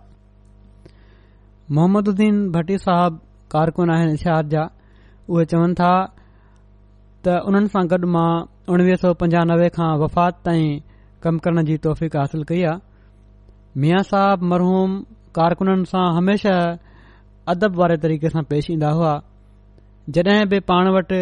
मोहम्मदददीन 1.77 2.41
भटी 2.57 2.77
साहिब 2.87 3.19
कारकुन 3.51 3.91
आइन 3.97 4.13
इशाहद 4.15 4.49
जा 4.55 4.65
उहे 5.29 5.45
चवनि 5.51 5.73
था 5.81 5.91
त 7.25 7.27
उन्हनि 7.47 7.69
सां 7.71 7.83
गॾु 7.89 8.07
मां 8.15 8.29
उणवीह 8.73 8.95
सौ 9.01 9.09
पंजानवे 9.21 9.65
खां 9.73 9.89
वफ़ात 10.01 10.37
ताईं 10.45 10.69
कमु 11.23 11.39
करण 11.45 11.63
जी 11.67 11.75
तौफ़ीक़ 11.83 12.15
हासिल 12.19 12.43
कई 12.51 12.61
आहे 12.69 13.81
मिया 13.83 13.97
साहब 14.11 14.45
मरहूम 14.53 14.93
कारकुननि 15.37 15.89
सां 15.91 16.05
हमेशा 16.17 16.53
अदब 17.53 17.75
वारे 17.81 17.97
तरीक़े 18.05 18.31
सां 18.35 18.41
पेश 18.53 18.69
ईंदा 18.75 18.89
हुआ 18.99 19.11
जडहिं 20.17 20.47
बि 20.53 20.59
पाण 20.71 20.89
वटि 20.95 21.19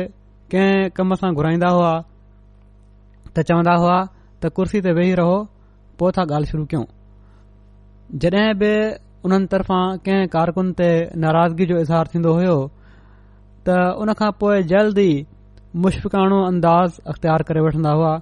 कंहिं 0.54 0.88
कम 1.00 1.16
सां 1.24 1.32
घुराईंदा 1.42 1.72
हुआ 1.80 1.92
त 2.04 3.46
चवंदा 3.50 3.74
हुआ 3.84 3.98
त 4.12 4.52
कुर्सी 4.60 4.82
ते 4.88 4.94
वेही 5.00 5.14
रहो 5.22 5.36
पो 6.00 6.12
था 6.20 6.24
ॻाल्हि 6.30 6.50
शुरू 6.54 6.64
कयो 6.76 6.86
जड॒हिं 8.22 8.54
बि 8.64 8.72
उन्हनि 9.28 9.52
तरफ़ां 9.56 9.82
कंहिं 10.08 10.32
कारकुन 10.38 10.72
ते 10.80 10.88
नाराज़गी 11.26 11.66
जो 11.74 11.82
इज़हार 11.88 12.14
थीन्दो 12.16 12.34
हो 12.40 12.56
त 13.66 13.78
उन 14.06 14.14
खां 14.22 14.32
पोइ 14.46 14.64
जल्द 14.74 15.00
ई 15.06 15.12
मुश्फिकाणो 15.76 16.38
अंदाज़ 16.50 16.96
अख़्तियार 17.10 17.42
करे 17.48 17.60
वठंदा 17.62 17.90
हुआ 17.94 18.14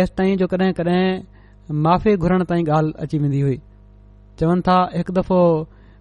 एसि 0.00 0.12
ताईं 0.18 0.36
जो 0.40 0.46
कॾहिं 0.48 0.72
कॾहिं 0.72 1.72
माफ़ी 1.84 2.14
घुरण 2.16 2.44
ताईं 2.48 2.64
ॻाल्हि 2.64 2.92
अची 3.02 3.18
वेंदी 3.18 3.40
हुई 3.40 3.56
चवनि 4.40 4.60
था 4.66 4.76
हिकु 4.96 5.12
दफ़ो 5.12 5.40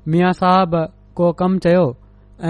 मिया 0.07 0.31
साहब 0.39 0.71
को 1.15 1.31
कम 1.39 1.57
चयो 1.65 1.83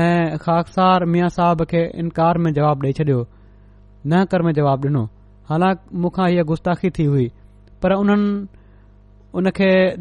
ऐं 0.01 0.38
खाख़ 0.43 0.69
सार 0.71 1.05
मिया 1.13 1.27
साहब 1.38 1.63
खे 1.71 1.81
इनकार 2.03 2.38
में 2.45 2.51
जवाब 2.53 2.83
ॾेई 2.85 2.93
छॾियो 2.99 3.25
न 4.05 4.23
कर 4.31 4.41
में 4.45 4.51
जवाब 4.53 4.85
ॾिनो 4.85 5.03
हालांकि 5.49 5.97
मूंखां 5.97 6.29
हीअ 6.29 6.43
गुस्ताखी 6.51 6.89
थी 6.97 7.05
हुई 7.05 7.27
पर 7.81 7.93
उन्हनि 8.03 8.31
उन 9.38 9.49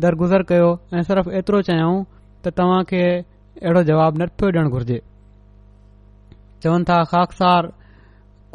दरगुज़र 0.05 0.43
कयो 0.53 0.68
ऐं 0.95 1.03
सिर्फ़ु 1.09 1.30
एतिरो 1.41 1.62
चयाऊं 1.72 2.05
त 2.45 2.53
तव्हां 2.61 2.82
खे 2.93 3.03
अहिड़ो 3.16 3.82
जवाब 3.95 4.18
न 4.22 4.26
पियो 4.39 4.51
ॾियणु 4.53 4.70
घुर्जे 4.76 5.01
चवनि 6.62 6.84
था 6.91 7.03
ख़ा 7.12 7.24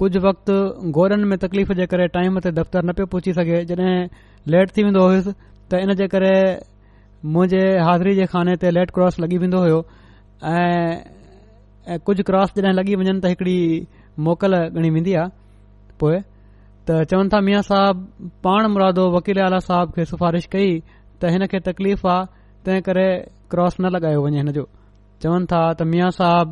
कुझु 0.02 0.20
वक़्तु 0.20 0.54
गोरनि 0.98 1.26
में 1.30 1.38
तकलीफ़ 1.42 1.72
जे 1.80 1.86
करे 1.86 2.06
टाइम 2.18 2.40
ते 2.42 2.50
दफ़्तर 2.58 2.82
न 2.86 2.90
पियो 2.98 3.06
पहुची 3.14 3.32
सघे 3.38 3.58
जॾहिं 3.70 3.94
लेट 4.50 4.68
थी 4.76 4.82
वेंदो 4.86 5.00
हुयुसि 5.08 5.32
त 5.70 5.78
इन 5.86 5.94
जे 6.00 6.08
करे 6.14 6.34
मुंहिंजे 7.34 7.62
हाज़िरी 7.86 8.14
जे 8.20 8.26
खाने 8.34 8.56
ते 8.58 8.68
लेट 8.74 8.90
क्रॉस 8.98 9.16
लॻी 9.22 9.38
वेंदो 9.46 9.60
हुयो 9.62 9.80
ऐं 10.50 12.00
कुझ 12.06 12.18
क्रॉस 12.26 12.50
जॾहिं 12.58 12.74
लॻी 12.82 12.94
वञनि 12.96 13.22
त 13.22 13.26
हिकड़ी 13.34 13.88
मोकल 14.26 14.54
ॻणी 14.74 14.90
वेंदी 14.98 15.14
आहे 15.22 15.30
पोए 16.02 16.18
त 16.90 17.04
चवनि 17.12 17.30
था 17.34 17.40
मिया 17.50 17.62
साहब 17.70 17.96
पाण 18.44 18.64
मुरादो 18.74 19.04
वकील 19.18 19.38
आला 19.46 19.60
साहिब 19.70 19.90
खे 19.98 20.06
सिफारिश 20.14 20.44
कई 20.56 20.70
त 21.22 21.30
हिन 21.36 21.46
खे 21.52 21.60
तकलीफ़ 21.68 22.04
आहे 22.16 22.26
तंहिं 22.66 22.82
करे 22.90 23.08
क्रॉस 23.54 23.74
न 23.80 23.94
लॻायो 23.94 24.20
वञे 24.26 24.38
हिन 24.42 24.50
जो 24.58 24.64
चवनि 25.24 25.46
था 25.54 25.62
त 25.78 25.86
मिया 25.94 26.10
साहब 26.18 26.48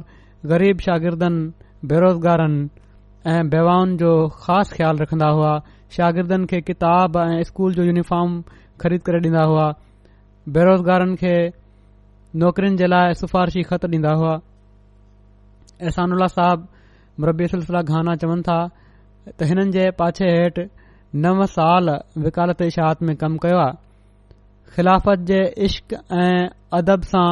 ग़रीब 0.53 0.77
शागिर्दनि 0.89 1.89
बेरोज़गारनि 1.93 2.59
ऐं 3.29 3.41
वेवाउनि 3.53 3.93
जो 4.01 4.09
ख़ासि 4.41 4.69
ख़्यालु 4.75 4.97
रखंदा 5.03 5.27
हुआ 5.37 5.53
शागिर्दनि 5.95 6.45
खे 6.49 6.59
किताब 6.67 7.11
ऐं 7.21 7.43
स्कूल 7.49 7.71
जो 7.77 7.83
यूनिफॉर्म 7.85 8.29
ख़रीद 8.81 9.01
करे 9.05 9.19
ॾींदा 9.21 9.43
हुआ 9.49 9.65
बेरोज़गारनि 10.55 11.15
खे 11.21 11.35
नौकरिन 12.41 12.73
जे 12.81 12.87
लाइ 12.89 13.13
सिफारिशी 13.21 13.61
ख़त 13.69 13.83
ॾींदा 13.93 14.11
हुआ 14.21 14.33
एहसानुल्ला 15.83 16.27
साहब 16.37 16.59
मुबी 17.21 17.47
सिलसिला 17.53 17.81
घाना 17.93 18.15
चवनि 18.23 18.43
था 18.49 18.57
त 19.37 19.49
हिननि 19.51 19.71
जे 19.77 19.83
पाछे 20.01 20.25
हेठि 20.37 20.63
नव 21.25 21.45
साल 21.57 21.89
विकालत 22.25 22.63
शाहत 22.77 23.03
में 23.09 23.15
कमु 23.25 23.37
कयो 23.45 23.59
आहे 23.65 24.71
ख़िलाफ़त 24.73 25.19
जे 25.33 25.39
इश्क 25.69 25.93
ऐं 26.23 26.49
अदब 26.79 27.05
सां 27.13 27.29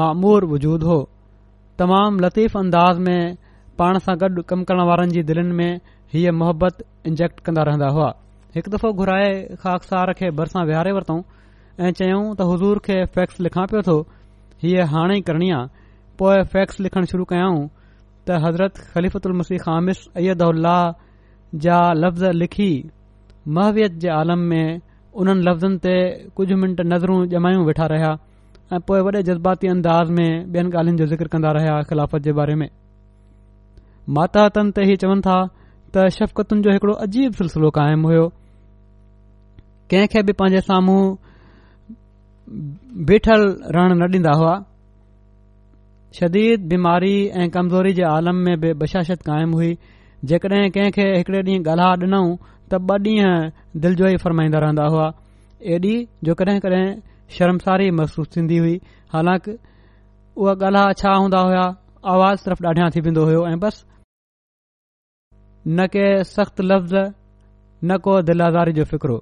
मामूर 0.00 0.48
वजूद 0.54 0.82
हो 0.92 0.98
तमामु 1.84 2.18
लतीफ़ 2.26 2.58
अंदाज़ 2.64 2.98
में 3.08 3.20
पाण 3.80 3.98
सां 4.04 4.14
गॾु 4.20 4.42
कमु 4.50 4.64
करण 4.68 4.80
वारनि 4.88 5.12
जी 5.16 5.22
दिलनि 5.26 5.52
में 5.58 5.72
हीअ 6.12 6.30
मोहबत 6.38 6.78
इंजेक्ट 7.08 7.36
कंदा 7.48 7.62
रहंदा 7.68 7.88
हुआ 7.98 8.06
हिकु 8.56 8.70
दफ़ो 8.74 8.88
घुराए 9.02 9.28
ख़ाकसार 9.64 10.10
खे 10.20 10.30
भरिसां 10.40 10.62
विहारे 10.70 10.94
वरितऊं 10.96 11.18
ऐं 11.86 11.90
चयऊं 11.98 12.24
त 12.40 12.46
हज़ूर 12.52 12.80
खे 12.88 12.96
फैक्स 13.16 13.40
लिखां 13.46 13.66
पियो 13.72 13.82
थो 13.88 13.94
हीअ 14.64 14.86
हाणे 14.94 15.18
ई 15.20 15.24
करणी 15.28 15.50
आ 15.58 15.58
पोएं 16.22 16.42
फैक्स 16.54 16.80
लिखण 16.86 17.06
शुरू 17.12 17.28
कयाऊं 17.34 17.60
त 18.30 18.40
हज़रत 18.46 19.30
मसीह 19.42 19.62
ख़ामिस 19.66 20.02
अयद 20.22 20.42
उल्लाह 20.48 20.82
जा 21.68 21.78
लफ़्ज़ 22.00 22.26
लिखी 22.42 22.70
महवियत 23.60 24.02
जे 24.06 24.10
आलम 24.16 24.42
में 24.54 24.62
उन्हनि 24.62 25.46
लफ़्ज़नि 25.52 25.78
ते 25.86 25.94
कुझु 26.40 26.58
मिंट 26.64 26.84
नज़रूं 26.96 27.20
जमायूं 27.38 27.62
वेठा 27.70 27.88
रहिया 27.94 28.10
ऐं 28.74 28.84
पोएं 28.90 29.00
वॾे 29.10 29.22
जज़्बाती 29.32 29.72
अंदाज़ 29.76 30.12
में 30.20 30.28
ॿियनि 30.28 30.68
ॻाल्हियुनि 30.74 31.04
जो 31.04 31.10
ज़िक्र 31.14 31.34
कंदा 31.36 31.54
रहिया 31.60 31.78
ख़िलाफ़त 31.94 32.26
जे 32.28 32.32
बारे 32.42 32.54
में 32.64 32.68
माता 34.16 34.42
तन 34.54 34.66
ते 34.72 34.80
इहे 34.84 34.96
चवनि 35.02 35.20
था 35.26 35.36
त 35.94 36.08
शफ़क़तुनि 36.16 36.60
जो 36.64 36.70
हिकुड़ो 36.74 36.94
अजीब 37.06 37.30
सिलसिलो 37.38 37.68
क़ाइमु 37.76 38.06
हुयो 38.08 38.26
कंहिं 39.90 40.06
भी 40.16 40.22
बि 40.28 40.32
पंहिंजे 40.40 40.60
साम्हूं 40.68 41.02
बीठल 43.08 43.40
रहण 43.76 43.92
न 44.02 44.06
डि॒न्दा 44.12 44.32
हुआ 44.40 44.54
शदीद 46.20 46.60
बीमारी 46.70 47.14
ऐं 47.40 47.48
कमज़ोरी 47.56 47.92
जे 47.98 48.02
आलम 48.16 48.36
में 48.46 48.54
बि 48.60 48.68
बशाशत 48.80 49.18
क़ाइमु 49.28 49.54
हुई 49.60 49.76
जेकड॒हिं 50.32 50.70
कंहिं 50.76 51.10
हिकड़े 51.18 51.40
ॾींहुं 51.42 51.64
गल्हा 51.68 51.88
ॾिनऊं 52.00 52.28
त 52.70 52.80
ॿ 52.90 52.96
ॾींहं 53.08 53.50
दिलजोई 53.84 54.14
फरमाईंदा 54.24 54.58
रहंदा 54.64 54.84
हुआ 54.94 55.06
एॾी 55.76 55.94
जो 56.30 56.34
कॾहिं 56.40 56.58
कॾहिं 56.66 56.86
शर्मसारी 57.36 57.86
महसूस 58.00 58.26
थीन्दी 58.36 58.58
हुई 58.64 58.76
हालांकि 59.12 59.52
उहा 60.40 60.54
गल्हा 60.66 60.86
छा 61.02 61.10
हूंदा 61.20 61.40
आवाज़ 62.16 62.38
सिर्फ़ 62.48 62.60
ॾाढियां 62.72 62.88
थी 62.96 63.00
वेंदो 63.06 63.22
हो 63.28 63.34
ऐं 63.52 63.56
न 65.68 65.86
के 65.94 66.04
सख़्त 66.24 66.60
लफ़्ज़ 66.60 67.08
न 67.84 67.96
को 68.04 68.20
दिल 68.28 68.42
आज़ारी 68.42 68.72
जो 68.76 68.84
फ़िक्रो 68.92 69.16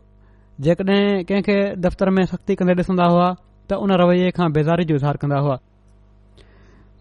जेकॾहिं 0.66 1.24
कंहिंखे 1.28 1.57
दफ़्तर 1.84 2.11
में 2.18 2.22
सख़्ती 2.26 2.55
कंदे 2.62 2.74
ॾिसंदा 2.82 3.07
हुआ 3.12 3.28
त 3.70 3.78
उन 3.86 3.90
रवैये 4.01 4.30
खां 4.36 4.47
बेज़ारी 4.53 4.84
जो 4.90 4.94
इज़हार 4.94 5.16
कंदा 5.24 5.38
हुआ 5.47 5.57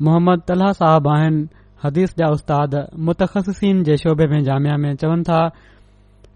मोहम्मद 0.07 0.41
तलह 0.47 0.71
साहब 0.81 1.07
आहिनि 1.17 1.45
हदीस 1.83 2.15
जा 2.19 2.29
उस्ताद 2.37 2.75
मुत्सीन 3.09 3.83
जे 3.89 3.97
शोबे 4.05 4.27
में 4.33 4.39
जामिया 4.49 4.77
में 4.85 4.93
चवनि 5.05 5.23
था 5.29 5.41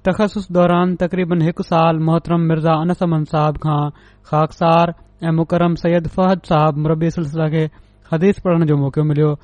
तख़सुस 0.07 0.47
दौरान 0.59 0.95
तक़रीबन 1.01 1.41
हिकु 1.49 1.63
साल 1.71 1.99
मोहतरम 2.11 2.47
मिर्ज़ा 2.49 2.81
अनसमन 2.85 3.23
साहब 3.33 3.57
खां 3.65 3.83
ख़ाकसार 4.29 4.93
ऐं 5.27 5.31
मुकरम 5.41 5.75
सैयद 5.85 6.07
फ़हद 6.17 6.49
साहब 6.53 6.77
मुरबी 6.85 7.09
सिलसिला 7.17 7.49
खे 7.57 7.69
हदीस 8.13 8.39
पढ़ण 8.45 8.65
जो 8.73 8.77
मौक़ो 8.85 9.03
मिलियो 9.13 9.37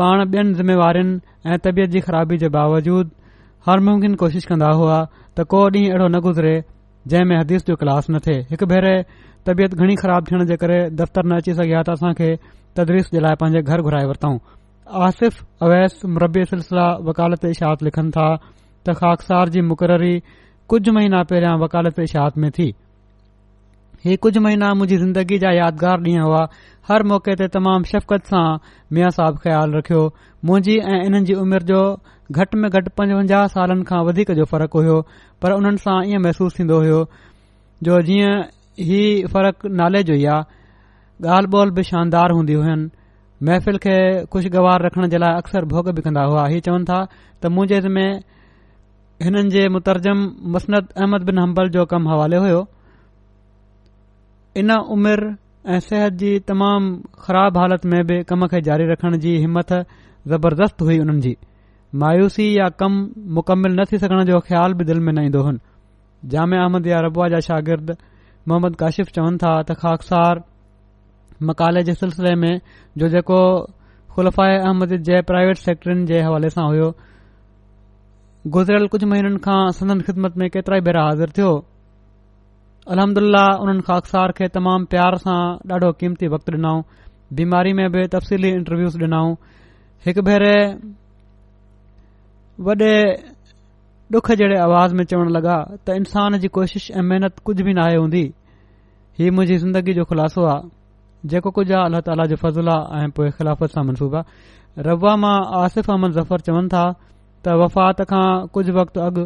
पाण 0.00 0.22
बि॒नि 0.32 0.52
जिम्मेवारियुनि 0.58 1.16
ऐं 1.52 1.56
तबियत 1.64 1.90
जी 1.94 2.00
ख़राबी 2.08 2.36
जे 2.42 2.48
बावजूद, 2.56 3.10
हर 3.68 3.80
मुमकिन 3.86 4.14
कोशिश 4.22 4.44
कंदा 4.50 4.70
हुआ 4.80 4.98
त 5.36 5.44
को 5.52 5.60
ॾींहुं 5.74 5.88
अहिड़ो 5.90 6.06
न 6.08 6.20
गुज़रे 6.26 6.54
जंहिं 7.12 7.24
में 7.30 7.36
हदीस 7.40 7.66
जो 7.68 7.76
क्लास 7.80 8.06
न 8.10 8.18
थे 8.26 8.36
हिकु 8.52 8.66
भेरे 8.72 8.94
तबियत 9.48 9.74
घणी 9.74 9.96
ख़राब 10.02 10.24
थियण 10.30 10.44
जे 10.52 10.56
करे 10.62 10.78
दफ़्तर 11.02 11.26
न 11.28 11.36
अची 11.44 11.54
सघिया 11.60 11.82
त 11.84 12.00
असां 12.00 12.12
तदरीस 12.80 13.10
जे 13.14 13.20
लाइ 13.28 13.38
पंहिंजे 13.42 13.60
घर 13.68 13.80
घुराए 13.90 14.08
वरितऊं 14.08 14.38
आसिफ़ 15.04 15.44
अवैस 15.68 16.00
मुरबी 16.16 16.44
सिलसिला 16.56 16.86
वकालत 17.08 17.44
इशाहत 17.52 17.82
लिखनि 17.88 18.10
था 18.16 18.28
त 18.40 18.96
ख़ाख़ार 19.02 19.54
जी 19.56 19.64
मुक़ररी 19.72 20.14
कुझु 20.72 20.90
महीना 20.98 21.22
पहिरियां 21.32 21.56
वकालत 21.66 21.96
इशात 22.08 22.34
में 22.42 22.50
थी 22.58 22.68
ही 24.04 24.14
कुझु 24.24 24.40
महीना 24.40 24.68
मुंहिंजी 24.74 24.96
ज़िंदगी 25.00 25.38
जा 25.38 25.50
यादगार 25.52 25.98
ॾींहं 26.02 26.20
हुआ 26.26 26.42
हर 26.90 27.02
मौक़े 27.08 27.34
ते 27.40 27.48
तमामु 27.56 27.84
शफ़क़त 27.88 28.30
सां 28.34 28.44
मिया 28.98 29.08
साहब 29.16 29.38
ख़्यालु 29.42 29.76
रखियो 29.78 30.02
मुंहिंजी 30.50 30.76
ऐं 30.92 31.00
इन्हनि 31.08 31.26
जी 31.30 31.34
उमिरि 31.42 31.64
जो 31.70 31.80
घटि 32.38 32.58
में 32.62 32.68
घटि 32.70 32.90
पंजवंजाह 33.00 33.46
सालनि 33.56 33.84
खां 33.90 34.00
वधीक 34.06 34.30
जो 34.40 34.44
फ़र्क़ु 34.52 34.80
हुयो 34.84 34.96
पर 35.44 35.52
उन्हनि 35.58 35.82
सां 35.84 35.98
ईअं 36.14 36.22
महसूस 36.28 36.56
थींदो 36.60 36.80
हो 36.86 37.02
जो 37.88 38.00
जीअं 38.08 38.32
ही 38.88 39.02
फ़र्क़ु 39.36 39.72
नाले 39.82 40.02
जो 40.08 40.14
ई 40.16 40.24
आहे 40.38 41.28
ॻाल्हि 41.36 41.52
ॿोल 41.62 41.70
बि 41.78 41.82
शानदार 41.92 42.36
हूंदी 42.40 42.58
हुयनि 42.62 42.90
महफ़िल 43.48 43.78
खे 43.84 43.98
खु़शगवार 44.36 44.86
रखण 44.88 45.08
जे 45.16 45.24
लाइ 45.24 45.36
अक्सर 45.44 45.68
भोग 45.76 45.92
बि 45.98 46.06
कंदा 46.08 46.24
हुआ 46.32 46.48
ही 46.56 46.60
चवनि 46.70 46.90
था 46.94 47.02
त 47.12 47.54
मुंहिंजे 47.60 47.88
में 48.00 48.10
हिननि 49.28 49.44
जे 49.58 49.68
मुतरजम 49.76 50.28
मुसनद 50.56 50.92
अहमद 51.00 51.30
बिन 51.32 51.44
हंबल 51.46 51.76
जो 51.78 51.84
कमु 51.96 52.16
हवाले 52.16 52.46
हुयो 52.48 52.66
इन 54.58 54.70
उमिरि 54.92 55.28
ऐं 55.74 55.78
सिहत 55.80 56.12
जी 56.20 56.38
तमाम 56.48 56.88
ख़राब 57.24 57.56
हालत 57.58 57.84
में 57.92 58.00
बि 58.06 58.22
कम 58.28 58.46
खे 58.54 58.60
जारी 58.68 58.86
रखण 58.90 59.16
जी 59.24 59.36
हिमथ 59.40 59.72
ज़बरदस्त 60.32 60.82
हुई 60.82 60.98
उन्हनि 60.98 61.20
जी 61.26 61.36
मायूसी 62.02 62.46
या 62.58 62.68
कम 62.82 62.96
मुकमिल 63.38 63.72
न 63.80 63.84
थी 63.92 63.98
सघण 64.04 64.24
जो 64.30 64.38
ख़्यालु 64.48 64.74
बि 64.80 64.84
दिले 64.90 65.12
न 65.12 65.24
ईंदो 65.28 65.42
हो 65.48 65.52
जाम 66.34 66.54
अहमद 66.60 66.86
या 66.86 67.00
रबुआ 67.06 67.28
जा 67.34 67.40
शागिर्द 67.48 67.96
मोहम्मद 68.48 68.76
काशिफ़ 68.82 69.10
चवनि 69.18 69.38
था 69.44 69.52
त 69.68 69.76
ख़ासि 69.84 71.44
मकाले 71.50 71.82
जे 71.90 71.94
सिलसिले 72.02 72.34
में 72.44 72.54
जो 72.98 73.08
जेको 73.16 73.40
ख़ुलफ़ा 74.16 74.46
अहमद 74.66 74.96
जे 75.10 75.20
प्राइवेट 75.30 75.58
सेक्टरनि 75.66 76.04
जे 76.12 76.20
हवाले 76.28 76.50
सां 76.56 76.66
हुओ 76.70 76.90
गुज़िरियल 78.54 78.86
कुझु 78.96 79.06
महीननि 79.06 79.38
खां 79.46 79.62
संदन 79.78 80.00
ख़िदमत 80.10 80.36
में 80.42 80.48
केतिरा 80.50 80.76
ई 80.78 80.80
भेरा 80.90 81.02
हाज़िर 81.08 81.30
थियो 81.38 81.50
अलमदिल्ला 82.88 83.44
उन्हनि 83.62 83.80
खाकसार 83.88 84.28
खे 84.36 84.46
तमामु 84.56 84.84
प्यार 84.92 85.12
सां 85.24 85.38
ॾाढो 85.72 85.90
क़ीमती 86.00 86.26
वक़्तु 86.32 86.50
ॾिनाऊं 86.56 86.80
बीमारी 87.36 87.72
में 87.78 87.88
बि 87.92 88.06
तफ़सीली 88.14 88.48
इंटरव्यूस 88.56 88.94
ॾिनाऊं 89.04 89.32
हिकु 90.06 90.22
भेरे 90.28 90.54
वॾे 92.64 92.96
डुख 94.12 94.30
जहिड़े 94.40 94.56
आवाज़ 94.64 94.92
में 94.96 95.04
चवण 95.04 95.28
लॻा 95.36 95.56
त 95.86 95.96
इंसान 96.00 96.38
जी 96.44 96.48
कोशिश 96.48 96.90
ऐं 96.96 97.02
महनत 97.04 97.38
कुझ 97.44 97.56
बि 97.60 97.72
न 97.76 97.82
आहे 97.84 97.96
हूंदी 98.00 98.24
ही 99.20 99.28
मुंहिंजी 99.36 99.56
ज़िंदगी 99.66 99.92
जो 100.00 100.04
ख़ुलासो 100.08 100.44
आहे 100.54 101.28
जेको 101.28 101.50
कुझ 101.60 101.66
आहे 101.70 101.84
अल्ला 101.84 102.00
ताला 102.08 102.24
जो 102.32 102.36
फज़लु 102.44 102.70
आहे 102.80 103.04
ऐं 103.04 103.10
पोएं 103.12 103.30
ख़िलाफ़त 103.36 103.68
सां 103.76 103.84
मनसूबो 103.92 104.16
आहे 104.24 104.88
रबा 104.88 105.12
मां 105.22 105.36
आसिफ़ 105.68 105.90
अहमद 105.92 106.12
ज़फर 106.16 106.40
चवनि 106.48 106.68
था 106.74 106.84
त 107.44 107.60
वफ़ात 107.60 107.98
खां 108.10 108.26
कुझु 108.56 108.72
वक़्तु 108.80 108.98
अॻु 109.06 109.20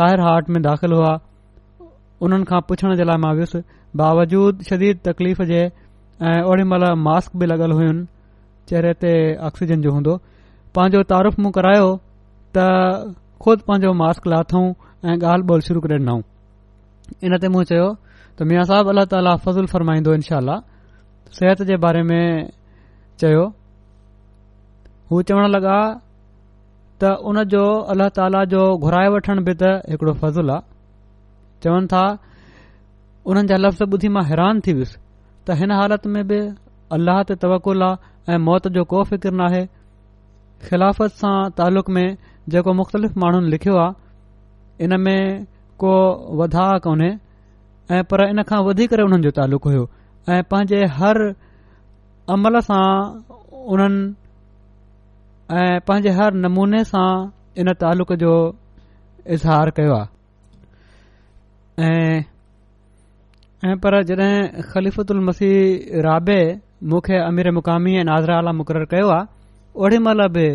ताहिर 0.00 0.20
हार्ट 0.26 0.46
में 0.56 0.60
दाख़िल 0.64 0.92
हुआ 0.96 1.12
उन्हनि 2.24 2.44
खां 2.50 2.60
पुछण 2.68 2.96
जे 2.98 3.04
लाइ 3.10 3.18
मां 3.26 3.32
वियुसि 3.38 3.60
बावजूद 4.00 4.62
शदीद 4.70 5.00
तकलीफ़ 5.08 5.40
जे 5.50 5.58
ऐं 6.28 6.40
ओड़ी 6.50 6.64
महिल 6.72 6.84
मास्क 7.06 7.36
बि 7.40 7.46
लॻल 7.52 7.72
हुयुनि 7.78 8.04
चेहरे 8.70 8.92
ते 9.02 9.12
ऑक्सीजन 9.48 9.82
जो 9.86 9.90
हूंदो 9.96 10.14
पंहिंजो 10.78 11.02
तारफ 11.12 11.40
मूं 11.46 11.50
करायो 11.58 11.88
त 12.56 12.64
ख़ुदि 13.46 13.66
पंहिंजो 13.70 13.92
मास्क 14.02 14.28
लाथऊं 14.34 14.64
ऐं 15.10 15.16
ॻाल्हि 15.32 15.54
ॿोल 15.56 15.64
शुरू 15.68 15.80
करे 15.86 15.96
ॾिनऊं 16.02 16.22
इन 17.28 17.32
ते 17.44 17.52
मूं 17.56 17.62
चयो 17.72 17.88
त 18.38 18.48
मिया 18.50 18.62
साहब 18.72 18.92
अलाह 18.94 19.10
ताला 19.14 19.34
फज़ुल 19.46 19.70
फरमाईंदो 19.76 20.14
इनशा 20.20 20.56
सिहत 21.38 21.64
जे 21.72 21.76
बारे 21.86 22.02
में 22.10 22.26
चयो 23.22 23.44
हू 25.10 25.22
चवण 25.32 25.50
लॻा 25.56 25.76
त 27.02 27.12
उन 27.32 27.44
जो 27.56 27.64
अलाह 27.94 28.12
ताला 28.20 28.44
जो 28.54 28.64
घुराए 28.86 29.10
वठण 29.16 29.44
बि 29.50 29.56
त 29.64 29.74
हिकड़ो 29.92 30.14
फज़ुल 30.22 30.54
आहे 30.58 30.72
चवनि 31.64 31.86
था 31.92 32.04
उन्हनि 33.28 33.48
जा 33.50 33.56
लफ़्ज़ 33.64 33.88
ॿुधी 33.92 34.08
मां 34.14 34.24
हैरान 34.30 34.54
थी 34.64 34.72
वियुसि 34.76 34.96
त 35.48 35.56
हिन 35.60 35.70
हालति 35.80 36.08
में 36.14 36.22
बि 36.28 36.38
अलाह 36.94 37.18
ते 37.30 37.34
तवकुलु 37.42 37.84
आहे 37.84 38.34
ऐं 38.34 38.38
मौत 38.48 38.64
जो 38.76 38.82
को 38.90 39.02
फिकर 39.10 39.32
नाहे 39.40 39.62
ख़िलाफ़त 40.68 41.12
सां 41.20 41.36
तालुक़ 41.60 41.90
में 41.96 42.08
जेको 42.52 42.70
मुख़्तलिफ़ 42.80 43.12
माण्हुनि 43.24 43.48
लिखियो 43.56 43.76
आहे 43.84 44.84
इन 44.84 44.92
में 45.04 45.20
को 45.80 45.90
वधाउ 46.40 46.78
कोन्हे 46.86 47.10
ऐ 47.96 48.02
पर 48.10 48.18
इन 48.28 48.42
खां 48.50 48.60
वधीक 48.68 48.90
उन्हनि 49.04 49.22
जो 49.28 49.30
तालुक़ु 49.40 49.68
हुयो 49.70 49.84
ऐं 50.34 50.42
पंहिंजे 50.52 50.80
हर 51.00 51.18
अमल 52.36 52.60
सां 52.70 52.84
उन्हनि 53.76 54.02
ऐ 55.60 55.64
पांजे 55.88 56.10
हर 56.18 56.30
नमूने 56.42 56.84
सां 56.92 57.08
इन 57.62 57.72
तालुक़ 57.84 58.12
जो 58.24 58.32
इज़हार 59.36 59.70
कयो 59.78 59.94
आहे 60.00 60.12
ऐं 61.82 63.74
पर 63.82 64.02
जॾहिं 64.08 64.62
ख़लीफ़ल 64.72 65.20
मसीह 65.26 66.00
राबे 66.06 66.40
रा 66.90 67.26
अमीर 67.26 67.50
मुक़ामी 67.52 67.94
ऐं 67.98 68.04
नाज़रा 68.06 68.34
आला 68.38 68.52
मुक़ररु 68.62 68.86
कयो 68.92 69.08
आहे 69.10 69.24
ओॾी 69.82 69.98
महिल 70.06 70.20
बि 70.36 70.46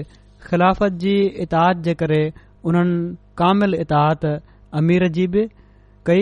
ख़िलाफ़त 0.47 0.93
जी 1.03 1.15
इताद 1.43 1.81
जे 1.85 1.93
करे 2.01 2.21
उन्हनि 2.63 3.15
कामिल 3.37 3.73
इताद 3.83 4.21
अमीर 4.79 5.07
जी 5.17 5.27
बि 5.33 5.43
कई 6.07 6.21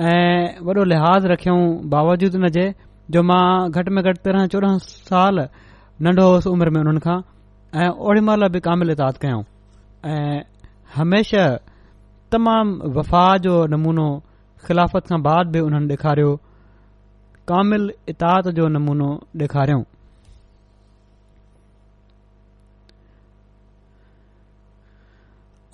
ऐं 0.00 0.64
वॾो 0.64 0.84
लिहाज़ 0.92 1.26
रखियऊं 1.32 1.64
बावजूद 1.92 2.46
जे 2.56 2.66
जो 3.12 3.22
मां 3.28 3.68
घटि 3.70 3.90
में 3.94 4.02
घटि 4.04 4.20
तेरहं 4.24 4.46
चोॾहं 4.54 4.78
साल 5.12 5.40
नंढो 6.02 6.24
हुउसि 6.30 6.48
उमिरि 6.50 6.70
में 6.72 6.80
हुननि 6.82 7.00
खां 7.04 7.18
ऐं 7.82 7.88
ओॾी 8.00 8.20
महिल 8.30 8.48
बि 8.56 8.60
कामिल 8.68 8.90
इतादु 8.96 9.18
कयऊं 9.26 9.44
ऐं 10.12 10.40
हमेशा 10.96 11.44
तमाम 12.32 12.68
वफ़ा 12.96 13.22
जो 13.44 13.54
नमूनो 13.70 14.06
ख़िलाफ़त 14.66 15.06
खां 15.08 15.20
बाद 15.24 15.48
बि 15.54 15.60
उन्हनि 15.68 15.94
ॾेखारियो 15.96 16.30
कामिल 17.50 17.82
इतात 18.12 18.48
जो 18.58 18.68
नमूनो 18.76 19.08
ॾिखारियो 19.46 19.80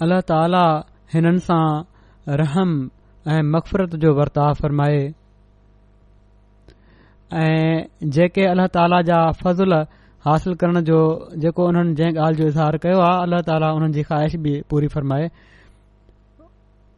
अल्ला 0.05 0.19
ताला 0.31 0.65
हिननि 1.15 1.45
सां 1.49 1.63
रहम 2.43 2.73
ऐं 3.37 3.41
मक़फ़रत 3.55 3.95
जो 4.07 4.13
वर्ताउ 4.19 4.55
फ़रमाए 4.63 4.99
ऐं 7.45 8.09
जेके 8.19 8.47
अल्ला 8.55 8.67
ताला 8.79 9.01
जा 9.11 9.21
फज़ल 9.45 9.79
हासिल 10.29 10.55
करण 10.63 10.81
जो 10.91 10.99
जेको 11.45 11.69
उन्हनि 11.69 11.95
जंहिं 12.03 12.19
ॻाल्हि 12.27 12.43
जो 12.43 12.49
इज़हार 12.55 12.79
कयो 12.87 12.99
आहे 13.11 13.23
अल्ला 13.29 13.41
ताला 13.51 13.71
उन्हनि 13.79 13.99
जी 13.99 14.03
ख़्वाहिश 14.11 14.37
बि 14.47 14.55
पूरी 14.71 14.89
फ़रमाए 14.95 15.31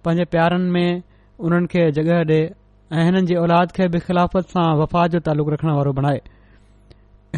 पंहिंजे 0.04 0.24
प्यारनि 0.34 0.70
में 0.74 1.02
उन्हनि 1.46 1.66
खे 1.72 1.82
जॻह 1.96 2.12
ॾे 2.12 2.24
ऐं 2.26 3.04
हिननि 3.08 3.26
जी 3.30 3.34
औलाद 3.40 3.72
खे 3.78 3.88
बि 3.94 3.98
ख़िलाफ़त 4.06 4.52
सां 4.56 4.66
वफ़ा 4.80 5.06
जो 5.14 5.18
तालुक 5.26 5.50
रखण 5.54 5.70
वारो 5.78 5.92
बणाए 5.98 6.20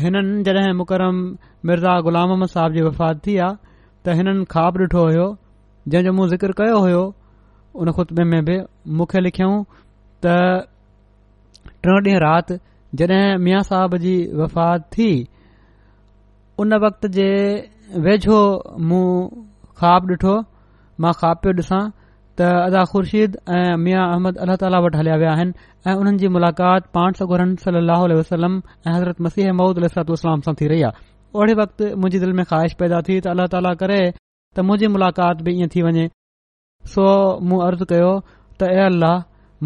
हिननि 0.04 0.42
जॾहिं 0.48 0.72
मुकरम 0.80 1.16
मिर्ज़ा 1.70 1.94
ग़ुलाम 2.08 2.30
अहमद 2.34 2.52
साहिब 2.52 2.76
जी 2.78 2.82
वफ़ात 2.88 3.20
थी 3.26 3.36
आहे 3.46 3.56
त 4.04 4.14
हिननि 4.20 4.44
खाप 4.54 4.78
ॾिठो 4.86 5.02
हुयो 5.06 5.24
जंहिंजो 5.94 6.12
मूं 6.20 6.26
ज़िक्र 6.34 6.58
कयो 6.60 6.76
हुयो 6.86 7.02
उन 7.84 7.90
ख़ुतबे 7.98 8.24
में 8.34 8.40
बि 8.48 8.56
मूंखे 9.00 9.20
लिखियऊं 9.26 9.56
त 10.26 10.34
टियों 11.86 11.96
ॾींहं 12.08 12.20
राति 12.26 12.58
जॾहिं 13.00 13.24
मियां 13.48 13.62
साहब 13.72 13.96
जी 14.06 14.14
वफ़ात 14.42 14.84
थी 14.98 15.08
उन 16.64 16.74
वक़्त 16.86 17.06
जे 17.18 17.28
वेझो 18.08 18.40
मूं 18.92 19.04
ख़्वाब 19.82 20.14
ॾिठो 20.14 20.36
मां 21.06 21.12
ख़्वाब 21.24 21.42
पियो 21.46 21.56
ॾिसां 21.64 21.82
त 22.40 22.40
अदा 22.68 22.82
ख़ुर्शीद 22.92 23.30
ऐं 23.56 23.74
मिया 23.84 24.02
अहमद 24.12 24.34
अलाह 24.44 24.56
ताली 24.60 24.78
वटि 24.84 24.96
हलिया 25.00 25.16
विया 25.22 25.32
आहिनि 25.36 25.52
ऐं 25.88 25.94
उन्हनि 26.00 26.18
जी 26.22 26.28
मुलाक़ात 26.36 26.82
पाण 26.96 27.10
सौ 27.18 27.24
وسلم 27.28 27.52
सल 27.64 27.76
अल 27.82 28.12
वसलम 28.20 28.54
ऐं 28.88 28.92
हज़रत 28.96 29.16
मसीह 29.24 29.52
माउद 29.58 29.76
अलतलाम 29.82 30.40
सां 30.46 30.54
थी 30.60 30.66
रही 30.72 30.82
आहे 30.88 30.92
ओहिड़े 31.36 31.54
वक़्तु 31.60 31.84
मुंहिंजी 32.00 32.18
दिलि 32.22 32.34
मे 32.40 32.44
ख़श 32.50 32.72
पैदा 32.80 32.98
थी 33.06 33.14
त 33.24 33.26
अल्ला 33.34 33.46
ताला 33.54 33.72
करे 33.80 34.00
त 34.54 34.58
मुंहिंजी 34.66 34.86
मुलाक़ात 34.94 35.36
बि 35.44 35.50
इएं 35.58 35.68
थी 35.74 35.80
वञे 35.86 36.04
सो 36.92 37.04
मूं 37.46 37.58
अर्ज़ 37.68 37.84
कयो 37.92 38.10
त 38.58 38.74
अल्ला 38.88 39.12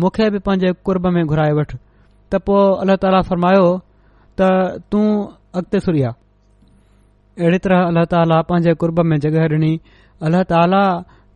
मूंखे 0.01 0.27
बि 0.35 0.39
पंहिंजे 0.47 0.71
कुर्ब 0.87 1.05
में 1.15 1.23
घुराए 1.31 1.53
वठ 1.59 1.71
त 2.31 2.45
पोइ 2.47 2.69
अलाह 2.85 2.97
ताला 3.03 3.21
फ़रमायो 3.31 3.67
त 4.35 4.41
तूं 4.91 5.07
अॻिते 5.59 5.79
सुरी 5.87 6.01
आहे 6.11 6.15
अहिड़ी 7.45 7.59
तरह 7.65 7.81
अल्ला 7.91 8.03
ताला 8.15 8.37
पंहिंजे 8.51 8.73
कुर्ब 8.83 8.99
में 9.11 9.17
जगह 9.25 9.43
ॾिनी 9.57 9.73
अल्ला 10.27 10.43
ताला 10.53 10.83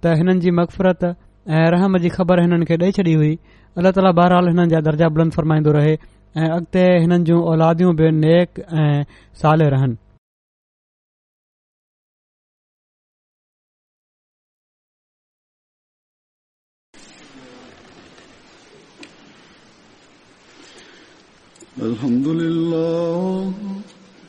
त 0.05 0.13
हिननि 0.19 0.41
जी 0.43 0.51
मक़फ़रत 0.59 1.01
ऐं 1.57 1.65
रहम 1.73 1.97
जी 2.05 2.09
ख़बर 2.17 2.41
हिननि 2.41 2.65
खे 2.69 2.77
ॾेई 2.85 2.93
छॾी 2.99 3.13
हुई 3.23 3.35
अलाह 3.81 3.93
ताला 3.97 4.13
बहरहाल 4.19 4.47
हिननि 4.51 4.71
जा 4.75 4.81
दर्जा 4.87 5.09
बुलंद 5.17 5.35
फरमाईंदो 5.39 5.73
रहे 5.79 5.95
ऐं 6.45 6.49
अॻिते 6.59 6.85
हिननि 7.01 7.19
जूं 7.31 7.41
औलादियूं 7.55 7.93
बि 8.03 8.13
नेक 8.25 8.63
ऐं 8.85 8.95
साले 9.43 9.69
रहन 9.77 9.97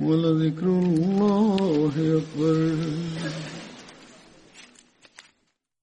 ولذكر 0.00 0.62
الله 0.66 1.90
أكبر 2.22 3.45